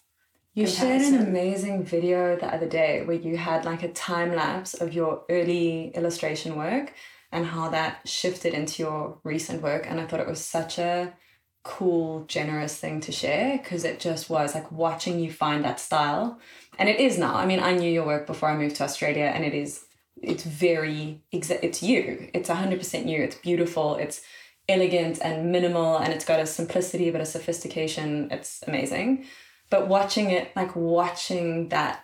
you 0.54 0.68
shared 0.68 1.02
an 1.02 1.28
amazing 1.28 1.84
video 1.84 2.36
the 2.36 2.54
other 2.54 2.68
day 2.68 3.04
where 3.04 3.18
you 3.18 3.36
had 3.36 3.66
like 3.66 3.82
a 3.82 3.92
time 3.92 4.36
lapse 4.36 4.76
of 4.76 4.94
your 4.94 5.24
early 5.30 5.90
illustration 5.96 6.56
work 6.56 6.94
and 7.32 7.48
how 7.48 7.70
that 7.70 8.08
shifted 8.08 8.54
into 8.54 8.84
your 8.84 9.18
recent 9.24 9.64
work 9.64 9.86
and 9.88 10.00
i 10.00 10.06
thought 10.06 10.20
it 10.20 10.28
was 10.28 10.44
such 10.44 10.78
a 10.78 11.14
cool 11.64 12.24
generous 12.26 12.78
thing 12.78 13.02
to 13.02 13.12
share 13.12 13.58
because 13.58 13.84
it 13.84 14.00
just 14.00 14.30
was 14.30 14.56
like 14.56 14.72
watching 14.72 15.20
you 15.20 15.32
find 15.32 15.64
that 15.64 15.80
style. 15.80 16.40
And 16.78 16.88
it 16.88 17.00
is 17.00 17.18
now. 17.18 17.36
I 17.36 17.46
mean 17.46 17.60
i 17.60 17.74
knew 17.74 17.92
your 17.92 18.06
work 18.06 18.26
before 18.28 18.50
i 18.50 18.58
moved 18.58 18.78
to 18.78 18.84
australia 18.84 19.26
and 19.26 19.44
it 19.44 19.54
is 19.54 19.86
it's 20.22 20.44
very 20.44 21.22
it's 21.32 21.82
you. 21.82 22.30
It's 22.34 22.50
100% 22.50 23.08
you. 23.08 23.24
It's 23.24 23.38
beautiful. 23.38 23.96
It's 23.96 24.22
elegant 24.68 25.20
and 25.22 25.52
minimal 25.52 25.98
and 25.98 26.14
it's 26.14 26.26
got 26.26 26.40
a 26.40 26.46
simplicity 26.46 27.10
but 27.12 27.22
a 27.22 27.26
sophistication. 27.26 28.30
It's 28.32 28.62
amazing. 28.68 29.26
But 29.70 29.88
watching 29.88 30.32
it 30.32 30.56
like 30.56 30.76
watching 30.76 31.70
that 31.70 32.04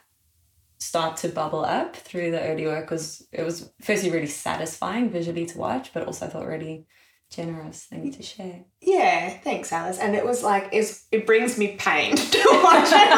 start 0.80 1.18
to 1.18 1.30
bubble 1.30 1.64
up 1.64 1.96
through 1.96 2.32
the 2.32 2.42
early 2.42 2.66
work 2.66 2.90
was 2.90 3.28
it 3.32 3.44
was 3.44 3.72
firstly 3.82 4.12
really 4.12 4.28
satisfying 4.28 5.10
visually 5.10 5.46
to 5.46 5.58
watch 5.58 5.94
but 5.94 6.06
also 6.06 6.26
i 6.26 6.30
thought 6.30 6.46
really 6.46 6.86
generous 7.30 7.86
thing 7.86 8.12
to 8.12 8.24
share 8.24 8.64
Yeah, 8.82 9.30
thanks, 9.30 9.72
Alice. 9.74 10.00
And 10.00 10.16
it 10.16 10.26
was 10.26 10.44
like 10.44 10.70
it's 10.72 11.06
it 11.12 11.26
brings 11.26 11.58
me 11.58 11.76
pain 11.78 12.16
to 12.16 12.60
watch 12.64 12.90
it. 12.92 13.10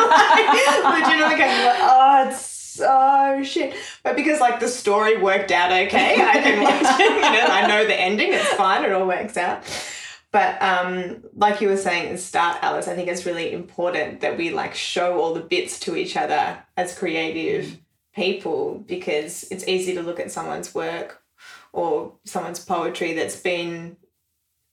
Like, 0.83 1.01
legitimately, 1.01 1.45
like, 1.45 1.77
oh, 1.79 2.25
it's 2.27 2.57
so 2.77 3.41
shit. 3.43 3.75
But 4.03 4.15
because 4.15 4.39
like 4.39 4.59
the 4.59 4.67
story 4.67 5.17
worked 5.17 5.51
out 5.51 5.71
okay, 5.71 6.15
I 6.15 6.41
can 6.41 6.63
watch 6.63 6.99
it. 6.99 7.11
You 7.11 7.21
know, 7.21 7.47
I 7.47 7.67
know 7.67 7.85
the 7.85 7.99
ending. 7.99 8.33
It's 8.33 8.53
fine. 8.53 8.83
It 8.83 8.91
all 8.91 9.07
works 9.07 9.37
out. 9.37 9.63
But 10.31 10.61
um, 10.61 11.23
like 11.35 11.61
you 11.61 11.69
were 11.69 11.77
saying 11.77 12.07
at 12.07 12.11
the 12.11 12.17
start, 12.17 12.57
Alice, 12.61 12.87
I 12.87 12.95
think 12.95 13.07
it's 13.07 13.25
really 13.25 13.53
important 13.53 14.21
that 14.21 14.37
we 14.37 14.51
like 14.51 14.75
show 14.75 15.19
all 15.19 15.33
the 15.33 15.39
bits 15.39 15.79
to 15.81 15.95
each 15.95 16.17
other 16.17 16.57
as 16.75 16.97
creative 16.97 17.79
people 18.13 18.83
because 18.87 19.45
it's 19.51 19.67
easy 19.67 19.93
to 19.95 20.01
look 20.01 20.19
at 20.19 20.31
someone's 20.31 20.75
work 20.75 21.21
or 21.77 22.13
someone's 22.25 22.63
poetry 22.63 23.13
that's 23.13 23.39
been 23.39 23.95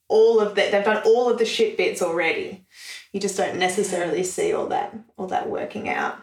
all 0.09 0.41
of 0.41 0.55
that 0.55 0.73
they've 0.73 0.85
done 0.85 1.03
all 1.05 1.31
of 1.31 1.39
the 1.39 1.45
shit 1.45 1.77
bits 1.77 2.01
already. 2.01 2.65
You 3.13 3.21
just 3.21 3.37
don't 3.37 3.59
necessarily 3.59 4.25
see 4.25 4.55
all 4.55 4.69
that 4.69 4.97
all 5.19 5.27
that 5.27 5.51
working 5.51 5.89
out. 5.89 6.17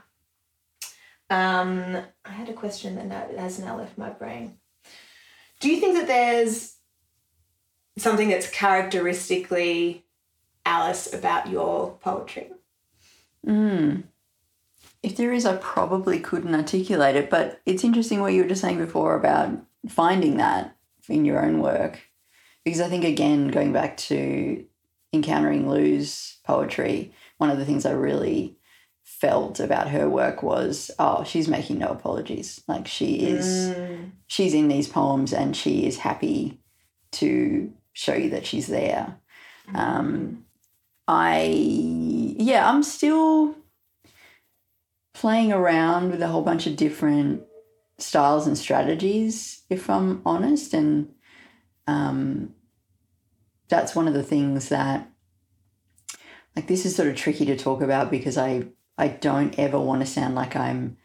Um 1.29 1.97
i 2.25 2.31
had 2.31 2.49
a 2.49 2.53
question 2.53 2.95
that 3.09 3.37
has 3.37 3.59
now 3.59 3.77
left 3.77 3.97
my 3.97 4.09
brain. 4.09 4.57
Do 5.59 5.69
you 5.69 5.79
think 5.79 5.95
that 5.97 6.07
there's 6.07 6.77
something 7.97 8.29
that's 8.29 8.49
characteristically 8.49 10.03
alice 10.65 11.13
about 11.13 11.47
your 11.47 11.97
poetry? 12.01 12.49
Mm. 13.45 14.03
If 15.03 15.15
there 15.17 15.31
is, 15.31 15.45
I 15.45 15.57
probably 15.57 16.19
couldn't 16.19 16.55
articulate 16.55 17.15
it, 17.15 17.29
but 17.29 17.61
it's 17.65 17.83
interesting 17.83 18.21
what 18.21 18.33
you 18.33 18.41
were 18.43 18.49
just 18.49 18.61
saying 18.61 18.77
before 18.77 19.15
about 19.15 19.59
finding 19.89 20.37
that 20.37 20.75
in 21.09 21.25
your 21.25 21.43
own 21.43 21.59
work. 21.61 21.99
because 22.63 22.79
I 22.81 22.89
think 22.89 23.03
again 23.03 23.47
going 23.47 23.73
back 23.73 23.97
to 23.97 24.63
encountering 25.13 25.67
Lou's 25.69 26.37
poetry, 26.45 27.11
one 27.37 27.49
of 27.49 27.57
the 27.57 27.65
things 27.65 27.85
I 27.85 27.91
really 27.91 28.57
felt 29.03 29.59
about 29.59 29.89
her 29.89 30.07
work 30.09 30.41
was 30.43 30.89
oh 30.97 31.23
she's 31.23 31.47
making 31.47 31.77
no 31.79 31.87
apologies 31.87 32.61
like 32.67 32.87
she 32.87 33.15
is 33.15 33.45
Mm. 33.75 34.11
she's 34.27 34.53
in 34.53 34.67
these 34.67 34.87
poems 34.87 35.33
and 35.33 35.55
she 35.55 35.85
is 35.85 35.97
happy 35.99 36.59
to 37.13 37.71
show 37.93 38.13
you 38.13 38.29
that 38.29 38.45
she's 38.45 38.67
there 38.67 39.17
um 39.75 40.45
i 41.07 41.41
yeah 42.39 42.69
i'm 42.69 42.83
still 42.83 43.55
playing 45.13 45.51
around 45.51 46.11
with 46.11 46.21
a 46.21 46.27
whole 46.27 46.41
bunch 46.41 46.65
of 46.67 46.75
different 46.77 47.43
styles 48.01 48.47
and 48.47 48.57
strategies 48.57 49.63
if 49.69 49.89
i'm 49.89 50.21
honest 50.25 50.73
and 50.73 51.09
um 51.87 52.53
that's 53.69 53.95
one 53.95 54.07
of 54.07 54.13
the 54.13 54.23
things 54.23 54.69
that 54.69 55.09
like 56.55 56.67
this 56.67 56.85
is 56.85 56.95
sort 56.95 57.07
of 57.07 57.15
tricky 57.15 57.45
to 57.45 57.55
talk 57.55 57.81
about 57.81 58.11
because 58.11 58.37
i 58.37 58.63
i 58.97 59.07
don't 59.07 59.57
ever 59.57 59.79
want 59.79 60.01
to 60.01 60.05
sound 60.05 60.35
like 60.35 60.55
i'm 60.55 60.97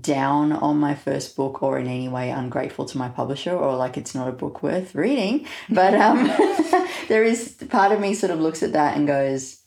down 0.00 0.52
on 0.52 0.78
my 0.78 0.94
first 0.94 1.36
book 1.36 1.62
or 1.62 1.78
in 1.78 1.86
any 1.86 2.08
way 2.08 2.30
ungrateful 2.30 2.84
to 2.84 2.98
my 2.98 3.08
publisher 3.08 3.52
or 3.52 3.76
like 3.76 3.96
it's 3.96 4.14
not 4.14 4.28
a 4.28 4.32
book 4.32 4.62
worth 4.62 4.94
reading. 4.94 5.46
But 5.70 5.94
um 5.94 6.26
there 7.08 7.22
is 7.22 7.54
part 7.68 7.92
of 7.92 8.00
me 8.00 8.14
sort 8.14 8.32
of 8.32 8.40
looks 8.40 8.62
at 8.62 8.72
that 8.72 8.96
and 8.96 9.06
goes 9.06 9.62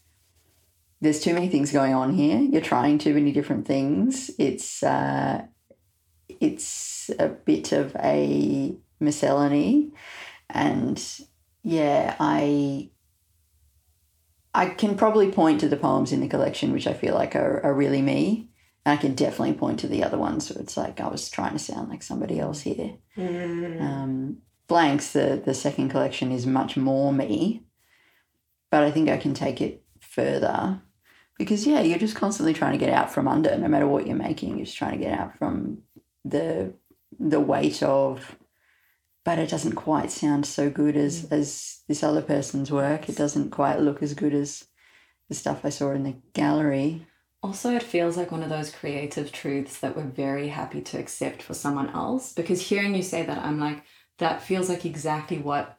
there's 1.02 1.22
too 1.22 1.34
many 1.34 1.48
things 1.48 1.72
going 1.72 1.94
on 1.94 2.14
here. 2.14 2.40
You're 2.40 2.62
trying 2.62 2.98
too 2.98 3.14
many 3.14 3.32
different 3.32 3.66
things. 3.66 4.30
It's 4.38 4.84
uh 4.84 5.46
it's 6.40 7.10
a 7.20 7.28
bit 7.28 7.72
of 7.72 7.96
a 7.98 8.76
miscellany 9.00 9.92
and 10.50 11.22
yeah 11.64 12.16
i 12.20 12.90
i 14.54 14.68
can 14.68 14.96
probably 14.96 15.32
point 15.32 15.60
to 15.60 15.70
the 15.70 15.78
poems 15.78 16.12
in 16.12 16.22
the 16.22 16.28
collection 16.28 16.72
which 16.72 16.88
i 16.88 16.94
feel 16.94 17.14
like 17.14 17.36
are, 17.36 17.62
are 17.64 17.74
really 17.74 18.02
me 18.02 18.50
and 18.86 18.98
I 18.98 19.02
can 19.02 19.14
definitely 19.14 19.54
point 19.54 19.80
to 19.80 19.88
the 19.88 20.04
other 20.04 20.18
ones 20.18 20.50
where 20.50 20.62
it's 20.62 20.78
like 20.78 21.00
I 21.00 21.08
was 21.08 21.30
trying 21.30 21.54
to 21.54 21.60
sound 21.60 21.90
like 21.90 22.04
somebody 22.04 22.40
else 22.40 22.62
here. 22.62 22.96
Mm. 23.18 23.82
Um, 23.82 24.38
Blanks, 24.68 25.14
the 25.14 25.42
the 25.44 25.54
second 25.54 25.90
collection, 25.90 26.32
is 26.32 26.46
much 26.46 26.78
more 26.78 27.12
me, 27.12 27.64
but 28.70 28.84
I 28.84 28.92
think 28.92 29.10
I 29.10 29.18
can 29.18 29.34
take 29.34 29.62
it 29.62 29.84
further 30.00 30.82
because 31.38 31.66
yeah, 31.66 31.82
you're 31.82 31.98
just 31.98 32.16
constantly 32.16 32.54
trying 32.54 32.74
to 32.74 32.78
get 32.78 32.94
out 32.94 33.12
from 33.12 33.28
under. 33.28 33.58
No 33.58 33.68
matter 33.68 33.88
what 33.88 34.06
you're 34.06 34.16
making, 34.16 34.58
you're 34.58 34.66
just 34.66 34.78
trying 34.78 34.98
to 34.98 35.04
get 35.04 35.18
out 35.18 35.38
from 35.38 35.80
the 36.24 36.74
the 37.20 37.40
weight 37.40 37.84
of. 37.84 38.36
But 39.26 39.38
it 39.38 39.50
doesn't 39.50 39.76
quite 39.76 40.12
sound 40.12 40.46
so 40.46 40.70
good 40.70 40.96
as 40.96 41.24
mm. 41.24 41.32
as 41.32 41.82
this 41.88 42.04
other 42.04 42.22
person's 42.22 42.72
work. 42.72 43.10
It 43.10 43.18
doesn't 43.18 43.52
quite 43.52 43.80
look 43.80 44.02
as 44.02 44.14
good 44.14 44.34
as 44.34 44.66
the 45.28 45.36
stuff 45.36 45.64
I 45.64 45.70
saw 45.70 45.92
in 45.92 46.04
the 46.04 46.16
gallery. 46.34 47.06
Also, 47.42 47.74
it 47.74 47.84
feels 47.84 48.18
like 48.18 48.32
one 48.32 48.44
of 48.44 48.50
those 48.50 48.72
creative 48.72 49.32
truths 49.32 49.80
that 49.80 49.96
we're 49.96 50.04
very 50.04 50.50
happy 50.50 50.82
to 50.82 51.00
accept 51.00 51.42
for 51.42 51.54
someone 51.54 51.90
else. 51.92 52.34
Because 52.34 52.62
hearing 52.62 52.96
you 52.96 53.02
say 53.02 53.26
that, 53.26 53.38
I'm 53.38 53.60
like, 53.60 53.84
that 54.18 54.44
feels 54.44 54.68
like 54.68 54.86
exactly 54.86 55.38
what 55.38 55.78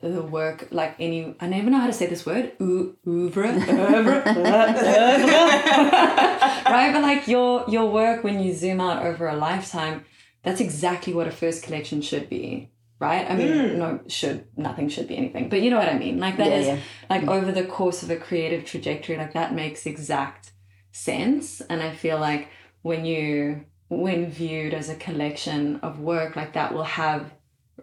the 0.00 0.22
work, 0.22 0.68
like 0.70 0.94
any, 1.00 1.34
I 1.40 1.48
never 1.48 1.68
know 1.68 1.80
how 1.80 1.88
to 1.88 1.92
say 1.92 2.06
this 2.06 2.24
word, 2.24 2.52
oo- 2.60 2.96
oeuvre, 3.06 3.48
oeuvre, 3.48 4.22
right? 6.70 6.92
But 6.92 7.02
like 7.02 7.28
your 7.28 7.64
your 7.68 7.86
work, 7.90 8.24
when 8.24 8.40
you 8.42 8.52
zoom 8.54 8.80
out 8.80 9.04
over 9.04 9.28
a 9.28 9.36
lifetime, 9.36 10.04
that's 10.42 10.60
exactly 10.60 11.12
what 11.12 11.26
a 11.28 11.30
first 11.30 11.62
collection 11.62 12.00
should 12.02 12.28
be, 12.28 12.70
right? 12.98 13.30
I 13.30 13.34
mean, 13.36 13.48
mm. 13.48 13.74
no, 13.76 14.00
should 14.08 14.46
nothing 14.56 14.88
should 14.88 15.08
be 15.08 15.16
anything, 15.16 15.48
but 15.48 15.60
you 15.62 15.70
know 15.70 15.78
what 15.78 15.88
I 15.88 15.98
mean. 15.98 16.18
Like 16.18 16.36
that 16.38 16.48
Yeah, 16.48 16.56
is 16.58 16.66
yeah. 16.66 16.78
like 17.08 17.24
over 17.28 17.52
the 17.52 17.64
course 17.64 18.02
of 18.02 18.10
a 18.10 18.16
creative 18.16 18.64
trajectory, 18.64 19.16
like 19.16 19.34
that 19.34 19.54
makes 19.54 19.86
exact 19.86 20.52
sense 20.92 21.60
and 21.60 21.82
i 21.82 21.90
feel 21.94 22.18
like 22.18 22.48
when 22.82 23.04
you 23.04 23.64
when 23.88 24.28
viewed 24.30 24.74
as 24.74 24.88
a 24.88 24.96
collection 24.96 25.76
of 25.82 26.00
work 26.00 26.34
like 26.34 26.52
that 26.54 26.74
will 26.74 26.82
have 26.82 27.32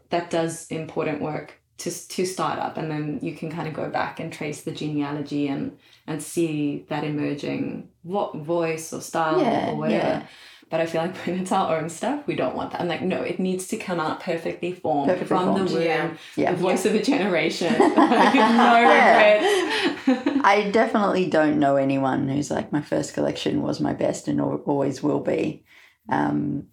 that 0.09 0.29
does 0.29 0.67
important 0.67 1.21
work 1.21 1.53
to 1.77 1.89
to 2.09 2.25
start 2.25 2.59
up 2.59 2.77
and 2.77 2.91
then 2.91 3.19
you 3.21 3.33
can 3.33 3.49
kind 3.49 3.67
of 3.67 3.73
go 3.73 3.89
back 3.89 4.19
and 4.19 4.33
trace 4.33 4.61
the 4.63 4.71
genealogy 4.71 5.47
and 5.47 5.77
and 6.05 6.21
see 6.21 6.85
that 6.89 7.03
emerging 7.03 7.87
what 8.07 8.35
voice 8.35 8.93
or 8.93 9.01
style 9.01 9.41
Yeah, 9.41 9.71
or 9.71 9.75
whatever 9.75 10.07
yeah. 10.07 10.27
but 10.69 10.79
I 10.81 10.85
feel 10.85 11.01
like 11.01 11.15
when 11.25 11.39
it's 11.39 11.51
our 11.51 11.77
own 11.77 11.89
stuff, 11.89 12.25
we 12.27 12.35
don't 12.35 12.55
want 12.55 12.71
that. 12.71 12.81
I'm 12.81 12.87
like, 12.87 13.01
no, 13.01 13.21
it 13.21 13.39
needs 13.39 13.67
to 13.67 13.77
come 13.77 13.99
out 13.99 14.19
perfectly 14.19 14.73
formed 14.73 15.07
Perfectly 15.09 15.27
from 15.27 15.45
formed, 15.45 15.69
the 15.69 15.73
womb, 15.75 15.83
yeah. 15.83 16.13
Yeah. 16.35 16.51
the 16.51 16.57
voice 16.57 16.85
of 16.85 16.93
a 16.95 17.01
generation. 17.01 17.71
like, 17.79 18.35
no 18.35 18.81
regrets. 18.81 20.41
I 20.45 20.69
definitely 20.71 21.29
don't 21.29 21.59
know 21.59 21.75
anyone 21.75 22.27
who's 22.29 22.49
like 22.51 22.71
my 22.71 22.81
first 22.81 23.13
collection 23.13 23.61
was 23.61 23.79
my 23.79 23.93
best 23.93 24.27
and 24.27 24.39
always 24.41 25.01
will 25.03 25.19
be. 25.21 25.63
Um, 26.09 26.67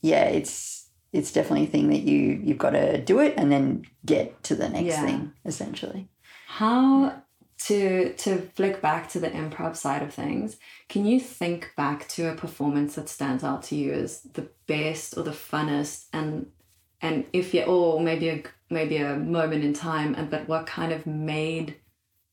yeah, 0.00 0.24
it's 0.24 0.88
it's 1.12 1.32
definitely 1.32 1.64
a 1.64 1.70
thing 1.70 1.88
that 1.88 2.02
you 2.02 2.40
you've 2.44 2.58
got 2.58 2.70
to 2.70 3.00
do 3.02 3.18
it 3.20 3.34
and 3.36 3.50
then 3.50 3.84
get 4.04 4.42
to 4.44 4.54
the 4.54 4.68
next 4.68 4.96
thing 5.00 5.32
essentially. 5.44 6.08
How 6.46 7.22
to 7.58 8.12
to 8.14 8.42
flick 8.54 8.80
back 8.80 9.08
to 9.10 9.20
the 9.20 9.30
improv 9.30 9.76
side 9.76 10.02
of 10.02 10.14
things, 10.14 10.56
can 10.88 11.04
you 11.04 11.18
think 11.18 11.72
back 11.76 12.08
to 12.08 12.30
a 12.30 12.34
performance 12.34 12.94
that 12.94 13.08
stands 13.08 13.42
out 13.42 13.62
to 13.64 13.76
you 13.76 13.92
as 13.92 14.22
the 14.22 14.48
best 14.66 15.16
or 15.16 15.22
the 15.22 15.32
funnest 15.32 16.06
and 16.12 16.50
and 17.00 17.24
if 17.32 17.52
you 17.54 17.62
or 17.62 18.00
maybe 18.00 18.28
a 18.28 18.42
maybe 18.70 18.98
a 18.98 19.16
moment 19.16 19.64
in 19.64 19.72
time 19.72 20.14
and 20.14 20.30
but 20.30 20.48
what 20.48 20.66
kind 20.66 20.92
of 20.92 21.06
made 21.06 21.76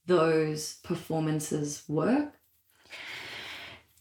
those 0.05 0.75
performances 0.83 1.83
work? 1.87 2.33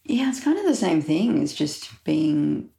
Yeah, 0.03 0.29
it's 0.29 0.43
kind 0.43 0.57
of 0.57 0.65
the 0.65 0.75
same 0.75 1.01
thing. 1.01 1.41
It's 1.41 1.53
just 1.53 2.03
being 2.03 2.69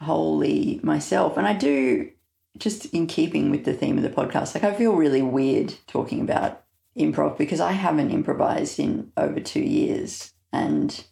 wholly 0.00 0.80
myself. 0.82 1.36
And 1.36 1.46
I 1.46 1.52
do, 1.52 2.10
just 2.58 2.86
in 2.86 3.06
keeping 3.06 3.50
with 3.50 3.64
the 3.64 3.72
theme 3.72 3.96
of 3.96 4.04
the 4.04 4.10
podcast, 4.10 4.54
like 4.54 4.64
I 4.64 4.72
feel 4.72 4.92
really 4.92 5.22
weird 5.22 5.74
talking 5.86 6.20
about 6.20 6.62
improv 6.98 7.38
because 7.38 7.60
I 7.60 7.72
haven't 7.72 8.10
improvised 8.10 8.78
in 8.78 9.12
over 9.16 9.40
two 9.40 9.60
years. 9.60 10.32
And 10.52 11.04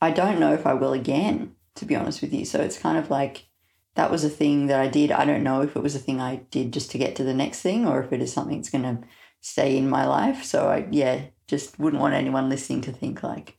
I 0.00 0.10
don't 0.10 0.40
know 0.40 0.52
if 0.52 0.66
I 0.66 0.74
will 0.74 0.92
again, 0.92 1.54
to 1.76 1.84
be 1.84 1.96
honest 1.96 2.22
with 2.22 2.32
you. 2.32 2.44
So 2.44 2.60
it's 2.60 2.78
kind 2.78 2.98
of 2.98 3.10
like 3.10 3.46
that 3.94 4.10
was 4.10 4.24
a 4.24 4.30
thing 4.30 4.66
that 4.66 4.80
I 4.80 4.88
did. 4.88 5.10
I 5.10 5.24
don't 5.24 5.42
know 5.42 5.62
if 5.62 5.74
it 5.74 5.82
was 5.82 5.94
a 5.94 6.00
thing 6.00 6.20
I 6.20 6.36
did 6.50 6.72
just 6.72 6.90
to 6.92 6.98
get 6.98 7.16
to 7.16 7.24
the 7.24 7.34
next 7.34 7.62
thing 7.62 7.86
or 7.86 8.02
if 8.02 8.12
it 8.12 8.22
is 8.22 8.32
something 8.32 8.58
that's 8.58 8.70
going 8.70 8.84
to 8.84 9.02
stay 9.40 9.76
in 9.76 9.88
my 9.88 10.06
life. 10.06 10.44
So 10.44 10.68
I, 10.68 10.86
yeah, 10.90 11.26
just 11.46 11.78
wouldn't 11.78 12.02
want 12.02 12.14
anyone 12.14 12.48
listening 12.48 12.82
to 12.82 12.92
think 12.92 13.22
like, 13.22 13.56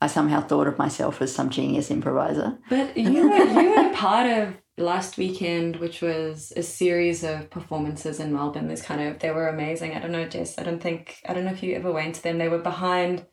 I 0.00 0.08
somehow 0.08 0.42
thought 0.42 0.66
of 0.66 0.78
myself 0.78 1.22
as 1.22 1.34
some 1.34 1.48
genius 1.48 1.90
improviser. 1.90 2.58
But 2.68 2.96
you 2.96 3.30
were 3.30 3.36
you 3.36 3.82
were 3.82 3.94
part 3.94 4.26
of 4.26 4.54
last 4.78 5.16
weekend, 5.16 5.76
which 5.76 6.02
was 6.02 6.52
a 6.56 6.62
series 6.62 7.24
of 7.24 7.50
performances 7.50 8.20
in 8.20 8.32
Melbourne. 8.32 8.68
This 8.68 8.82
kind 8.82 9.00
of 9.00 9.18
they 9.18 9.30
were 9.30 9.48
amazing. 9.48 9.94
I 9.94 10.00
don't 10.00 10.12
know, 10.12 10.28
Jess. 10.28 10.58
I 10.58 10.62
don't 10.62 10.82
think 10.82 11.22
I 11.28 11.34
don't 11.34 11.44
know 11.44 11.52
if 11.52 11.62
you 11.62 11.74
ever 11.74 11.92
went 11.92 12.16
to 12.16 12.22
them. 12.22 12.38
They 12.38 12.48
were 12.48 12.58
behind 12.58 13.26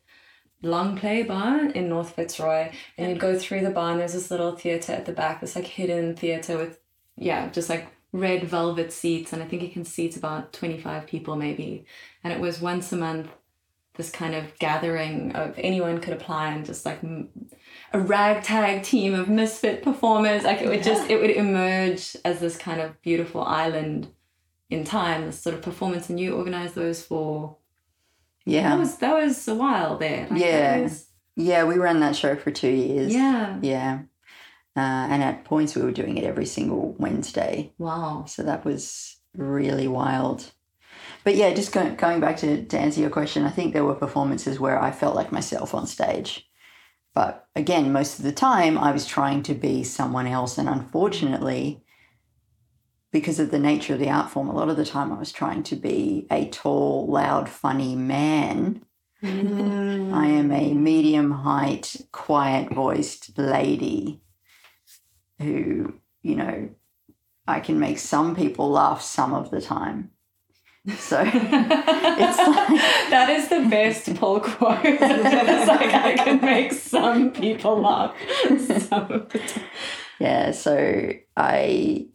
Long 0.62 0.96
Play 0.96 1.22
Bar 1.22 1.66
in 1.70 1.88
North 1.88 2.14
Fitzroy, 2.14 2.72
and 2.96 3.10
you'd 3.10 3.20
go 3.20 3.38
through 3.38 3.60
the 3.60 3.70
bar. 3.70 3.92
and 3.92 4.00
There's 4.00 4.14
this 4.14 4.30
little 4.30 4.52
theater 4.56 4.92
at 4.92 5.06
the 5.06 5.12
back. 5.12 5.40
This 5.40 5.56
like 5.56 5.66
hidden 5.66 6.16
theater 6.16 6.56
with 6.56 6.78
yeah, 7.16 7.50
just 7.50 7.68
like 7.68 7.88
red 8.12 8.44
velvet 8.44 8.92
seats, 8.92 9.32
and 9.32 9.42
I 9.42 9.46
think 9.46 9.62
it 9.62 9.72
can 9.72 9.84
seat 9.84 10.16
about 10.16 10.52
twenty 10.52 10.78
five 10.78 11.06
people 11.06 11.36
maybe. 11.36 11.84
And 12.22 12.32
it 12.32 12.40
was 12.40 12.60
once 12.60 12.92
a 12.92 12.96
month 12.96 13.28
this 13.96 14.10
kind 14.10 14.34
of 14.34 14.58
gathering 14.58 15.32
of 15.36 15.54
anyone 15.56 16.00
could 16.00 16.14
apply 16.14 16.48
and 16.48 16.66
just 16.66 16.84
like 16.84 17.00
a 17.94 17.98
ragtag 18.00 18.82
team 18.82 19.14
of 19.14 19.28
misfit 19.28 19.82
performers 19.82 20.42
like 20.42 20.60
it 20.60 20.68
would 20.68 20.82
just 20.82 21.08
it 21.08 21.20
would 21.20 21.30
emerge 21.30 22.16
as 22.24 22.40
this 22.40 22.56
kind 22.56 22.80
of 22.80 23.00
beautiful 23.02 23.42
island 23.42 24.08
in 24.68 24.82
time 24.84 25.24
this 25.26 25.40
sort 25.40 25.54
of 25.54 25.62
performance 25.62 26.10
and 26.10 26.18
you 26.18 26.34
organized 26.36 26.74
those 26.74 27.02
for 27.02 27.56
Yeah. 28.44 28.70
that 28.70 28.78
was 28.78 28.96
that 28.96 29.14
was 29.14 29.48
a 29.48 29.54
while 29.54 29.96
there 29.96 30.26
Like, 30.30 30.40
Yeah. 30.42 30.80
was- 30.80 31.06
Yeah, 31.36 31.64
we 31.64 31.76
ran 31.78 32.00
that 32.00 32.16
show 32.16 32.34
for 32.36 32.50
two 32.50 32.68
years. 32.70 33.14
yeah 33.14 33.58
Yeah. 33.62 33.98
Uh, 34.76 35.06
and 35.12 35.22
at 35.22 35.44
points, 35.44 35.76
we 35.76 35.82
were 35.82 35.92
doing 35.92 36.18
it 36.18 36.24
every 36.24 36.46
single 36.46 36.96
Wednesday. 36.98 37.72
wow 37.78 38.24
So 38.26 38.42
that 38.42 38.64
was 38.64 39.16
really 39.36 39.86
wild. 39.88 40.50
But 41.22 41.36
yeah, 41.36 41.54
just 41.54 41.72
going, 41.72 41.94
going 41.94 42.20
back 42.20 42.36
to, 42.38 42.64
to 42.64 42.78
answer 42.78 43.00
your 43.00 43.10
question, 43.10 43.44
I 43.44 43.50
think 43.50 43.72
there 43.72 43.84
were 43.84 43.94
performances 43.94 44.58
where 44.60 44.80
I 44.82 44.90
felt 44.90 45.14
like 45.14 45.30
myself 45.32 45.74
on 45.74 45.86
stage. 45.86 46.46
But 47.14 47.46
again, 47.54 47.92
most 47.92 48.18
of 48.18 48.24
the 48.24 48.32
time, 48.32 48.76
I 48.76 48.90
was 48.90 49.06
trying 49.06 49.42
to 49.44 49.54
be 49.54 49.84
someone 49.84 50.26
else. 50.26 50.58
And 50.58 50.68
unfortunately, 50.68 51.84
because 53.12 53.38
of 53.38 53.52
the 53.52 53.60
nature 53.60 53.94
of 53.94 54.00
the 54.00 54.10
art 54.10 54.30
form, 54.30 54.48
a 54.48 54.54
lot 54.54 54.68
of 54.68 54.76
the 54.76 54.84
time 54.84 55.12
I 55.12 55.18
was 55.18 55.30
trying 55.30 55.62
to 55.64 55.76
be 55.76 56.26
a 56.30 56.48
tall, 56.48 57.06
loud, 57.06 57.48
funny 57.48 57.94
man. 57.94 58.84
Mm. 59.22 60.12
I 60.12 60.26
am 60.26 60.50
a 60.50 60.74
medium 60.74 61.30
height, 61.30 61.96
quiet 62.10 62.72
voiced 62.72 63.38
lady 63.38 64.20
who, 65.38 65.94
you 66.22 66.34
know, 66.34 66.70
I 67.46 67.60
can 67.60 67.78
make 67.78 67.98
some 67.98 68.34
people 68.34 68.70
laugh 68.70 69.00
some 69.00 69.32
of 69.32 69.50
the 69.50 69.60
time. 69.60 70.10
So 70.98 71.22
it's 71.24 72.38
like 72.38 72.80
that 73.10 73.30
is 73.30 73.48
the 73.48 73.66
best 73.70 74.14
pull 74.16 74.40
quote. 74.40 74.80
it's 74.84 75.68
like 75.68 75.94
I 75.94 76.14
can 76.14 76.40
make 76.42 76.72
some 76.72 77.30
people 77.32 77.80
laugh. 77.80 78.14
Some 78.88 79.26
yeah, 80.20 80.50
so 80.50 81.12
I 81.36 82.06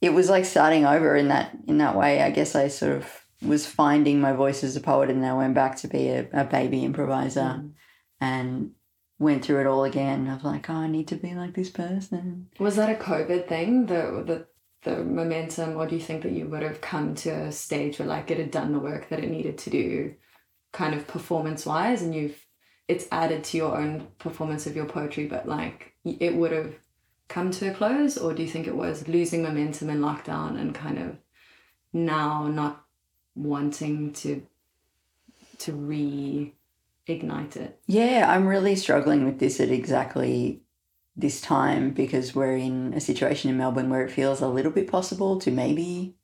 it 0.00 0.10
was 0.10 0.28
like 0.28 0.46
starting 0.46 0.84
over 0.84 1.14
in 1.14 1.28
that 1.28 1.56
in 1.68 1.78
that 1.78 1.94
way. 1.96 2.22
I 2.22 2.30
guess 2.30 2.56
I 2.56 2.66
sort 2.68 2.96
of 2.96 3.06
was 3.42 3.66
finding 3.66 4.20
my 4.20 4.32
voice 4.32 4.64
as 4.64 4.74
a 4.76 4.80
poet 4.80 5.08
and 5.08 5.22
then 5.22 5.30
I 5.30 5.34
went 5.34 5.54
back 5.54 5.76
to 5.76 5.88
be 5.88 6.08
a, 6.08 6.28
a 6.32 6.44
baby 6.44 6.84
improviser 6.84 7.40
Mm. 7.40 7.72
and 8.20 8.70
went 9.18 9.44
through 9.44 9.60
it 9.60 9.66
all 9.66 9.84
again. 9.84 10.28
I 10.28 10.34
was 10.34 10.44
like, 10.44 10.68
oh, 10.68 10.74
I 10.74 10.88
need 10.88 11.08
to 11.08 11.16
be 11.16 11.34
like 11.34 11.54
this 11.54 11.70
person. 11.70 12.48
Was 12.58 12.76
that 12.76 12.90
a 12.90 13.02
COVID 13.02 13.46
thing? 13.48 13.86
The 13.86 14.24
the 14.26 14.46
the 14.82 15.04
momentum, 15.04 15.76
or 15.76 15.86
do 15.86 15.94
you 15.94 16.00
think 16.00 16.22
that 16.22 16.32
you 16.32 16.46
would 16.46 16.62
have 16.62 16.80
come 16.80 17.14
to 17.16 17.30
a 17.30 17.52
stage 17.52 17.98
where 17.98 18.08
like 18.08 18.30
it 18.30 18.38
had 18.38 18.50
done 18.50 18.72
the 18.72 18.78
work 18.78 19.08
that 19.08 19.22
it 19.22 19.30
needed 19.30 19.58
to 19.58 19.70
do, 19.70 20.14
kind 20.72 20.94
of 20.94 21.06
performance 21.06 21.66
wise, 21.66 22.02
and 22.02 22.14
you've 22.14 22.46
it's 22.88 23.06
added 23.12 23.44
to 23.44 23.56
your 23.56 23.76
own 23.76 24.08
performance 24.18 24.66
of 24.66 24.74
your 24.74 24.86
poetry, 24.86 25.26
but 25.26 25.46
like 25.46 25.94
it 26.04 26.34
would 26.34 26.50
have 26.50 26.74
come 27.28 27.50
to 27.52 27.70
a 27.70 27.74
close, 27.74 28.18
or 28.18 28.34
do 28.34 28.42
you 28.42 28.48
think 28.48 28.66
it 28.66 28.74
was 28.74 29.06
losing 29.06 29.42
momentum 29.42 29.90
in 29.90 30.00
lockdown 30.00 30.60
and 30.60 30.74
kind 30.74 30.98
of 30.98 31.16
now 31.92 32.48
not 32.48 32.84
wanting 33.34 34.12
to 34.12 34.44
to 35.58 35.72
reignite 35.72 37.56
it? 37.56 37.78
Yeah, 37.86 38.26
I'm 38.28 38.46
really 38.46 38.76
struggling 38.76 39.24
with 39.24 39.38
this 39.38 39.60
at 39.60 39.70
exactly 39.70 40.62
this 41.16 41.40
time 41.40 41.90
because 41.90 42.34
we're 42.34 42.56
in 42.56 42.94
a 42.94 43.00
situation 43.00 43.50
in 43.50 43.56
Melbourne 43.56 43.90
where 43.90 44.04
it 44.04 44.12
feels 44.12 44.40
a 44.40 44.48
little 44.48 44.72
bit 44.72 44.90
possible 44.90 45.38
to 45.40 45.50
maybe 45.50 46.14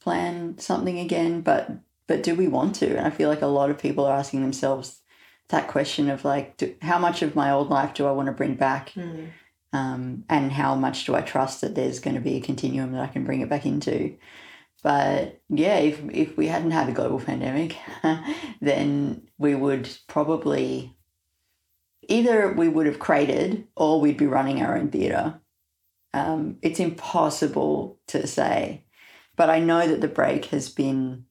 plan 0.00 0.58
something 0.58 0.98
again, 0.98 1.40
but 1.40 1.70
but 2.06 2.22
do 2.22 2.34
we 2.34 2.46
want 2.46 2.76
to? 2.76 2.96
And 2.96 3.06
I 3.06 3.10
feel 3.10 3.28
like 3.28 3.42
a 3.42 3.46
lot 3.46 3.70
of 3.70 3.78
people 3.78 4.04
are 4.04 4.16
asking 4.16 4.42
themselves 4.42 5.00
that 5.48 5.68
question 5.68 6.08
of 6.08 6.24
like, 6.24 6.56
do, 6.56 6.74
how 6.82 6.98
much 6.98 7.22
of 7.22 7.34
my 7.34 7.50
old 7.50 7.68
life 7.68 7.94
do 7.94 8.06
I 8.06 8.12
want 8.12 8.26
to 8.26 8.32
bring 8.32 8.54
back? 8.54 8.90
Mm. 8.90 9.30
um, 9.72 10.24
and 10.28 10.52
how 10.52 10.74
much 10.74 11.04
do 11.04 11.14
I 11.14 11.20
trust 11.20 11.60
that 11.60 11.74
there's 11.74 12.00
going 12.00 12.14
to 12.14 12.22
be 12.22 12.36
a 12.36 12.40
continuum 12.40 12.92
that 12.92 13.02
I 13.02 13.08
can 13.08 13.24
bring 13.24 13.40
it 13.40 13.48
back 13.48 13.66
into. 13.66 14.16
But 14.82 15.40
yeah, 15.48 15.78
if 15.78 16.00
if 16.10 16.36
we 16.36 16.46
hadn't 16.46 16.70
had 16.70 16.88
a 16.88 16.92
global 16.92 17.20
pandemic, 17.30 17.76
then 18.60 19.28
we 19.38 19.54
would 19.54 19.88
probably 20.06 20.95
either 22.08 22.52
we 22.52 22.68
would 22.68 22.86
have 22.86 22.98
created 22.98 23.66
or 23.76 24.00
we'd 24.00 24.16
be 24.16 24.26
running 24.26 24.62
our 24.62 24.76
own 24.76 24.90
theatre. 24.90 25.40
Um, 26.12 26.56
it's 26.62 26.80
impossible 26.80 27.98
to 28.08 28.26
say, 28.26 28.84
but 29.36 29.50
I 29.50 29.58
know 29.58 29.86
that 29.86 30.00
the 30.00 30.08
break 30.08 30.46
has 30.46 30.68
been 30.68 31.26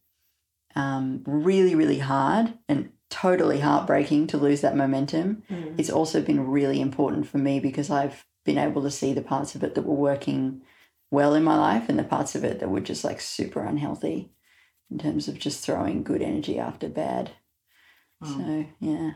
um, 0.76 1.24
really, 1.26 1.76
really 1.76 2.00
hard 2.00 2.54
and 2.68 2.90
totally 3.10 3.60
heartbreaking 3.60 4.28
to 4.28 4.38
lose 4.38 4.62
that 4.62 4.76
momentum 4.76 5.44
Mm. 5.50 5.80
it's 5.80 5.90
also 5.92 6.22
been 6.22 6.48
really 6.48 6.82
important 6.82 7.28
for 7.28 7.38
me 7.38 7.60
because 7.60 7.90
I've 7.90 8.26
been 8.44 8.58
able 8.58 8.82
to 8.82 8.92
see 8.92 9.14
the 9.14 9.22
parts 9.22 9.56
of 9.56 9.64
it 9.64 9.76
that 9.76 9.86
were 9.86 9.94
working 9.96 10.62
well 11.12 11.34
in 11.34 11.44
my 11.44 11.56
life 11.56 11.88
and 11.88 11.98
the 11.98 12.04
parts 12.04 12.36
of 12.36 12.44
it 12.44 12.60
that 12.60 12.70
were 12.70 12.82
just 12.82 13.04
like 13.04 13.22
super 13.22 13.64
unhealthy 13.64 14.32
in 14.92 14.98
terms 14.98 15.28
of 15.28 15.40
just 15.40 15.64
throwing 15.64 16.04
good 16.04 16.22
energy 16.22 16.60
after 16.60 16.90
bad. 16.90 17.32
Wow. 18.22 18.28
So, 18.38 18.66
yeah, 18.80 19.12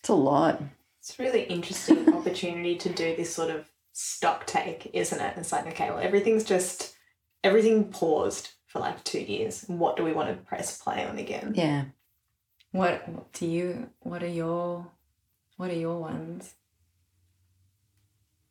it's 0.00 0.08
a 0.08 0.14
lot. 0.14 0.62
It's 1.00 1.18
a 1.18 1.22
really 1.22 1.42
interesting 1.44 2.12
opportunity 2.14 2.76
to 2.76 2.88
do 2.88 3.16
this 3.16 3.34
sort 3.34 3.50
of 3.50 3.68
stock 3.92 4.46
take, 4.46 4.90
isn't 4.92 5.20
it? 5.20 5.34
It's 5.36 5.52
like, 5.52 5.66
okay, 5.68 5.90
well, 5.90 5.98
everything's 6.00 6.44
just, 6.44 6.94
everything 7.42 7.90
paused 7.90 8.50
for 8.66 8.78
like 8.80 9.02
two 9.04 9.20
years. 9.20 9.64
What 9.66 9.96
do 9.96 10.04
we 10.04 10.12
want 10.12 10.28
to 10.28 10.34
press 10.44 10.78
play 10.80 11.04
on 11.06 11.18
again? 11.18 11.52
Yeah. 11.56 11.84
What 12.72 13.32
do 13.32 13.46
you? 13.46 13.88
What 14.00 14.22
are 14.22 14.28
your? 14.28 14.86
What 15.56 15.70
are 15.70 15.74
your 15.74 15.98
ones? 15.98 16.54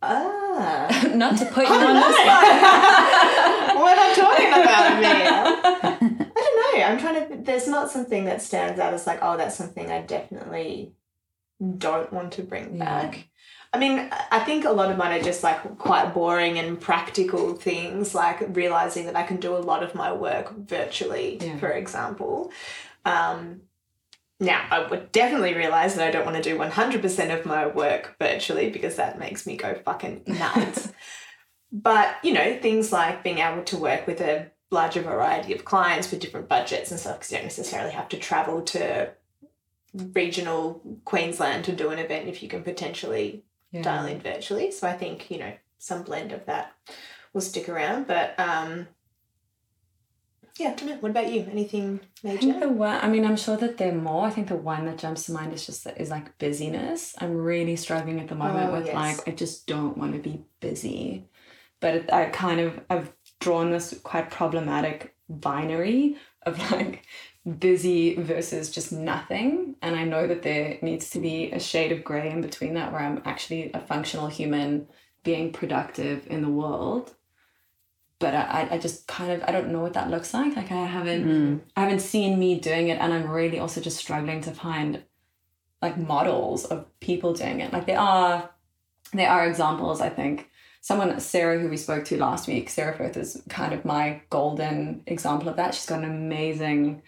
Ah. 0.01 0.87
Not 1.15 1.37
to 1.37 1.45
put 1.45 1.63
you 1.63 1.69
Oh, 1.71 1.87
on 1.87 1.95
the 1.95 2.13
spot. 2.13 3.77
We're 3.77 3.95
not 3.95 4.15
talking 4.15 4.47
about 4.47 4.99
me. 4.99 5.07
I 5.07 6.33
don't 6.35 6.77
know. 6.79 6.83
I'm 6.83 6.99
trying 6.99 7.29
to. 7.29 7.37
There's 7.43 7.67
not 7.67 7.89
something 7.91 8.25
that 8.25 8.41
stands 8.41 8.79
out 8.79 8.93
as 8.93 9.05
like, 9.07 9.19
oh, 9.21 9.37
that's 9.37 9.55
something 9.55 9.91
I 9.91 10.01
definitely 10.01 10.93
don't 11.77 12.11
want 12.13 12.33
to 12.33 12.43
bring 12.43 12.77
Yeah. 12.77 12.85
back. 12.85 13.27
I 13.73 13.79
mean, 13.79 14.09
I 14.31 14.39
think 14.39 14.63
a 14.65 14.71
lot 14.71 14.89
of 14.91 14.97
mine 14.97 15.19
are 15.19 15.23
just 15.23 15.43
like 15.43 15.77
quite 15.77 16.13
boring 16.13 16.57
and 16.57 16.79
practical 16.79 17.53
things, 17.53 18.15
like 18.15 18.55
realizing 18.55 19.05
that 19.07 19.15
I 19.15 19.23
can 19.23 19.37
do 19.37 19.55
a 19.55 19.59
lot 19.59 19.83
of 19.83 19.93
my 19.93 20.11
work 20.11 20.55
virtually, 20.55 21.37
Yeah. 21.41 21.57
for 21.57 21.69
example. 21.69 22.51
Um, 23.05 23.61
now, 24.39 24.65
I 24.69 24.87
would 24.87 25.11
definitely 25.11 25.55
realize 25.55 25.95
that 25.95 26.07
I 26.07 26.11
don't 26.11 26.25
want 26.25 26.37
to 26.37 26.43
do 26.43 26.57
100% 26.57 27.31
of 27.37 27.45
my 27.45 27.65
work 27.67 28.15
virtually 28.19 28.69
because 28.69 28.95
that 28.95 29.19
makes 29.19 29.45
me 29.45 29.57
go 29.57 29.73
fucking 29.83 30.23
nuts. 30.27 30.93
but, 31.71 32.15
you 32.23 32.33
know, 32.33 32.57
things 32.61 32.91
like 32.93 33.23
being 33.23 33.39
able 33.39 33.63
to 33.63 33.77
work 33.77 34.07
with 34.07 34.21
a 34.21 34.51
larger 34.69 35.01
variety 35.01 35.53
of 35.53 35.65
clients 35.65 36.11
with 36.11 36.19
different 36.19 36.47
budgets 36.47 36.91
and 36.91 36.99
stuff 36.99 37.17
because 37.17 37.31
you 37.31 37.37
don't 37.37 37.45
necessarily 37.45 37.91
have 37.91 38.09
to 38.09 38.17
travel 38.17 38.61
to 38.61 39.09
regional 40.13 40.81
Queensland 41.05 41.65
to 41.65 41.71
do 41.71 41.89
an 41.89 41.99
event 41.99 42.27
if 42.27 42.41
you 42.43 42.49
can 42.49 42.63
potentially 42.63 43.43
Yeah. 43.71 43.81
dial 43.81 44.05
in 44.05 44.19
virtually. 44.21 44.71
So 44.71 44.87
I 44.87 44.93
think, 44.93 45.29
you 45.31 45.39
know, 45.39 45.53
some 45.79 46.03
blend 46.03 46.31
of 46.31 46.45
that 46.45 46.73
will 47.33 47.41
stick 47.41 47.67
around. 47.69 48.07
But 48.07 48.39
um 48.39 48.87
yeah, 50.59 50.69
I 50.69 50.73
don't 50.73 50.89
know. 50.89 50.97
What 50.97 51.11
about 51.11 51.31
you? 51.31 51.47
Anything 51.51 51.99
I 52.25 52.29
think 52.35 52.55
major? 52.55 52.59
the 52.61 52.69
one. 52.69 52.99
I 53.03 53.07
mean, 53.07 53.25
I'm 53.25 53.37
sure 53.37 53.57
that 53.57 53.77
there 53.77 53.91
are 53.91 53.95
more. 53.95 54.25
I 54.25 54.31
think 54.31 54.47
the 54.47 54.55
one 54.55 54.85
that 54.85 54.97
jumps 54.97 55.25
to 55.27 55.31
mind 55.31 55.53
is 55.53 55.63
just 55.67 55.83
that 55.83 56.01
is 56.01 56.09
like 56.09 56.35
busyness. 56.39 57.13
I'm 57.19 57.35
really 57.37 57.75
struggling 57.75 58.19
at 58.19 58.27
the 58.27 58.33
moment 58.33 58.69
Oh, 58.69 58.73
with 58.73 58.87
yes. 58.87 58.95
like 58.95 59.27
I 59.27 59.31
just 59.35 59.67
don't 59.67 59.97
want 59.97 60.13
to 60.13 60.19
be 60.19 60.43
busy, 60.59 61.27
but 61.79 61.93
it, 61.93 62.11
I 62.11 62.25
kind 62.25 62.59
of 62.59 62.79
I've 62.89 63.13
drawn 63.39 63.69
this 63.69 63.99
quite 64.03 64.31
problematic 64.31 65.13
binary 65.29 66.17
of 66.43 66.57
like 66.71 67.03
busy 67.59 68.15
versus 68.15 68.69
just 68.71 68.91
nothing, 68.91 69.75
and 69.81 69.95
I 69.95 70.03
know 70.03 70.27
that 70.27 70.43
there 70.43 70.77
needs 70.81 71.09
to 71.11 71.19
be 71.19 71.51
a 71.51 71.59
shade 71.59 71.91
of 71.91 72.03
gray 72.03 72.29
in 72.29 72.41
between 72.41 72.73
that 72.73 72.91
where 72.91 73.01
I'm 73.01 73.21
actually 73.25 73.71
a 73.73 73.79
functional 73.79 74.27
human 74.27 74.87
being 75.23 75.51
productive 75.53 76.27
in 76.27 76.41
the 76.41 76.49
world. 76.49 77.13
But 78.19 78.33
I, 78.33 78.67
I- 78.71 78.77
just 78.79 79.07
kind 79.07 79.31
of 79.31 79.43
I 79.47 79.51
don't 79.51 79.71
know 79.71 79.81
what 79.81 79.93
that 79.93 80.09
looks 80.09 80.33
like. 80.33 80.55
Like 80.55 80.71
I 80.71 80.85
haven't 80.85 81.25
Mm. 81.25 81.61
I 81.75 81.81
haven't 81.81 81.99
seen 82.01 82.39
me 82.39 82.59
doing 82.59 82.87
it, 82.89 82.99
and 82.99 83.13
I'm 83.13 83.29
really 83.29 83.59
also 83.59 83.79
just 83.81 83.97
struggling 83.97 84.41
to 84.41 84.51
find 84.51 85.03
like 85.81 85.97
models 85.97 86.65
of 86.65 86.87
people 86.99 87.33
doing 87.33 87.59
it. 87.61 87.71
Like 87.71 87.85
there 87.85 87.99
are 87.99 88.49
there 89.13 89.29
are 89.29 89.47
examples. 89.47 90.01
I 90.01 90.09
think 90.09 90.49
someone 90.81 91.19
Sarah 91.19 91.59
who 91.59 91.69
we 91.69 91.77
spoke 91.77 92.05
to 92.05 92.17
last 92.17 92.47
week, 92.47 92.69
Sarah 92.69 92.95
Firth 92.97 93.17
is 93.17 93.41
kind 93.49 93.73
of 93.73 93.85
my 93.85 94.21
golden 94.31 95.03
example 95.05 95.47
of 95.49 95.55
that. 95.57 95.75
She's 95.75 95.85
got 95.85 95.99
an 96.03 96.05
amazing, 96.09 97.03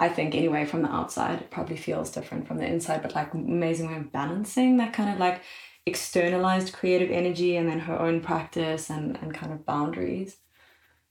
I 0.00 0.08
think 0.08 0.34
anyway 0.34 0.64
from 0.64 0.80
the 0.82 0.90
outside, 0.90 1.42
it 1.42 1.50
probably 1.50 1.76
feels 1.76 2.10
different 2.10 2.48
from 2.48 2.56
the 2.56 2.66
inside, 2.66 3.02
but 3.02 3.14
like 3.14 3.34
amazing 3.34 3.88
way 3.88 3.98
of 3.98 4.10
balancing 4.10 4.78
that 4.78 4.94
kind 4.94 5.10
of 5.10 5.18
like 5.18 5.42
externalized 5.84 6.72
creative 6.72 7.10
energy 7.10 7.56
and 7.56 7.68
then 7.68 7.80
her 7.80 8.00
own 8.00 8.20
practice 8.22 8.88
and 8.88 9.18
and 9.20 9.34
kind 9.34 9.52
of 9.52 9.66
boundaries. 9.66 10.38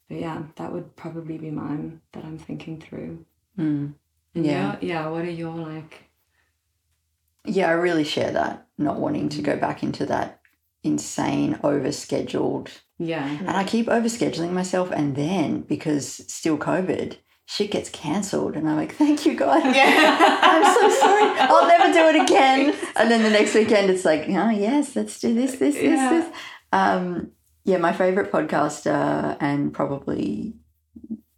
But 0.08 0.18
yeah, 0.18 0.44
that 0.56 0.74
would 0.74 0.96
probably 0.96 1.38
be 1.38 1.52
mine 1.52 2.02
that 2.14 2.26
I'm 2.26 2.40
thinking 2.40 2.82
through. 2.82 3.26
Mm. 3.58 3.94
And 4.34 4.46
Yeah. 4.46 4.78
yeah. 4.82 5.08
What 5.08 5.24
are 5.24 5.30
your 5.30 5.54
like? 5.54 6.06
Yeah, 7.46 7.68
I 7.70 7.74
really 7.74 8.04
share 8.04 8.32
that, 8.32 8.68
not 8.78 9.00
wanting 9.00 9.30
to 9.30 9.42
go 9.42 9.56
back 9.56 9.84
into 9.84 10.06
that 10.08 10.42
insane, 10.84 11.60
overscheduled 11.64 12.70
Yeah. 12.98 13.28
And 13.28 13.52
I 13.52 13.64
keep 13.64 13.88
overscheduling 13.88 14.52
myself, 14.52 14.92
and 14.92 15.16
then 15.16 15.62
because 15.62 16.06
still 16.28 16.58
COVID, 16.58 17.18
shit 17.50 17.72
gets 17.72 17.90
cancelled, 17.90 18.56
and 18.56 18.70
I'm 18.70 18.76
like, 18.76 18.94
thank 18.94 19.26
you, 19.26 19.34
God. 19.36 19.76
Yeah. 19.76 20.40
I'm 20.44 20.64
so 20.64 21.00
sorry. 21.00 21.40
I'll 21.40 21.68
never 21.68 21.92
do 21.92 22.08
it 22.18 22.24
again. 22.24 22.76
And 22.96 23.10
then 23.10 23.24
the 23.24 23.30
next 23.32 23.56
weekend, 23.56 23.90
it's 23.90 24.06
like, 24.06 24.26
oh 24.28 24.50
yes, 24.52 24.96
let's 24.96 25.20
do 25.20 25.34
this, 25.34 25.54
this, 25.54 25.74
this, 25.74 25.84
Yeah. 25.84 26.10
this. 26.12 26.36
Um, 26.72 27.32
yeah, 27.66 27.78
my 27.78 27.92
favorite 27.92 28.32
podcaster, 28.32 29.36
and 29.40 29.74
probably, 29.74 30.54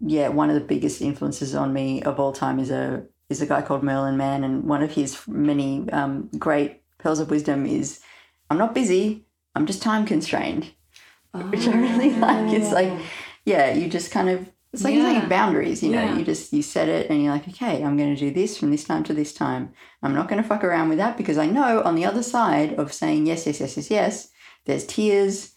yeah, 0.02 0.28
one 0.28 0.50
of 0.50 0.56
the 0.56 0.68
biggest 0.74 1.02
influences 1.02 1.56
on 1.56 1.72
me 1.72 2.02
of 2.04 2.20
all 2.20 2.34
time 2.34 2.60
is 2.60 2.72
a 2.72 3.06
is 3.30 3.42
a 3.42 3.46
guy 3.46 3.62
called 3.62 3.82
Merlin 3.82 4.18
Mann, 4.18 4.44
and 4.44 4.66
one 4.66 4.84
of 4.84 4.92
his 4.92 5.18
many 5.28 5.90
um, 5.92 6.30
great 6.38 6.82
pearls 6.98 7.20
of 7.22 7.30
wisdom 7.32 7.66
is, 7.66 8.02
I'm 8.50 8.58
not 8.58 8.74
busy. 8.76 9.26
I'm 9.56 9.66
just 9.66 9.82
time 9.82 10.06
constrained 10.06 10.74
which 11.34 11.68
I 11.68 11.74
really 11.74 12.12
like. 12.16 12.54
It's 12.54 12.74
like, 12.74 12.92
yeah, 13.46 13.74
you 13.74 13.88
just 13.88 14.12
kind 14.12 14.30
of 14.30 14.51
it's 14.74 14.84
like 14.84 14.94
Yeah. 14.96 15.14
setting 15.14 15.30
boundaries, 15.30 15.84
you 15.84 15.92
know. 15.92 16.02
Yeah. 16.04 16.18
You 16.18 16.24
just 16.26 16.54
you 16.54 16.62
set 16.62 16.88
it 16.90 17.10
and 17.10 17.22
you're 17.24 17.34
like, 17.34 17.48
okay, 17.50 17.84
I'm 17.84 17.98
gonna 17.98 18.16
do 18.16 18.32
this 18.32 18.58
from 18.58 18.72
this 18.72 18.84
time 18.84 19.04
to 19.06 19.14
this 19.14 19.34
time. 19.34 19.74
I'm 20.04 20.14
not 20.14 20.28
gonna 20.30 20.44
fuck 20.44 20.64
around 20.64 20.90
with 20.90 20.98
that 21.00 21.18
because 21.18 21.38
I 21.38 21.46
know 21.48 21.82
on 21.84 21.96
the 21.96 22.06
other 22.06 22.24
side 22.24 22.74
of 22.76 22.94
saying 22.94 23.26
yes, 23.28 23.46
yes, 23.48 23.60
yes, 23.60 23.76
yes, 23.78 23.92
yes, 23.92 24.28
there's 24.66 24.86
tears, 24.86 25.54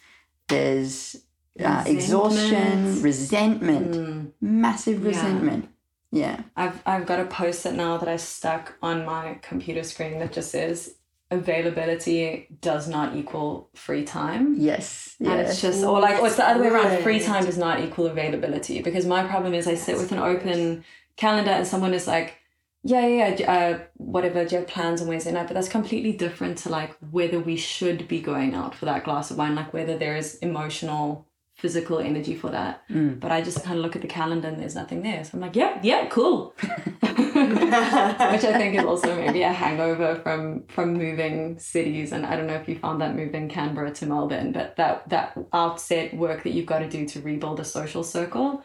there's 0.48 1.16
uh, 1.64 1.84
exhaustion, 1.86 3.00
Resentment. 3.02 3.92
Mm. 3.92 4.32
massive 4.40 5.00
Yeah. 5.02 5.08
resentment. 5.08 5.68
Yeah. 6.10 6.40
I've 6.56 6.82
I've 6.86 7.06
got 7.06 7.20
a 7.20 7.24
post-it 7.26 7.74
now 7.74 7.96
that 7.98 8.08
I 8.08 8.16
stuck 8.16 8.76
on 8.82 9.04
my 9.04 9.38
computer 9.42 9.82
screen 9.82 10.18
that 10.20 10.32
just 10.32 10.50
says 10.50 10.94
availability 11.34 12.48
does 12.60 12.88
not 12.88 13.16
equal 13.16 13.68
free 13.74 14.04
time. 14.04 14.54
Yes. 14.56 15.16
And 15.20 15.40
it's 15.40 15.60
just, 15.60 15.84
or 15.84 16.00
like, 16.00 16.20
or 16.20 16.26
it's 16.26 16.36
the 16.36 16.48
other 16.48 16.60
way 16.60 16.68
around. 16.68 17.02
Free 17.02 17.20
time 17.20 17.44
does 17.44 17.58
not 17.58 17.80
equal 17.80 18.06
availability 18.06 18.82
because 18.82 19.06
my 19.06 19.24
problem 19.24 19.54
is 19.54 19.66
I 19.66 19.74
sit 19.74 19.96
with 19.96 20.12
an 20.12 20.18
open 20.18 20.84
calendar 21.16 21.50
and 21.50 21.66
someone 21.66 21.94
is 21.94 22.06
like, 22.06 22.38
yeah, 22.86 23.06
yeah, 23.06 23.36
yeah, 23.38 23.52
uh, 23.52 23.78
whatever, 23.96 24.44
do 24.44 24.54
you 24.54 24.60
have 24.60 24.68
plans 24.68 25.00
on 25.00 25.08
Wednesday 25.08 25.32
night? 25.32 25.46
But 25.46 25.54
that's 25.54 25.68
completely 25.68 26.12
different 26.12 26.58
to 26.58 26.68
like 26.68 26.94
whether 27.10 27.40
we 27.40 27.56
should 27.56 28.06
be 28.08 28.20
going 28.20 28.54
out 28.54 28.74
for 28.74 28.84
that 28.84 29.04
glass 29.04 29.30
of 29.30 29.38
wine, 29.38 29.54
like 29.54 29.72
whether 29.72 29.96
there 29.96 30.16
is 30.16 30.36
emotional, 30.36 31.26
physical 31.54 31.98
energy 31.98 32.34
for 32.34 32.50
that. 32.50 32.86
Mm. 32.90 33.20
But 33.20 33.32
I 33.32 33.40
just 33.40 33.64
kind 33.64 33.78
of 33.78 33.82
look 33.82 33.96
at 33.96 34.02
the 34.02 34.08
calendar 34.08 34.48
and 34.48 34.60
there's 34.60 34.74
nothing 34.74 35.02
there. 35.02 35.24
So 35.24 35.30
I'm 35.34 35.40
like, 35.40 35.56
yeah, 35.56 35.80
yeah, 35.82 36.06
cool. 36.10 36.54
Which 38.32 38.44
I 38.44 38.58
think 38.58 38.76
is 38.76 38.84
also 38.84 39.14
maybe 39.16 39.42
a 39.42 39.52
hangover 39.52 40.16
from 40.22 40.64
from 40.68 40.94
moving 40.94 41.58
cities. 41.58 42.12
And 42.12 42.24
I 42.26 42.36
don't 42.36 42.46
know 42.46 42.54
if 42.54 42.68
you 42.68 42.78
found 42.78 43.00
that 43.00 43.14
moving 43.16 43.48
Canberra 43.48 43.92
to 43.92 44.06
Melbourne, 44.06 44.52
but 44.52 44.76
that 44.76 45.08
that 45.08 45.36
outset 45.52 46.14
work 46.16 46.42
that 46.44 46.50
you've 46.50 46.66
got 46.66 46.80
to 46.80 46.88
do 46.88 47.06
to 47.06 47.20
rebuild 47.20 47.60
a 47.60 47.64
social 47.64 48.02
circle. 48.04 48.62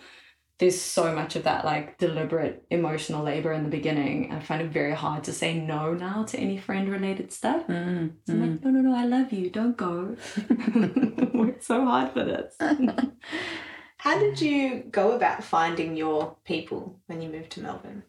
There's 0.59 0.79
so 0.81 1.15
much 1.15 1.37
of 1.37 1.43
that 1.43 1.63
like 1.63 1.97
deliberate 1.99 2.65
emotional 2.69 3.23
labor 3.23 3.53
in 3.53 3.63
the 3.63 3.69
beginning. 3.69 4.33
I 4.33 4.41
find 4.41 4.61
it 4.61 4.71
very 4.71 4.93
hard 4.93 5.23
to 5.23 5.31
say 5.31 5.57
no 5.57 5.93
now 5.93 6.23
to 6.25 6.37
any 6.37 6.57
friend 6.57 6.91
related 6.91 7.31
stuff. 7.31 7.65
Mm, 7.67 8.11
So 8.27 8.33
I'm 8.33 8.41
like, 8.41 8.63
no, 8.65 8.69
no, 8.71 8.81
no, 8.81 8.93
I 8.93 9.05
love 9.05 9.31
you. 9.31 9.49
Don't 9.49 9.77
go. 9.77 10.17
Worked 11.33 11.63
so 11.63 11.85
hard 11.85 12.11
for 12.11 12.25
this. 12.25 12.55
How 13.97 14.17
did 14.19 14.39
you 14.41 14.83
go 14.91 15.11
about 15.13 15.43
finding 15.43 15.95
your 15.97 16.35
people 16.45 16.99
when 17.07 17.21
you 17.21 17.29
moved 17.29 17.51
to 17.51 17.61
Melbourne? 17.61 18.03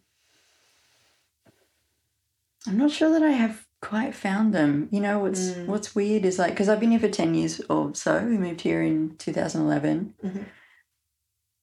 I'm 2.66 2.76
not 2.78 2.90
sure 2.90 3.10
that 3.10 3.22
I 3.22 3.30
have 3.30 3.66
quite 3.80 4.14
found 4.14 4.52
them. 4.52 4.88
You 4.90 5.00
know, 5.00 5.18
what's 5.20 5.50
Mm. 5.50 5.66
what's 5.66 5.94
weird 5.94 6.24
is 6.24 6.38
like 6.38 6.52
because 6.52 6.68
I've 6.68 6.80
been 6.80 6.90
here 6.90 7.00
for 7.00 7.08
ten 7.08 7.34
years 7.34 7.60
or 7.70 7.94
so. 7.94 8.24
We 8.24 8.36
moved 8.38 8.60
here 8.60 8.82
in 8.82 9.16
2011. 9.16 10.14
Mhm. 10.22 10.44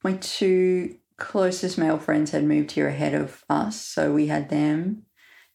My 0.03 0.13
two 0.13 0.97
closest 1.17 1.77
male 1.77 1.97
friends 1.97 2.31
had 2.31 2.43
moved 2.43 2.71
here 2.71 2.87
ahead 2.87 3.13
of 3.13 3.43
us, 3.49 3.79
so 3.79 4.13
we 4.13 4.27
had 4.27 4.49
them. 4.49 5.03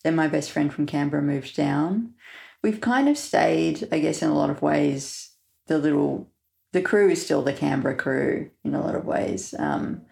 Then 0.04 0.16
my 0.16 0.26
best 0.28 0.50
friend 0.50 0.72
from 0.72 0.86
Canberra 0.86 1.22
moved 1.22 1.54
down. 1.56 2.14
We've 2.62 2.80
kind 2.80 3.08
of 3.08 3.16
stayed, 3.18 3.88
I 3.92 3.98
guess, 4.00 4.22
in 4.22 4.28
a 4.30 4.34
lot 4.34 4.50
of 4.50 4.62
ways. 4.62 5.30
The 5.66 5.78
little, 5.78 6.28
the 6.72 6.82
crew 6.82 7.08
is 7.08 7.24
still 7.24 7.42
the 7.42 7.52
Canberra 7.52 7.96
crew 7.96 8.50
in 8.64 8.74
a 8.74 8.80
lot 8.80 8.94
of 8.96 9.04
ways. 9.04 9.54
Um, 9.58 10.02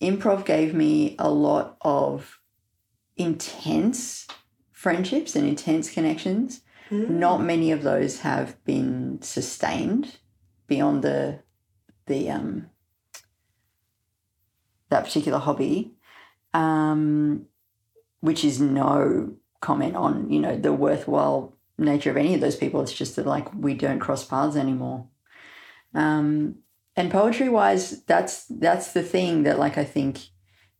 improv 0.00 0.44
gave 0.44 0.74
me 0.74 1.16
a 1.18 1.30
lot 1.30 1.76
of 1.80 2.38
intense 3.16 4.26
friendships 4.72 5.34
and 5.34 5.48
intense 5.48 5.90
connections. 5.90 6.60
Not 7.10 7.42
many 7.42 7.72
of 7.72 7.82
those 7.82 8.20
have 8.20 8.62
been 8.64 9.20
sustained 9.22 10.18
beyond 10.66 11.02
the 11.02 11.40
the 12.06 12.30
um 12.30 12.70
that 14.88 15.04
particular 15.04 15.38
hobby, 15.38 15.94
um, 16.54 17.46
which 18.20 18.44
is 18.44 18.60
no 18.60 19.34
comment 19.60 19.96
on 19.96 20.30
you 20.30 20.38
know 20.38 20.56
the 20.56 20.72
worthwhile 20.72 21.56
nature 21.78 22.10
of 22.10 22.16
any 22.16 22.34
of 22.34 22.40
those 22.40 22.56
people. 22.56 22.80
It's 22.82 22.92
just 22.92 23.16
that 23.16 23.26
like 23.26 23.52
we 23.54 23.74
don't 23.74 23.98
cross 23.98 24.24
paths 24.24 24.56
anymore. 24.56 25.08
Um, 25.94 26.56
and 26.94 27.10
poetry 27.10 27.48
wise, 27.48 28.02
that's 28.04 28.44
that's 28.46 28.92
the 28.92 29.02
thing 29.02 29.42
that 29.42 29.58
like 29.58 29.76
I 29.76 29.84
think 29.84 30.28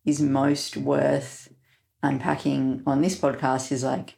is 0.04 0.20
most 0.20 0.76
worth 0.76 1.52
unpacking 2.06 2.82
on 2.86 3.02
this 3.02 3.18
podcast 3.18 3.72
is 3.72 3.84
like 3.84 4.14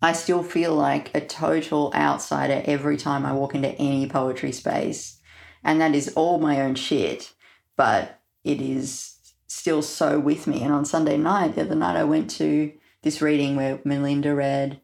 I 0.00 0.12
still 0.12 0.42
feel 0.42 0.74
like 0.74 1.14
a 1.14 1.20
total 1.20 1.92
outsider 1.94 2.62
every 2.64 2.96
time 2.96 3.26
I 3.26 3.32
walk 3.32 3.54
into 3.54 3.70
any 3.72 4.08
poetry 4.08 4.52
space. 4.52 5.18
And 5.64 5.80
that 5.80 5.94
is 5.94 6.12
all 6.14 6.38
my 6.38 6.60
own 6.60 6.76
shit, 6.76 7.34
but 7.76 8.20
it 8.44 8.60
is 8.60 9.16
still 9.48 9.82
so 9.82 10.20
with 10.20 10.46
me. 10.46 10.62
And 10.62 10.72
on 10.72 10.84
Sunday 10.84 11.16
night, 11.16 11.56
the 11.56 11.62
other 11.62 11.74
night, 11.74 11.96
I 11.96 12.04
went 12.04 12.30
to 12.32 12.72
this 13.02 13.20
reading 13.20 13.56
where 13.56 13.80
Melinda 13.84 14.34
read 14.34 14.80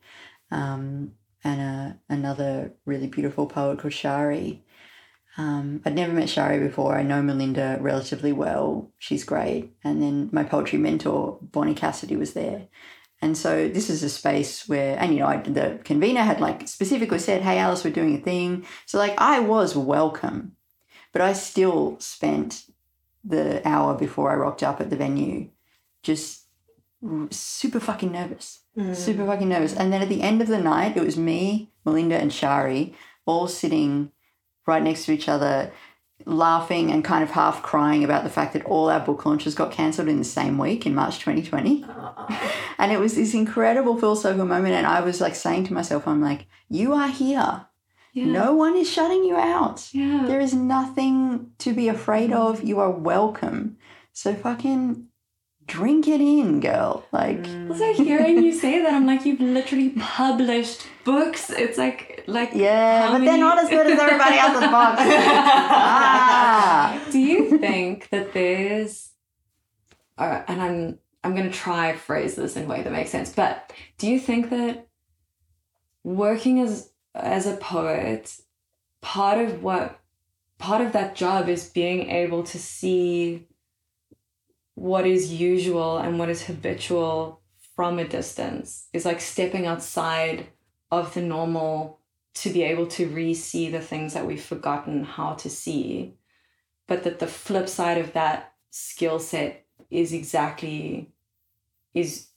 um, 0.51 1.13
and 1.45 1.61
uh, 1.61 1.97
another 2.09 2.73
really 2.85 3.07
beautiful 3.07 3.47
poet 3.47 3.79
called 3.79 3.93
Shari. 3.93 4.64
Um, 5.37 5.81
I'd 5.85 5.95
never 5.95 6.13
met 6.13 6.29
Shari 6.29 6.61
before. 6.61 6.97
I 6.97 7.03
know 7.03 7.21
Melinda 7.23 7.79
relatively 7.81 8.33
well. 8.33 8.93
She's 8.99 9.25
great. 9.25 9.73
And 9.83 10.01
then 10.01 10.29
my 10.33 10.45
poetry 10.45 10.79
mentor, 10.79 11.39
Bonny 11.43 11.75
Cassidy, 11.75 12.17
was 12.17 12.35
there. 12.35 12.69
And 13.21 13.37
so 13.37 13.69
this 13.69 13.91
is 13.91 14.03
a 14.03 14.09
space 14.09 14.69
where, 14.69 14.99
and 14.99 15.13
you 15.13 15.21
know, 15.21 15.27
I, 15.27 15.39
the 15.39 15.81
convener 15.83 16.21
had 16.23 16.41
like 16.41 16.69
specifically 16.69 17.19
said, 17.19 17.43
"Hey, 17.43 17.59
Alice, 17.59 17.83
we're 17.85 17.91
doing 17.93 18.15
a 18.15 18.19
thing." 18.21 18.67
So 18.87 18.99
like, 18.99 19.15
I 19.19 19.41
was 19.41 19.75
welcome, 19.75 20.57
but 21.13 21.23
I 21.23 21.33
still 21.33 21.97
spent 22.01 22.65
the 23.25 23.67
hour 23.67 23.95
before 23.95 24.31
I 24.31 24.35
rocked 24.37 24.63
up 24.63 24.81
at 24.81 24.91
the 24.91 24.97
venue, 24.97 25.49
just 26.03 26.43
super 27.31 27.81
fucking 27.81 28.13
nervous, 28.13 28.61
Mm. 28.77 28.95
super 28.95 29.25
fucking 29.27 29.49
nervous. 29.49 29.75
And 29.75 29.93
then 29.93 30.03
at 30.03 30.09
the 30.09 30.23
end 30.23 30.43
of 30.43 30.49
the 30.49 30.59
night, 30.61 30.97
it 30.97 31.05
was 31.05 31.17
me, 31.17 31.71
Melinda, 31.85 32.17
and 32.17 32.33
Shari 32.33 32.95
all 33.25 33.47
sitting 33.49 34.11
right 34.67 34.83
next 34.83 35.07
to 35.07 35.13
each 35.13 35.29
other, 35.29 35.73
laughing 36.27 36.91
and 36.91 37.05
kind 37.05 37.23
of 37.23 37.31
half 37.31 37.63
crying 37.63 38.05
about 38.05 38.25
the 38.25 38.31
fact 38.31 38.53
that 38.53 38.65
all 38.65 38.89
our 38.89 39.01
book 39.01 39.27
launches 39.27 39.55
got 39.55 39.73
cancelled 39.73 40.09
in 40.09 40.19
the 40.19 40.25
same 40.25 40.59
week 40.59 40.87
in 40.87 40.95
March 40.95 41.19
2020. 41.19 41.85
And 42.77 42.91
it 42.91 42.99
was 42.99 43.15
this 43.15 43.35
incredible 43.35 43.97
full 43.97 44.17
circle 44.17 44.45
moment. 44.45 44.75
And 44.75 44.87
I 44.87 45.01
was 45.01 45.21
like 45.21 45.35
saying 45.35 45.65
to 45.67 45.73
myself, 45.73 46.09
I'm 46.09 46.21
like, 46.21 46.47
you 46.69 46.93
are 46.93 47.09
here. 47.09 47.67
Yeah. 48.13 48.27
No 48.27 48.55
one 48.55 48.77
is 48.77 48.91
shutting 48.91 49.25
you 49.25 49.37
out. 49.37 49.89
Yeah. 49.93 50.25
There 50.27 50.41
is 50.41 50.55
nothing 50.55 51.53
to 51.59 51.73
be 51.73 51.89
afraid 51.89 52.33
of. 52.33 52.63
You 52.63 52.81
are 52.81 52.91
welcome. 52.91 53.79
So 54.13 54.35
fucking 54.35 55.07
drink 55.67 56.09
it 56.09 56.21
in, 56.21 56.61
girl. 56.61 57.05
Like, 57.13 57.47
Also, 57.71 57.93
hearing 57.95 58.43
you 58.43 58.53
say 58.53 58.83
that, 58.83 58.93
I'm 58.93 59.07
like, 59.07 59.25
you've 59.25 59.41
literally 59.41 59.91
published 59.91 60.87
books. 61.05 61.51
It's 61.51 61.79
like, 61.79 62.25
like, 62.27 62.51
yeah, 62.55 63.11
but 63.11 63.25
they're 63.25 63.39
not 63.39 63.59
as 63.59 63.69
good 63.69 63.87
as 63.87 63.99
everybody 63.99 64.37
else's 64.39 64.61
books. 64.61 64.71
ah. 65.77 67.09
Do 67.11 67.19
you 67.19 67.59
think 67.59 68.09
that 68.11 68.33
there's, 68.33 69.11
uh, 70.19 70.43
and 70.49 70.61
I'm 70.63 70.99
I'm 71.23 71.35
gonna 71.35 71.51
try 71.51 71.95
phrase 71.95 72.35
this 72.37 72.57
in 72.57 72.65
a 72.65 72.67
way 72.67 72.83
that 72.83 72.93
makes 72.93 73.11
sense, 73.11 73.33
but 73.33 73.73
do 73.99 74.09
you 74.09 74.21
think 74.21 74.51
that 74.51 74.89
working 76.03 76.61
as 76.61 76.91
as 77.15 77.47
a 77.47 77.57
poet, 77.57 78.37
part 79.01 79.39
of 79.39 79.63
what 79.63 79.99
part 80.59 80.83
of 80.83 80.93
that 80.93 81.15
job 81.15 81.49
is 81.49 81.69
being 81.71 82.11
able 82.11 82.43
to 82.43 82.59
see 82.59 83.47
what 84.75 85.07
is 85.07 85.33
usual 85.33 85.99
and 85.99 86.19
what 86.19 86.29
is 86.29 86.47
habitual 86.47 87.41
from 87.75 87.99
a 87.99 88.07
distance 88.07 88.89
is 88.93 89.05
like 89.05 89.21
stepping 89.21 89.67
outside 89.67 90.47
of 90.91 91.15
the 91.15 91.23
normal 91.23 92.01
to 92.35 92.51
be 92.51 92.63
able 92.63 92.87
to 92.87 93.09
re-see 93.09 93.69
the 93.71 93.81
things 93.81 94.15
that 94.15 94.27
we've 94.27 94.43
forgotten 94.43 95.05
how 95.05 95.35
to 95.35 95.49
see. 95.49 96.15
But 96.87 97.05
that 97.05 97.19
the 97.19 97.27
flip 97.27 97.69
side 97.69 97.99
of 97.99 98.13
that 98.13 98.55
skill 98.71 99.19
set 99.19 99.67
is 99.91 100.13
exactly 100.13 101.13
is 101.95 102.29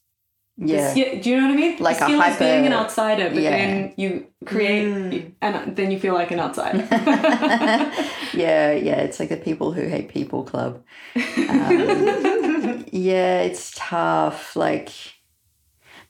Yeah. 0.57 0.93
do 0.93 1.29
you 1.29 1.37
know 1.37 1.47
what 1.47 1.53
I 1.53 1.55
mean? 1.55 1.77
Like 1.79 1.99
the 1.99 2.05
a 2.05 2.07
skill 2.07 2.21
is 2.21 2.37
being 2.37 2.65
an 2.65 2.73
outsider, 2.73 3.29
but 3.29 3.41
yeah. 3.41 3.49
then 3.51 3.93
you 3.95 4.25
create 4.45 4.87
Mm. 4.87 5.31
and 5.41 5.75
then 5.75 5.91
you 5.91 5.99
feel 5.99 6.15
like 6.15 6.31
an 6.31 6.39
outsider. 6.39 6.79
yeah, 8.33 8.71
yeah. 8.71 9.01
It's 9.01 9.19
like 9.19 9.29
the 9.29 9.37
people 9.37 9.71
who 9.71 9.87
hate 9.87 10.09
people 10.09 10.43
club. 10.43 10.83
Um, 11.15 12.85
yeah, 12.91 13.41
it's 13.41 13.71
tough. 13.75 14.55
Like, 14.55 14.89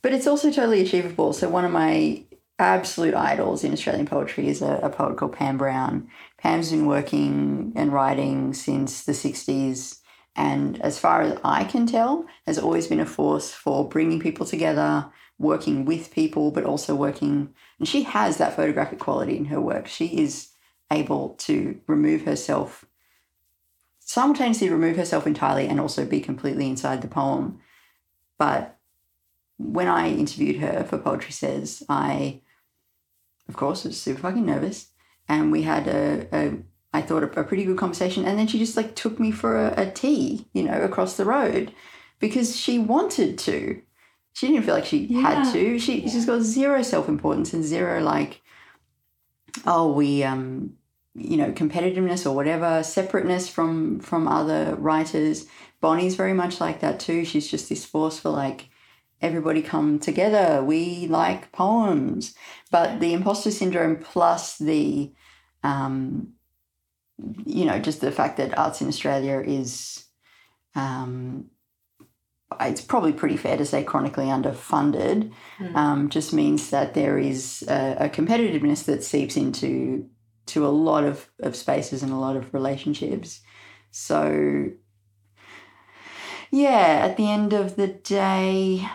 but 0.02 0.14
it's 0.14 0.28
also 0.28 0.50
totally 0.50 0.82
achievable. 0.82 1.34
So 1.34 1.50
one 1.50 1.66
of 1.66 1.72
my 1.72 2.24
absolute 2.60 3.14
idols 3.14 3.64
in 3.64 3.74
Australian 3.74 4.06
poetry 4.08 4.48
is 4.48 4.62
a, 4.62 4.80
a 4.82 4.90
poet 4.90 5.18
called 5.18 5.34
Pam 5.34 5.58
Brown. 5.58 6.08
Pam's 6.38 6.72
been 6.72 6.86
working 6.86 7.74
and 7.76 7.92
writing 7.92 8.54
since 8.54 9.04
the 9.04 9.12
'60s, 9.12 9.97
and 10.38 10.80
as 10.82 11.00
far 11.00 11.22
as 11.22 11.38
I 11.44 11.64
can 11.66 11.86
tell, 11.86 12.26
has 12.46 12.58
always 12.58 12.88
been 12.88 13.00
a 13.00 13.06
force 13.06 13.52
for 13.52 13.90
bringing 13.90 14.20
people 14.20 14.46
together, 14.46 15.10
working 15.38 15.84
with 15.84 16.12
people, 16.12 16.52
but 16.52 16.64
also 16.64 16.96
working. 16.96 17.54
And 17.80 17.88
she 17.88 18.04
has 18.04 18.38
that 18.38 18.56
photographic 18.56 19.00
quality 19.00 19.36
in 19.36 19.46
her 19.46 19.60
work. 19.60 19.88
She 19.88 20.20
is 20.20 20.50
able 20.92 21.30
to 21.40 21.82
remove 21.88 22.22
herself 22.22 22.86
simultaneously 24.08 24.70
remove 24.70 24.96
herself 24.96 25.28
entirely 25.28 25.68
and 25.68 25.82
also 25.82 26.06
be 26.06 26.22
completely 26.22 26.70
inside 26.70 27.02
the 27.02 27.10
poem. 27.10 27.60
But 28.40 28.78
when 29.58 29.90
I 29.90 30.10
interviewed 30.10 30.62
her 30.62 30.86
for 30.86 30.98
Poetry 30.98 31.34
Says, 31.34 31.84
I, 31.90 32.42
of 33.50 33.58
course, 33.58 33.84
was 33.84 34.00
super 34.00 34.22
fucking 34.22 34.46
nervous. 34.46 34.92
and 35.28 35.52
we 35.52 35.64
had 35.64 35.90
a, 35.90 36.28
a 36.32 36.58
I 36.98 37.02
thought 37.02 37.24
a, 37.24 37.40
a 37.40 37.44
pretty 37.44 37.64
good 37.64 37.78
conversation. 37.78 38.26
And 38.26 38.38
then 38.40 38.48
she 38.48 38.58
just 38.58 38.76
like 38.76 38.96
took 38.96 39.20
me 39.20 39.32
for 39.32 39.56
a, 39.58 39.74
a 39.78 39.92
tea, 39.92 40.48
you 40.54 40.64
know, 40.64 40.82
across 40.82 41.16
the 41.16 41.26
road 41.26 41.72
because 42.20 42.56
she 42.56 42.80
wanted 42.80 43.38
to. 43.40 43.82
She 44.34 44.48
didn't 44.48 44.64
feel 44.66 44.76
like 44.76 44.86
she 44.86 45.14
had 45.14 45.52
to. 45.54 45.80
She 45.80 46.08
she's 46.08 46.26
got 46.26 46.42
zero 46.42 46.82
self 46.84 47.08
importance 47.08 47.54
and 47.54 47.64
zero 47.64 48.02
like, 48.02 48.42
oh, 49.66 49.92
we 49.92 50.24
um, 50.24 50.74
you 51.16 51.38
know, 51.38 51.52
competitiveness 51.52 52.26
or 52.26 52.36
whatever, 52.36 52.84
separateness 52.84 53.48
from 53.48 54.00
from 54.00 54.28
other 54.28 54.76
writers. 54.76 55.48
Bonny's 55.82 56.16
very 56.16 56.34
much 56.34 56.60
like 56.60 56.80
that 56.82 57.00
too. 57.00 57.26
She's 57.26 57.50
just 57.50 57.70
this 57.70 57.86
force 57.86 58.20
for 58.20 58.30
like 58.30 58.70
everybody 59.22 59.62
come 59.62 60.00
together. 60.00 60.64
We 60.64 61.08
like 61.08 61.52
poems, 61.52 62.36
but 62.70 63.00
the 63.00 63.14
imposter 63.14 63.52
syndrome 63.52 63.98
plus 63.98 64.58
the 64.58 65.12
um, 65.64 66.34
you 67.46 67.66
know, 67.66 67.80
just 67.80 68.02
the 68.02 68.12
fact 68.12 68.38
that 68.38 68.58
arts 68.58 68.82
in 68.82 68.88
Australia 68.88 69.40
is, 69.46 70.06
um, 70.76 71.46
it's 72.62 72.82
probably 72.82 73.12
pretty 73.12 73.38
fair 73.38 73.58
to 73.58 73.66
say 73.66 73.84
chronically 73.84 74.26
underfunded, 74.26 75.32
Mm. 75.60 75.76
um, 75.76 76.10
just 76.10 76.32
means 76.34 76.70
that 76.70 76.94
there 76.94 77.18
is 77.18 77.64
a, 77.68 77.98
a 78.06 78.10
competitiveness 78.10 78.86
that 78.86 79.04
seeps 79.04 79.36
into 79.36 80.10
to 80.48 80.66
a 80.66 80.70
lot 80.70 81.04
of, 81.04 81.30
of 81.40 81.56
spaces 81.56 82.04
and 82.04 82.12
a 82.12 82.16
lot 82.18 82.38
of 82.38 82.54
relationships. 82.54 83.42
So, 83.92 84.70
yeah, 86.52 87.02
at 87.04 87.18
the 87.18 87.30
end 87.30 87.52
of 87.52 87.76
the 87.76 87.88
day, 87.88 88.88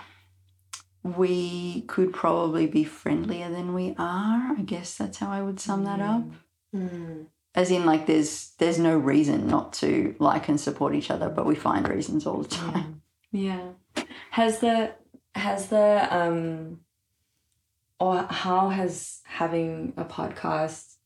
we 1.03 1.83
could 1.89 2.12
probably 2.12 2.66
be 2.66 2.85
friendlier 2.85 3.51
than 3.51 3.75
we 3.75 3.95
are. 3.99 4.55
I 4.57 4.62
guess 4.64 4.97
that's 4.97 5.18
how 5.18 5.31
I 5.31 5.43
would 5.43 5.61
sum 5.61 5.85
that 5.85 6.01
up 6.01 6.25
Mm. 6.75 7.27
As 7.55 7.70
in 7.70 7.84
like 7.84 8.07
there's 8.07 8.53
there's 8.59 8.78
no 8.78 8.96
reason 8.96 9.46
not 9.46 9.72
to 9.74 10.14
like 10.18 10.48
and 10.48 10.61
support 10.61 10.94
each 10.94 11.11
other 11.11 11.28
but 11.28 11.46
we 11.46 11.55
find 11.55 11.88
reasons 11.88 12.26
all 12.26 12.42
the 12.42 12.48
time. 12.48 13.00
Yeah. 13.34 13.70
Has 14.30 14.61
the 14.61 14.92
has 15.34 15.68
the 15.68 16.07
um 16.11 16.80
or 17.98 18.26
how 18.28 18.68
has 18.68 19.22
having 19.24 19.94
a 19.96 20.05
podcast 20.05 20.96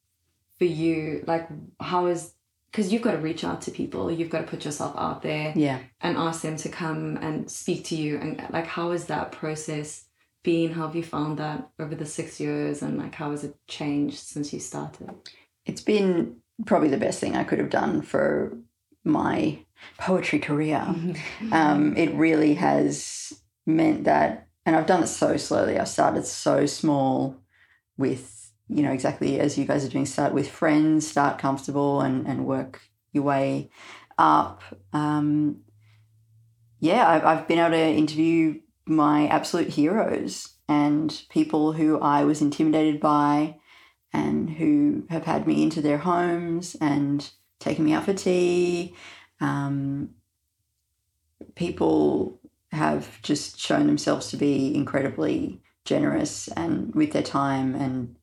for 0.59 0.65
you 0.65 1.23
like 1.25 1.49
how 1.79 2.07
is 2.07 2.33
because 2.73 2.93
you've 2.93 3.03
got 3.03 3.13
to 3.13 3.19
reach 3.19 3.45
out 3.45 3.63
to 3.63 3.71
people 3.71 4.11
you've 4.11 4.29
got 4.29 4.41
to 4.41 4.47
put 4.49 4.65
yourself 4.65 4.93
out 4.99 5.23
there 5.23 5.53
yeah. 5.55 5.79
and 6.01 6.17
ask 6.17 6.43
them 6.43 6.57
to 6.57 6.69
come 6.69 7.17
and 7.19 7.49
speak 7.49 7.85
to 7.85 7.95
you 7.95 8.19
and 8.19 8.45
like 8.51 8.67
how 8.67 8.91
is 8.91 9.05
that 9.05 9.31
process 9.31 10.07
been? 10.47 10.73
How 10.73 10.87
have 10.87 10.97
you 10.97 11.03
found 11.03 11.39
that 11.39 11.69
over 11.79 11.95
the 11.95 12.07
six 12.07 12.41
years 12.41 12.81
and 12.81 12.97
like 12.97 13.17
how 13.17 13.33
has 13.33 13.45
it 13.45 13.57
changed 13.67 14.19
since 14.19 14.53
you 14.53 14.61
started 14.61 15.11
it's 15.67 15.83
been 15.83 16.37
probably 16.65 16.89
the 16.89 16.97
best 16.97 17.21
thing 17.21 17.37
i 17.37 17.45
could 17.45 17.59
have 17.59 17.71
done 17.71 18.01
for 18.01 18.57
my 19.07 19.59
poetry 19.99 20.39
career. 20.39 20.85
Um, 21.53 21.97
it 21.97 22.13
really 22.15 22.55
has 22.55 23.33
meant 23.67 24.05
that 24.05 24.49
and 24.65 24.75
i've 24.75 24.87
done 24.87 25.03
it 25.03 25.09
so 25.09 25.37
slowly. 25.37 25.79
I 25.79 25.85
started 25.85 26.27
so 26.27 26.67
small 26.67 27.37
with 27.97 28.53
you 28.69 28.83
know 28.83 28.93
exactly 28.93 29.39
as 29.39 29.57
you 29.57 29.65
guys 29.65 29.85
are 29.85 29.89
doing 29.89 30.07
start 30.07 30.33
with 30.33 30.51
friends 30.51 31.07
start 31.07 31.39
comfortable 31.39 32.01
and, 32.01 32.27
and 32.27 32.47
work 32.47 32.81
your 33.13 33.23
way 33.25 33.71
up. 34.19 34.63
Um, 34.93 35.61
yeah 36.81 37.09
I've, 37.09 37.25
I've 37.25 37.49
been 37.49 37.59
able 37.59 37.71
to 37.71 37.79
interview 37.79 38.61
my 38.87 39.29
absolute 39.29 39.69
heroes 39.69 40.57
and 40.69 41.23
people 41.29 41.73
who 41.73 41.99
i 42.01 42.25
was 42.25 42.41
intimidated 42.41 43.01
by 43.01 43.57
and 44.23 44.51
who 44.59 45.05
have 45.11 45.25
had 45.33 45.47
me 45.47 45.63
into 45.63 45.81
their 45.83 45.99
homes 45.99 46.77
and 46.81 47.19
taken 47.61 47.85
me 47.85 47.93
out 47.97 48.05
for 48.05 48.15
tea 48.15 48.95
um, 49.41 50.11
people 51.55 52.41
have 52.73 53.21
just 53.23 53.59
shown 53.59 53.87
themselves 53.87 54.29
to 54.31 54.37
be 54.37 54.75
incredibly 54.75 55.61
generous 55.85 56.49
and 56.49 56.95
with 56.95 57.13
their 57.13 57.23
time 57.23 57.75
and 57.75 58.17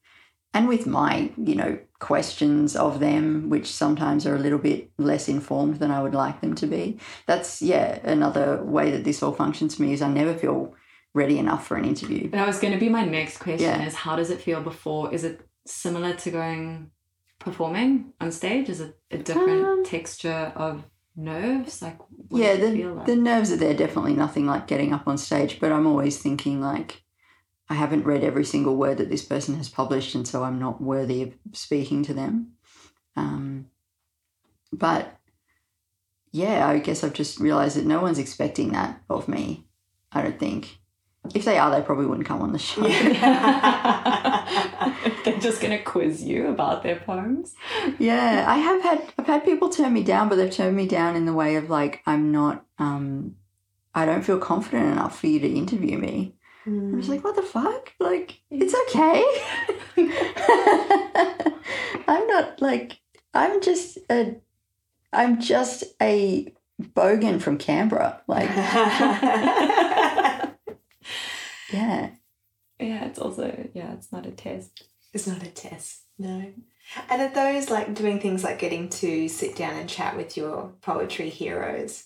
and 0.54 0.68
with 0.68 0.86
my 0.86 1.32
you 1.38 1.56
know 1.56 1.80
questions 2.00 2.76
of 2.76 3.00
them 3.00 3.50
which 3.50 3.68
sometimes 3.68 4.26
are 4.28 4.36
a 4.36 4.39
little 4.46 4.60
bit 4.60 4.89
less 4.98 5.30
informed 5.30 5.78
than 5.78 5.89
I 5.91 6.02
would 6.04 6.14
like 6.14 6.41
them 6.41 6.56
to 6.56 6.68
be 6.68 6.98
that's 7.26 7.62
yeah 7.62 8.00
another 8.04 8.62
way 8.64 8.91
that 8.91 9.04
this 9.06 9.24
all 9.24 9.32
functions 9.32 9.76
for 9.76 9.84
me 9.84 9.94
is 9.94 10.02
I 10.02 10.10
never 10.10 10.34
feel 10.34 10.76
ready 11.14 11.38
enough 11.39 11.66
for 11.68 11.78
an 11.78 11.86
interview 11.86 12.30
That 12.32 12.48
was 12.48 12.60
going 12.60 12.74
to 12.74 12.80
be 12.80 12.89
my 12.89 13.06
next 13.06 13.38
question 13.38 13.80
Yeah. 13.80 13.86
is 13.88 13.96
how 13.96 14.16
does 14.18 14.30
it 14.30 14.41
feel 14.41 14.62
before? 14.62 15.14
Is 15.14 15.24
it 15.24 15.36
similar 15.66 16.14
to 16.14 16.32
going 16.32 16.91
performing 17.39 18.14
on 18.22 18.32
stage? 18.32 18.70
Is 18.70 18.82
it 18.82 18.97
a 19.11 19.18
different 19.18 19.66
Um, 19.66 19.84
texture 19.86 20.51
of 20.55 20.86
nerves? 21.16 21.82
Like 21.82 21.99
what 22.30 22.41
yeah 22.41 22.55
the, 22.55 22.72
feel 22.72 22.93
like? 22.93 23.05
the 23.05 23.16
nerves 23.16 23.51
are 23.51 23.57
there 23.57 23.74
definitely 23.76 24.14
nothing 24.14 24.45
like 24.45 24.66
getting 24.68 24.93
up 24.93 25.07
on 25.07 25.18
stage 25.18 25.59
but 25.59 25.72
i'm 25.72 25.86
always 25.86 26.18
thinking 26.18 26.59
like 26.59 27.03
i 27.70 27.76
haven't 27.76 28.05
read 28.05 28.24
every 28.24 28.43
single 28.43 28.76
word 28.76 28.97
that 28.97 29.09
this 29.11 29.24
person 29.24 29.55
has 29.55 29.70
published 29.70 30.16
and 30.16 30.28
so 30.28 30.43
i'm 30.43 30.57
not 30.57 30.82
worthy 30.82 31.22
of 31.22 31.34
speaking 31.51 32.01
to 32.03 32.14
them 32.16 32.53
um, 33.16 33.68
but 34.72 35.20
yeah 36.32 36.68
i 36.68 36.80
guess 36.80 37.03
i've 37.03 37.14
just 37.14 37.39
realized 37.39 37.78
that 37.78 37.86
no 37.86 38.01
one's 38.01 38.18
expecting 38.18 38.72
that 38.72 38.99
of 39.07 39.28
me 39.28 39.68
i 40.11 40.22
don't 40.22 40.39
think 40.39 40.80
if 41.34 41.45
they 41.45 41.57
are 41.57 41.71
they 41.71 41.82
probably 41.82 42.05
wouldn't 42.05 42.28
come 42.28 42.41
on 42.41 42.51
the 42.51 42.59
show 42.59 42.82
They're 45.24 45.39
just 45.39 45.61
going 45.61 45.78
to 45.78 45.84
quiz 45.84 46.21
you 46.24 46.47
about 46.47 46.84
their 46.84 46.97
poems. 46.97 47.55
yeah 47.99 48.45
i 48.47 48.57
have 48.57 48.82
had 48.84 49.01
i've 49.17 49.26
had 49.28 49.45
people 49.45 49.69
turn 49.69 49.93
me 49.93 50.03
down 50.03 50.30
but 50.30 50.36
they've 50.36 50.51
turned 50.51 50.76
me 50.76 50.88
down 50.88 51.15
in 51.15 51.26
the 51.26 51.34
way 51.34 51.55
of 51.55 51.69
like 51.69 52.01
i'm 52.05 52.32
not 52.32 52.65
um 52.78 53.36
i 53.95 54.05
don't 54.05 54.24
feel 54.24 54.38
confident 54.38 54.91
enough 54.91 55.19
for 55.19 55.28
you 55.28 55.39
to 55.39 55.47
interview 55.47 55.97
me 55.97 56.36
I 56.65 56.69
Mm. 56.69 56.95
was 56.95 57.09
like, 57.09 57.26
what 57.26 57.36
the 57.36 57.41
fuck? 57.41 57.91
Like, 57.99 58.39
it's 58.49 58.74
okay. 58.88 59.21
I'm 62.07 62.26
not 62.28 62.61
like, 62.61 62.99
I'm 63.34 63.61
just 63.61 63.97
a, 64.09 64.38
I'm 65.11 65.41
just 65.41 65.84
a 66.01 66.53
bogan 66.82 67.41
from 67.41 67.57
Canberra. 67.57 68.21
Like, 68.28 68.49
yeah. 71.74 72.09
Yeah, 72.80 73.05
it's 73.05 73.19
also, 73.19 73.69
yeah, 73.74 73.93
it's 73.93 74.11
not 74.11 74.26
a 74.26 74.32
test. 74.32 74.84
It's 75.13 75.28
not 75.28 75.43
a 75.43 75.49
test, 75.49 76.01
no. 76.17 76.53
And 77.09 77.21
are 77.21 77.30
those 77.34 77.69
like 77.69 77.93
doing 77.93 78.19
things 78.19 78.43
like 78.43 78.59
getting 78.59 78.89
to 78.89 79.28
sit 79.30 79.55
down 79.55 79.76
and 79.76 79.89
chat 79.89 80.17
with 80.17 80.36
your 80.36 80.74
poetry 80.82 81.30
heroes? 81.30 82.05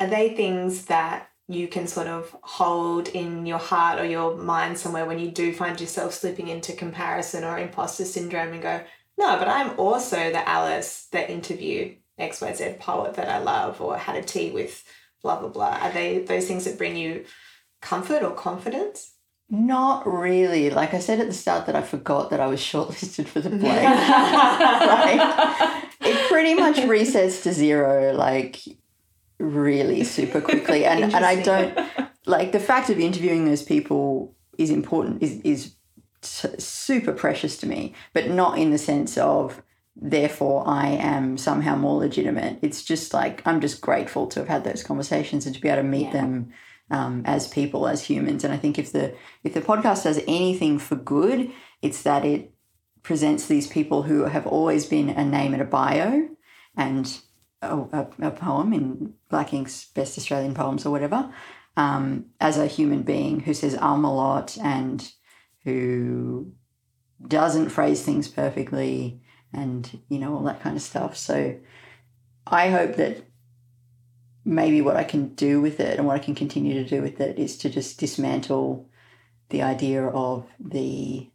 Are 0.00 0.06
they 0.06 0.34
things 0.34 0.86
that 0.86 1.28
you 1.48 1.68
can 1.68 1.86
sort 1.86 2.06
of 2.06 2.36
hold 2.42 3.08
in 3.08 3.46
your 3.46 3.58
heart 3.58 3.98
or 3.98 4.04
your 4.04 4.36
mind 4.36 4.78
somewhere 4.78 5.06
when 5.06 5.18
you 5.18 5.30
do 5.30 5.52
find 5.52 5.80
yourself 5.80 6.12
slipping 6.12 6.48
into 6.48 6.72
comparison 6.72 7.44
or 7.44 7.58
imposter 7.58 8.04
syndrome 8.04 8.52
and 8.52 8.62
go, 8.62 8.80
no, 9.16 9.36
but 9.38 9.48
I'm 9.48 9.78
also 9.78 10.30
the 10.30 10.48
Alice 10.48 11.08
that 11.12 11.30
interviewed 11.30 11.96
XYZ 12.18 12.78
poet 12.78 13.14
that 13.14 13.28
I 13.28 13.38
love 13.38 13.80
or 13.80 13.96
had 13.96 14.16
a 14.16 14.22
tea 14.22 14.50
with 14.50 14.84
blah 15.22 15.40
blah 15.40 15.48
blah. 15.48 15.78
Are 15.80 15.92
they 15.92 16.18
those 16.18 16.46
things 16.46 16.64
that 16.64 16.78
bring 16.78 16.96
you 16.96 17.24
comfort 17.80 18.22
or 18.22 18.32
confidence? 18.32 19.12
Not 19.50 20.06
really. 20.06 20.68
Like 20.70 20.92
I 20.92 20.98
said 20.98 21.20
at 21.20 21.26
the 21.26 21.32
start 21.32 21.66
that 21.66 21.76
I 21.76 21.82
forgot 21.82 22.30
that 22.30 22.40
I 22.40 22.46
was 22.46 22.60
shortlisted 22.60 23.26
for 23.26 23.40
the 23.40 23.50
play. 23.50 23.84
like, 23.84 25.84
it 26.00 26.28
pretty 26.30 26.54
much 26.54 26.76
resets 26.76 27.42
to 27.44 27.52
zero, 27.52 28.12
like 28.12 28.58
really 29.38 30.04
super 30.04 30.40
quickly. 30.40 30.84
And 30.84 31.04
and 31.14 31.24
I 31.24 31.40
don't 31.42 31.78
like 32.26 32.52
the 32.52 32.60
fact 32.60 32.90
of 32.90 32.98
interviewing 32.98 33.44
those 33.46 33.62
people 33.62 34.34
is 34.58 34.70
important 34.70 35.22
is 35.22 35.40
is 35.42 35.74
super 36.20 37.12
precious 37.12 37.56
to 37.58 37.66
me, 37.66 37.94
but 38.12 38.28
not 38.28 38.58
in 38.58 38.70
the 38.70 38.78
sense 38.78 39.16
of 39.16 39.62
therefore 39.96 40.64
I 40.66 40.88
am 40.88 41.38
somehow 41.38 41.76
more 41.76 41.98
legitimate. 41.98 42.58
It's 42.60 42.84
just 42.84 43.14
like 43.14 43.40
I'm 43.46 43.60
just 43.60 43.80
grateful 43.80 44.26
to 44.28 44.40
have 44.40 44.48
had 44.48 44.64
those 44.64 44.82
conversations 44.82 45.46
and 45.46 45.54
to 45.54 45.60
be 45.60 45.68
able 45.68 45.82
to 45.82 45.88
meet 45.88 46.06
Yeah. 46.06 46.12
them 46.12 46.52
um, 46.90 47.22
as 47.24 47.48
people, 47.48 47.86
as 47.86 48.04
humans. 48.04 48.44
And 48.44 48.52
I 48.52 48.56
think 48.56 48.78
if 48.78 48.92
the 48.92 49.14
if 49.44 49.54
the 49.54 49.60
podcast 49.60 50.04
does 50.04 50.20
anything 50.26 50.78
for 50.78 50.96
good, 50.96 51.50
it's 51.82 52.02
that 52.02 52.24
it 52.24 52.52
presents 53.02 53.46
these 53.46 53.66
people 53.66 54.02
who 54.02 54.24
have 54.24 54.46
always 54.46 54.86
been 54.86 55.08
a 55.08 55.24
name 55.24 55.52
and 55.52 55.62
a 55.62 55.66
bio 55.66 56.28
and 56.76 57.20
a, 57.62 58.06
a, 58.20 58.30
poem 58.30 58.72
in 58.72 59.14
Black 59.28 59.50
Inc.'s 59.50 59.86
Best 59.94 60.18
Australian 60.18 60.54
Poems 60.54 60.86
or 60.86 60.90
whatever, 60.90 61.32
um, 61.76 62.26
as 62.40 62.58
a 62.58 62.66
human 62.66 63.02
being 63.02 63.40
who 63.40 63.54
says 63.54 63.76
um 63.80 64.04
a 64.04 64.14
lot 64.14 64.56
and 64.58 65.10
who 65.64 66.52
doesn't 67.26 67.70
phrase 67.70 68.02
things 68.02 68.28
perfectly 68.28 69.20
and, 69.52 70.00
you 70.08 70.18
know, 70.18 70.34
all 70.34 70.44
that 70.44 70.60
kind 70.60 70.76
of 70.76 70.82
stuff. 70.82 71.16
So 71.16 71.58
I 72.46 72.70
hope 72.70 72.96
that 72.96 73.24
maybe 74.48 74.80
what 74.80 74.96
I 74.96 75.04
can 75.04 75.34
do 75.34 75.60
with 75.60 75.78
it 75.78 75.98
and 75.98 76.06
what 76.06 76.16
I 76.16 76.24
can 76.24 76.34
continue 76.34 76.82
to 76.82 76.88
do 76.88 77.02
with 77.02 77.20
it 77.20 77.38
is 77.38 77.58
to 77.58 77.68
just 77.68 78.00
dismantle 78.00 78.88
the 79.50 79.62
idea 79.62 80.06
of 80.06 80.46
the 80.58 81.28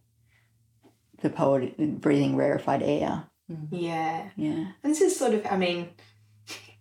the 1.22 1.30
poet 1.30 2.01
breathing 2.01 2.36
rarefied 2.36 2.82
air. 2.82 3.26
Mm-hmm. 3.49 3.76
Yeah. 3.76 4.30
Yeah. 4.36 4.72
And 4.84 4.91
this 4.91 4.99
is 4.99 5.18
sort 5.18 5.34
of, 5.34 5.45
I 5.49 5.55
mean, 5.55 5.89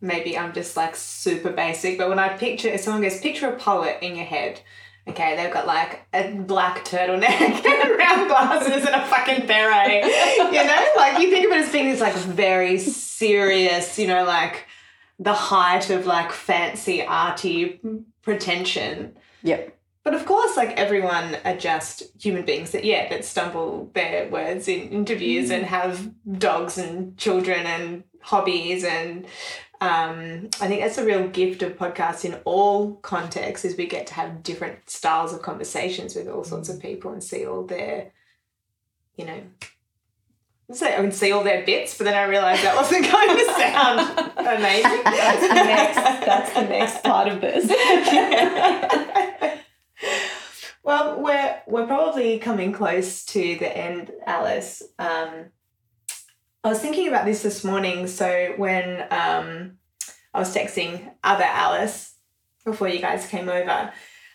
maybe 0.00 0.36
I'm 0.36 0.52
just 0.52 0.76
like 0.76 0.96
super 0.96 1.50
basic, 1.50 1.96
but 1.96 2.08
when 2.08 2.18
I 2.18 2.36
picture, 2.36 2.68
if 2.68 2.80
someone 2.80 3.02
goes, 3.02 3.20
picture 3.20 3.48
a 3.48 3.56
poet 3.56 3.98
in 4.02 4.16
your 4.16 4.24
head, 4.24 4.60
okay, 5.06 5.36
they've 5.36 5.52
got 5.52 5.68
like 5.68 6.00
a 6.12 6.32
black 6.32 6.84
turtleneck 6.84 7.22
and 7.64 7.98
round 7.98 8.28
glasses 8.28 8.84
and 8.84 8.96
a 8.96 9.06
fucking 9.06 9.46
beret, 9.46 10.04
you 10.04 10.64
know? 10.64 10.88
Like 10.96 11.20
you 11.20 11.30
think 11.30 11.46
of 11.46 11.52
it 11.52 11.66
as 11.66 11.70
being 11.70 11.90
this 11.90 12.00
like 12.00 12.14
very 12.14 12.78
serious, 12.78 13.96
you 13.96 14.08
know, 14.08 14.24
like 14.24 14.66
the 15.18 15.34
height 15.34 15.90
of 15.90 16.06
like 16.06 16.32
fancy 16.32 17.04
arty 17.04 17.80
pretension. 18.22 19.16
Yep. 19.42 19.78
But 20.04 20.14
of 20.14 20.26
course, 20.26 20.56
like 20.56 20.76
everyone 20.76 21.36
are 21.44 21.56
just 21.56 22.02
human 22.20 22.44
beings 22.44 22.72
that, 22.72 22.84
yeah, 22.84 23.08
that 23.08 23.24
stumble 23.24 23.90
their 23.94 24.28
words 24.28 24.66
in 24.66 24.88
interviews 24.88 25.50
and 25.50 25.64
have 25.64 26.10
dogs 26.38 26.76
and 26.76 27.16
children 27.16 27.66
and 27.66 28.02
hobbies. 28.20 28.82
And 28.82 29.26
um, 29.80 30.48
I 30.60 30.66
think 30.66 30.80
that's 30.80 30.98
a 30.98 31.04
real 31.04 31.28
gift 31.28 31.62
of 31.62 31.76
podcasts 31.76 32.24
in 32.24 32.34
all 32.44 32.94
contexts 32.96 33.64
is 33.64 33.76
we 33.76 33.86
get 33.86 34.08
to 34.08 34.14
have 34.14 34.42
different 34.42 34.90
styles 34.90 35.32
of 35.32 35.42
conversations 35.42 36.16
with 36.16 36.28
all 36.28 36.42
sorts 36.42 36.68
of 36.68 36.80
people 36.80 37.12
and 37.12 37.22
see 37.22 37.46
all 37.46 37.64
their, 37.64 38.10
you 39.16 39.24
know, 39.24 39.40
Say 40.72 40.94
I 40.94 41.00
would 41.00 41.14
see 41.14 41.32
all 41.32 41.44
their 41.44 41.64
bits, 41.64 41.96
but 41.96 42.04
then 42.04 42.14
I 42.14 42.24
realised 42.24 42.62
that 42.62 42.74
wasn't 42.74 43.10
going 43.10 43.36
to 43.36 43.44
sound 43.54 44.32
amazing. 44.36 45.02
That's 45.04 45.48
the 45.48 45.54
next. 45.54 45.96
That's 46.26 46.52
the 46.54 46.62
next 46.62 47.02
part 47.02 47.28
of 47.28 47.40
this. 47.40 47.68
well, 50.82 51.20
we're 51.20 51.62
we're 51.66 51.86
probably 51.86 52.38
coming 52.38 52.72
close 52.72 53.24
to 53.26 53.56
the 53.58 53.76
end, 53.76 54.10
Alice. 54.26 54.82
Um, 54.98 55.50
I 56.64 56.68
was 56.68 56.80
thinking 56.80 57.08
about 57.08 57.24
this 57.26 57.42
this 57.42 57.64
morning. 57.64 58.06
So 58.06 58.54
when 58.56 59.02
um, 59.10 59.78
I 60.32 60.38
was 60.38 60.54
texting 60.54 61.12
other 61.22 61.44
Alice 61.44 62.14
before 62.64 62.88
you 62.88 63.00
guys 63.00 63.26
came 63.26 63.48
over. 63.48 63.92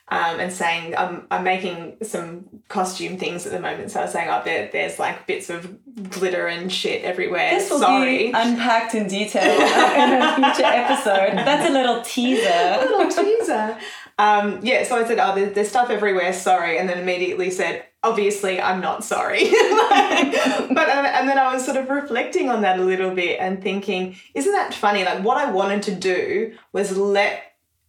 Um, 0.10 0.40
and 0.40 0.54
saying 0.54 0.96
I'm, 0.96 1.28
I'm 1.30 1.44
making 1.44 1.98
some 2.02 2.46
costume 2.70 3.18
things 3.18 3.46
at 3.46 3.52
the 3.52 3.60
moment. 3.60 3.92
So 3.92 4.00
I 4.00 4.04
was 4.04 4.14
saying, 4.14 4.30
oh, 4.30 4.42
there, 4.46 4.70
there's 4.72 5.00
like 5.00 5.28
bits 5.28 5.50
of 5.50 5.78
glitter 6.10 6.48
and 6.48 6.72
shit 6.72 7.04
everywhere. 7.04 7.50
This 7.50 7.70
will 7.70 7.80
Sorry. 7.80 8.28
be 8.28 8.32
unpacked 8.34 8.96
in 8.96 9.10
detail 9.10 9.44
in 9.44 10.22
a 10.22 10.36
future 10.36 10.66
episode. 10.66 11.36
That's 11.36 11.70
a 11.70 11.74
little 11.74 12.02
teaser. 12.04 12.48
A 12.48 12.86
little 12.86 13.10
teaser. 13.12 13.78
Um, 14.20 14.60
yeah, 14.64 14.84
so 14.84 14.96
I 14.96 15.06
said, 15.06 15.20
oh, 15.20 15.36
there's, 15.36 15.54
there's 15.54 15.70
stuff 15.70 15.90
everywhere, 15.90 16.34
sorry. 16.34 16.80
And 16.80 16.90
then 16.90 16.98
immediately 16.98 17.52
said, 17.52 17.86
obviously, 18.02 18.60
I'm 18.60 18.82
not 18.82 19.04
sorry. 19.04 19.44
but, 19.50 20.90
um, 20.90 21.06
and 21.06 21.30
then 21.30 21.38
I 21.38 21.54
was 21.54 21.64
sort 21.64 21.78
of 21.78 21.90
reflecting 21.90 22.50
on 22.50 22.62
that 22.62 22.80
a 22.80 22.84
little 22.84 23.12
bit 23.12 23.40
and 23.40 23.62
thinking, 23.62 24.16
isn't 24.34 24.52
that 24.52 24.74
funny? 24.74 25.04
Like, 25.04 25.24
what 25.24 25.38
I 25.38 25.52
wanted 25.52 25.84
to 25.84 25.96
do 25.96 26.56
was 26.74 26.98
let 26.98 27.44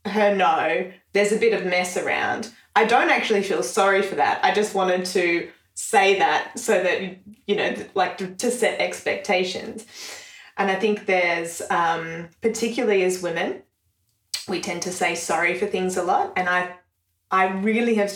her 0.04 0.34
know 0.34 0.92
there's 1.18 1.32
a 1.32 1.36
bit 1.36 1.52
of 1.52 1.66
mess 1.66 1.96
around. 1.96 2.50
I 2.76 2.84
don't 2.84 3.10
actually 3.10 3.42
feel 3.42 3.62
sorry 3.62 4.02
for 4.02 4.14
that. 4.14 4.44
I 4.44 4.54
just 4.54 4.74
wanted 4.74 5.04
to 5.06 5.50
say 5.74 6.18
that 6.18 6.58
so 6.58 6.82
that, 6.82 7.18
you 7.46 7.56
know, 7.56 7.74
like 7.94 8.18
to, 8.18 8.34
to 8.36 8.50
set 8.50 8.80
expectations. 8.80 9.84
And 10.56 10.70
I 10.70 10.76
think 10.76 11.06
there's, 11.06 11.60
um, 11.70 12.28
particularly 12.40 13.04
as 13.04 13.22
women, 13.22 13.62
we 14.48 14.60
tend 14.60 14.82
to 14.82 14.92
say 14.92 15.14
sorry 15.14 15.54
for 15.54 15.66
things 15.66 15.96
a 15.96 16.02
lot 16.02 16.32
and 16.36 16.48
i 16.48 16.74
i 17.30 17.48
really 17.48 17.94
have 17.94 18.12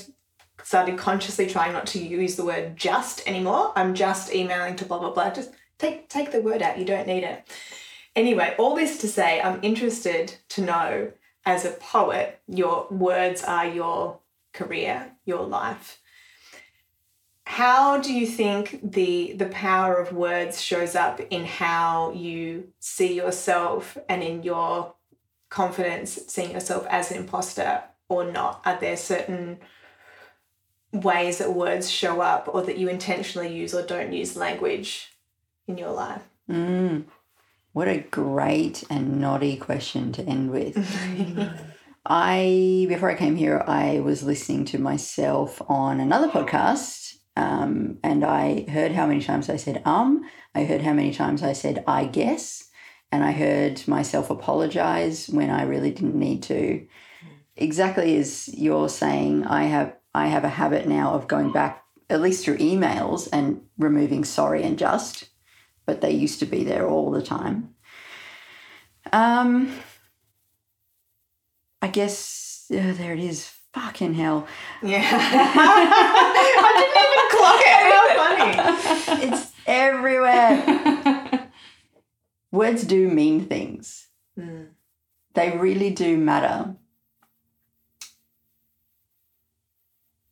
started 0.63 0.97
consciously 0.97 1.47
trying 1.47 1.73
not 1.73 1.87
to 1.87 1.99
use 1.99 2.37
the 2.37 2.45
word 2.45 2.77
just 2.77 3.27
anymore 3.29 3.73
i'm 3.77 3.95
just 3.95 4.35
emailing 4.35 4.75
to 4.77 4.85
blah 4.85 4.99
blah 4.99 5.11
blah 5.11 5.31
just 5.31 5.51
take 5.79 6.09
take 6.09 6.33
the 6.33 6.41
word 6.41 6.63
out 6.63 6.79
you 6.79 6.85
don't 6.85 7.07
need 7.07 7.23
it 7.23 7.47
anyway 8.17 8.55
all 8.59 8.75
this 8.75 8.99
to 8.99 9.09
say 9.09 9.41
i'm 9.43 9.59
interested 9.63 10.35
to 10.49 10.63
know 10.63 11.13
as 11.45 11.65
a 11.65 11.71
poet 11.71 12.41
your 12.47 12.87
words 12.91 13.43
are 13.43 13.67
your 13.67 14.19
career 14.53 15.13
your 15.25 15.43
life 15.43 16.01
how 17.45 17.99
do 17.99 18.15
you 18.15 18.27
think 18.27 18.79
the 18.83 19.33
the 19.35 19.47
power 19.47 19.97
of 19.97 20.13
words 20.13 20.63
shows 20.63 20.95
up 20.95 21.21
in 21.31 21.45
how 21.45 22.13
you 22.13 22.73
see 22.79 23.15
yourself 23.15 23.99
and 24.09 24.23
in 24.23 24.43
your 24.43 24.95
confidence 25.53 26.19
seeing 26.29 26.53
yourself 26.53 26.87
as 26.89 27.11
an 27.11 27.19
imposter 27.19 27.83
or 28.09 28.25
not? 28.25 28.63
Are 28.65 28.81
there 28.81 28.97
certain 28.97 29.59
ways 30.93 31.39
that 31.39 31.53
words 31.53 31.91
show 31.91 32.21
up 32.21 32.49
or 32.53 32.63
that 32.63 32.79
you 32.79 32.89
intentionally 32.89 33.55
use 33.55 33.75
or 33.75 33.83
don't 33.83 34.13
use 34.13 34.35
language 34.35 35.13
in 35.67 35.77
your 35.77 35.93
life? 35.93 36.23
Mm. 36.49 37.05
What 37.73 37.89
a 37.89 38.01
great 38.11 38.85
and 38.91 39.21
naughty 39.21 39.57
question 39.57 40.13
to 40.13 40.23
end 40.23 40.51
with. 40.51 40.77
I, 42.07 42.87
before 42.89 43.11
I 43.11 43.15
came 43.15 43.37
here, 43.37 43.65
I 43.67 44.01
was 44.01 44.23
listening 44.23 44.67
to 44.67 44.79
myself 44.79 45.63
on 45.69 46.01
another 46.01 46.29
podcast 46.29 47.15
um, 47.37 47.99
and 48.03 48.25
I 48.25 48.67
heard 48.69 48.93
how 48.93 49.07
many 49.07 49.23
times 49.23 49.49
I 49.49 49.57
said 49.57 49.83
um. 49.87 50.23
I 50.55 50.65
heard 50.65 50.83
how 50.83 50.93
many 50.93 51.15
times 51.15 51.43
I 51.43 51.55
said 51.55 51.83
I 51.87 52.05
guess 52.05 52.69
and 53.11 53.25
I 53.25 53.33
heard 53.33 53.87
myself 53.89 54.31
apologize 54.31 55.29
when 55.29 55.51
I 55.51 55.63
really 55.63 55.93
didn't 55.93 56.15
need 56.15 56.43
to. 56.45 56.87
Exactly 57.57 58.17
as 58.17 58.49
you're 58.53 58.89
saying, 58.89 59.47
I 59.47 59.65
have 59.65 59.97
I 60.15 60.27
have 60.27 60.45
a 60.45 60.49
habit 60.49 60.87
now 60.87 61.13
of 61.15 61.29
going 61.29 61.53
back 61.53 61.85
at 62.11 62.21
least 62.21 62.45
through 62.45 62.59
emails 62.59 63.29
and 63.33 63.63
removing 63.79 64.25
sorry 64.25 64.63
and 64.63 64.79
just, 64.79 65.31
but 65.87 66.01
they 66.01 66.13
used 66.13 66.39
to 66.41 66.47
be 66.47 66.65
there 66.65 66.89
all 66.89 67.11
the 67.11 67.23
time. 67.23 67.75
Um, 69.13 69.73
I 71.81 71.89
guess 71.89 72.71
uh, 72.71 72.95
there 72.97 73.13
it 73.13 73.21
is. 73.21 73.51
Fucking 73.73 74.15
hell. 74.15 74.47
Yeah. 74.83 75.03
I 76.63 76.73
didn't 76.79 76.99
even 77.09 77.29
clock 77.39 77.61
it. 77.65 77.83
How 77.97 79.17
funny. 79.17 79.27
It's 79.27 79.53
everywhere. 79.67 81.49
Words 82.53 82.85
do 82.85 83.09
mean 83.09 83.47
things. 83.47 84.09
Mm. 84.39 84.69
They 85.35 85.57
really 85.57 85.91
do 85.91 86.19
matter. 86.19 86.77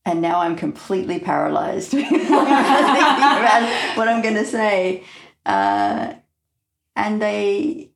And 0.04 0.20
now 0.20 0.40
I'm 0.40 0.56
completely 0.56 1.18
paralyzed 1.18 1.90
thinking 1.92 2.26
about 2.26 3.96
what 3.96 4.08
I'm 4.08 4.22
going 4.22 4.34
to 4.34 4.44
say. 4.44 5.04
Uh, 5.44 6.14
and 6.96 7.20
they 7.20 7.90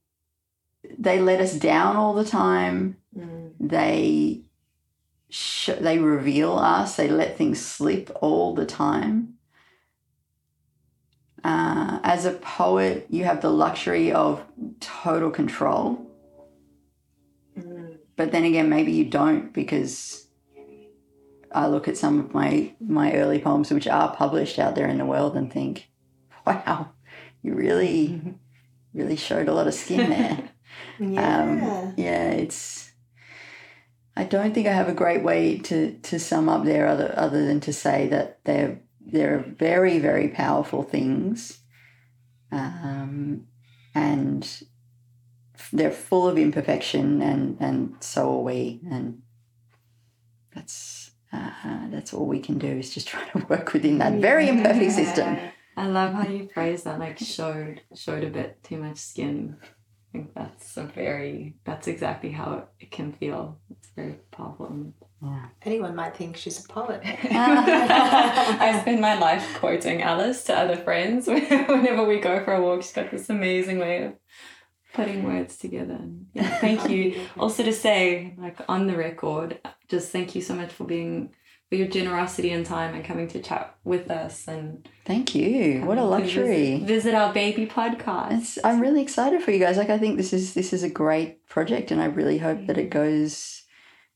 they 0.98 1.20
let 1.20 1.40
us 1.40 1.54
down 1.54 1.96
all 1.96 2.14
the 2.14 2.24
time. 2.24 2.96
Mm. 3.16 3.52
They 3.60 4.42
sh- 5.28 5.70
they 5.80 5.98
reveal 5.98 6.52
us. 6.52 6.96
They 6.96 7.08
let 7.08 7.36
things 7.36 7.60
slip 7.60 8.10
all 8.20 8.54
the 8.54 8.66
time. 8.66 9.34
Uh, 11.42 12.00
as 12.02 12.24
a 12.24 12.32
poet, 12.32 13.06
you 13.10 13.24
have 13.24 13.42
the 13.42 13.50
luxury 13.50 14.10
of 14.10 14.42
total 14.80 15.30
control. 15.30 16.10
Mm. 17.58 17.98
But 18.16 18.32
then 18.32 18.44
again, 18.44 18.68
maybe 18.70 18.92
you 18.92 19.04
don't 19.04 19.52
because 19.52 20.26
I 21.52 21.66
look 21.66 21.86
at 21.88 21.96
some 21.96 22.18
of 22.18 22.34
my 22.34 22.74
my 22.80 23.14
early 23.14 23.40
poems, 23.40 23.70
which 23.70 23.86
are 23.86 24.14
published 24.14 24.58
out 24.58 24.74
there 24.74 24.88
in 24.88 24.98
the 24.98 25.04
world, 25.04 25.36
and 25.36 25.52
think, 25.52 25.88
"Wow, 26.46 26.90
you 27.44 27.54
really, 27.54 28.20
really 28.92 29.16
showed 29.16 29.48
a 29.48 29.54
lot 29.54 29.68
of 29.68 29.74
skin 29.74 30.10
there." 30.10 30.50
Yeah. 30.98 31.40
Um, 31.40 31.94
yeah, 31.96 32.30
it's. 32.30 32.92
I 34.16 34.24
don't 34.24 34.54
think 34.54 34.66
I 34.66 34.72
have 34.72 34.88
a 34.88 34.94
great 34.94 35.22
way 35.22 35.58
to 35.58 35.92
to 35.92 36.18
sum 36.18 36.48
up 36.48 36.64
there, 36.64 36.86
other 36.86 37.12
other 37.16 37.44
than 37.44 37.60
to 37.60 37.72
say 37.72 38.08
that 38.08 38.38
they're 38.44 38.80
they're 39.00 39.38
very 39.38 39.98
very 39.98 40.28
powerful 40.28 40.82
things, 40.82 41.58
um, 42.52 43.46
and 43.94 44.62
they're 45.72 45.90
full 45.90 46.28
of 46.28 46.38
imperfection, 46.38 47.22
and 47.22 47.56
and 47.60 47.94
so 48.00 48.38
are 48.38 48.42
we, 48.42 48.80
and 48.90 49.22
that's 50.54 51.10
uh, 51.32 51.88
that's 51.90 52.14
all 52.14 52.26
we 52.26 52.38
can 52.38 52.58
do 52.58 52.68
is 52.68 52.94
just 52.94 53.08
try 53.12 53.28
to 53.30 53.38
work 53.46 53.72
within 53.72 53.98
that 53.98 54.14
very 54.14 54.48
imperfect 54.48 54.92
system. 54.92 55.36
I 55.76 55.86
love 55.86 56.14
how 56.14 56.26
you 56.28 56.48
phrase 56.52 56.84
that, 56.84 56.98
like 56.98 57.18
showed 57.18 57.82
showed 57.94 58.24
a 58.24 58.30
bit 58.30 58.62
too 58.62 58.76
much 58.76 58.98
skin. 58.98 59.56
I 59.62 59.66
think 60.12 60.34
that's 60.34 60.76
a 60.76 60.84
very 60.84 61.56
that's 61.64 61.88
exactly 61.88 62.30
how 62.30 62.68
it 62.78 62.90
can 62.90 63.12
feel. 63.12 63.58
It's 63.70 63.90
very 63.96 64.16
powerful. 64.30 64.92
Yeah. 65.22 65.46
Anyone 65.62 65.96
might 65.96 66.16
think 66.16 66.36
she's 66.36 66.64
a 66.64 66.68
poet. 66.68 67.00
I 67.04 68.78
spend 68.82 69.00
my 69.00 69.18
life 69.18 69.56
quoting 69.58 70.02
Alice 70.02 70.44
to 70.44 70.56
other 70.56 70.76
friends 70.76 71.26
whenever 71.28 72.04
we 72.04 72.20
go 72.20 72.44
for 72.44 72.54
a 72.54 72.62
walk. 72.62 72.82
She's 72.82 72.92
got 72.92 73.10
this 73.10 73.30
amazing 73.30 73.78
way 73.78 74.04
of 74.04 74.12
putting 74.92 75.24
words 75.24 75.56
together. 75.56 75.98
Yeah, 76.34 76.58
thank 76.60 76.88
you. 76.88 77.26
Also 77.38 77.62
to 77.64 77.72
say, 77.72 78.34
like 78.38 78.58
on 78.68 78.86
the 78.86 78.96
record, 78.96 79.58
just 79.88 80.12
thank 80.12 80.34
you 80.34 80.40
so 80.40 80.54
much 80.54 80.72
for 80.72 80.84
being 80.84 81.34
for 81.74 81.78
your 81.78 81.88
generosity 81.88 82.52
and 82.52 82.64
time 82.64 82.94
and 82.94 83.04
coming 83.04 83.26
to 83.26 83.42
chat 83.42 83.74
with 83.82 84.08
us 84.08 84.46
and 84.46 84.88
Thank 85.04 85.34
you. 85.34 85.82
What 85.84 85.98
a 85.98 86.04
luxury. 86.04 86.74
Visit, 86.74 86.86
visit 86.86 87.14
our 87.14 87.32
baby 87.32 87.66
podcast. 87.66 88.38
It's, 88.38 88.58
I'm 88.62 88.80
really 88.80 89.02
excited 89.02 89.42
for 89.42 89.50
you 89.50 89.58
guys. 89.58 89.76
Like 89.76 89.90
I 89.90 89.98
think 89.98 90.16
this 90.16 90.32
is 90.32 90.54
this 90.54 90.72
is 90.72 90.84
a 90.84 90.88
great 90.88 91.46
project, 91.48 91.90
and 91.90 92.00
I 92.00 92.06
really 92.06 92.38
hope 92.38 92.66
that 92.68 92.78
it 92.78 92.90
goes 92.90 93.63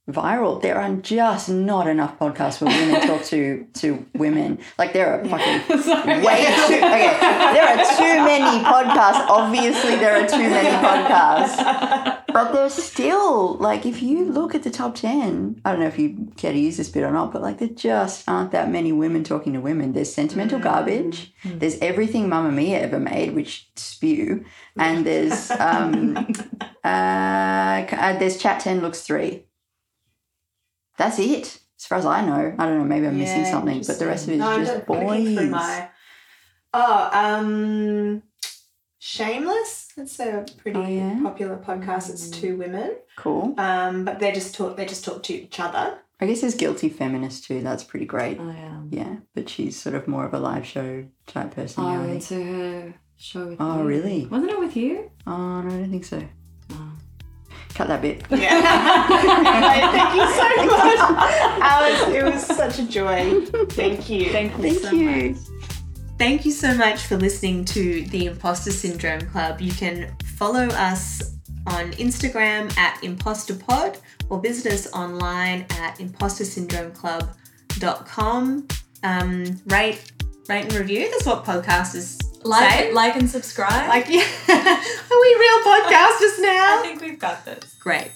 viral. 0.09 0.61
There 0.61 0.79
are 0.81 0.95
just 0.97 1.49
not 1.49 1.87
enough 1.87 2.19
podcasts 2.19 2.61
where 2.61 2.75
women 2.75 3.07
talk 3.07 3.23
to 3.25 3.67
to 3.75 4.07
women. 4.15 4.59
Like 4.79 4.93
there 4.93 5.13
are 5.13 5.25
fucking 5.29 5.83
Sorry. 5.83 6.23
way 6.23 6.45
too. 6.67 6.75
Okay, 6.75 7.17
there 7.55 7.67
are 7.67 7.97
too 7.97 8.15
many 8.25 8.65
podcasts. 8.65 9.27
Obviously, 9.29 9.97
there 9.97 10.23
are 10.23 10.27
too 10.27 10.39
many 10.39 10.69
podcasts. 10.69 12.25
But 12.33 12.53
there's 12.53 12.75
still 12.75 13.55
like 13.57 13.87
if 13.87 14.03
you 14.03 14.25
look 14.25 14.55
at 14.55 14.63
the 14.63 14.71
top 14.71 14.95
ten, 14.95 15.61
I 15.65 15.73
don't 15.73 15.81
know 15.81 15.87
if 15.87 15.99
you 15.99 16.33
care 16.37 16.53
to 16.53 16.59
use 16.59 16.77
this 16.77 16.89
bit 16.89 17.03
or 17.03 17.11
not, 17.11 17.33
but 17.33 17.43
like 17.43 17.59
there 17.59 17.69
just 17.69 18.29
aren't 18.29 18.53
that 18.53 18.71
many 18.71 18.93
women 18.93 19.25
talking 19.25 19.53
to 19.53 19.61
women. 19.61 19.93
There's 19.93 20.13
sentimental 20.13 20.59
garbage. 20.59 21.33
There's 21.45 21.79
everything 21.79 22.29
Mamamia 22.29 22.81
ever 22.81 22.99
made, 22.99 23.35
which 23.35 23.69
spew, 23.77 24.45
and 24.77 25.07
there's 25.07 25.51
um 25.53 26.17
uh, 26.85 26.87
uh 26.87 28.19
there's 28.19 28.39
chat 28.39 28.61
ten 28.61 28.81
looks 28.81 29.03
three. 29.03 29.45
That's 30.99 31.19
it, 31.19 31.59
as 31.79 31.87
far 31.87 31.99
as 31.99 32.05
I 32.07 32.25
know. 32.27 32.55
I 32.59 32.67
don't 32.67 32.79
know. 32.79 32.85
Maybe 32.85 33.07
I'm 33.07 33.17
missing 33.19 33.45
something, 33.47 33.83
but 33.87 33.99
the 33.99 34.07
rest 34.07 34.25
of 34.27 34.31
it 34.31 34.35
is 34.35 34.39
No, 34.41 34.59
just 34.59 34.73
just 34.75 34.89
looking 34.89 35.35
boys. 35.37 35.51
my- 35.51 35.89
Oh, 36.75 37.11
um, 37.13 38.23
Shameless. 39.01 39.89
That's 39.97 40.19
a 40.21 40.45
pretty 40.59 40.79
Oh, 40.79 40.87
yeah? 40.87 41.19
popular 41.23 41.57
podcast. 41.57 42.11
It's 42.11 42.29
two 42.29 42.57
women, 42.57 42.97
Cool. 43.17 43.55
um, 43.59 44.05
but 44.05 44.19
they 44.19 44.33
just 44.33 44.55
talk. 44.55 44.77
They 44.77 44.85
just 44.87 45.05
talk 45.05 45.23
to 45.25 45.35
each 45.35 45.61
other. 45.61 45.99
I 46.21 46.27
guess 46.27 46.41
there's 46.41 46.57
guilty 46.57 46.89
feminist 46.89 47.45
too. 47.45 47.63
That's 47.63 47.85
pretty 47.85 48.07
great. 48.07 48.39
Oh 48.41 48.51
yeah. 48.51 48.81
Yeah, 48.91 49.17
but 49.35 49.49
she's 49.49 49.77
sort 49.81 49.95
of 49.95 50.09
more 50.09 50.27
of 50.27 50.35
a 50.35 50.41
live 50.41 50.67
show 50.67 51.05
type 51.27 51.53
I 51.53 51.55
personality. 51.55 52.09
went 52.11 52.23
to 52.23 52.43
her 52.43 52.95
show 53.17 53.47
with 53.47 53.61
Oh, 53.61 53.83
you. 53.83 53.89
really? 53.89 54.27
Wasn't 54.27 54.51
it 54.51 54.59
with 54.59 54.77
you? 54.77 55.11
Oh, 55.29 55.63
no, 55.63 55.69
I 55.69 55.79
don't 55.79 55.91
think 55.91 56.05
so. 56.05 56.23
Cut 57.79 57.87
that 57.87 58.03
bit. 58.03 58.27
Yeah. 58.31 59.07
Thank 59.07 60.15
you 60.17 60.27
so 60.35 60.49
much, 60.67 60.99
Alice. 61.63 62.03
It 62.09 62.25
was 62.25 62.45
such 62.45 62.81
a 62.81 62.85
joy. 62.89 63.43
Thank 63.67 64.11
you. 64.11 64.33
Thank 64.33 64.57
you 64.59 64.63
Thank 64.63 64.79
so 64.81 64.91
you. 64.91 65.31
much. 65.31 65.37
Thank 66.19 66.45
you 66.45 66.51
so 66.51 66.75
much 66.75 67.03
for 67.03 67.17
listening 67.17 67.65
to 67.67 68.03
the 68.07 68.27
Imposter 68.27 68.73
Syndrome 68.73 69.21
Club. 69.21 69.61
You 69.61 69.71
can 69.71 70.13
follow 70.25 70.67
us 70.67 71.37
on 71.69 71.93
Instagram 71.93 72.77
at 72.77 73.01
imposterpod 73.03 74.01
or 74.29 74.41
visit 74.41 74.73
us 74.73 74.93
online 74.93 75.65
at 75.71 75.99
impostersyndromeclub.com. 75.99 78.69
Um, 79.05 79.61
rate, 79.67 80.13
rate 80.49 80.65
and 80.65 80.73
review. 80.73 81.09
That's 81.13 81.27
what 81.27 81.45
podcasters 81.45 82.21
Like, 82.45 82.71
say. 82.71 82.93
like 82.93 83.17
and 83.17 83.29
subscribe. 83.29 83.89
like, 83.89 84.09
yeah. 84.09 84.21
Are 84.49 85.21
we 85.21 85.37
real 85.39 85.59
podcasters 85.65 86.39
now? 86.41 86.79
I 86.79 86.83
think 86.83 87.01
we've 87.01 87.19
got 87.19 87.45
this. 87.45 87.75
Great. 87.81 88.11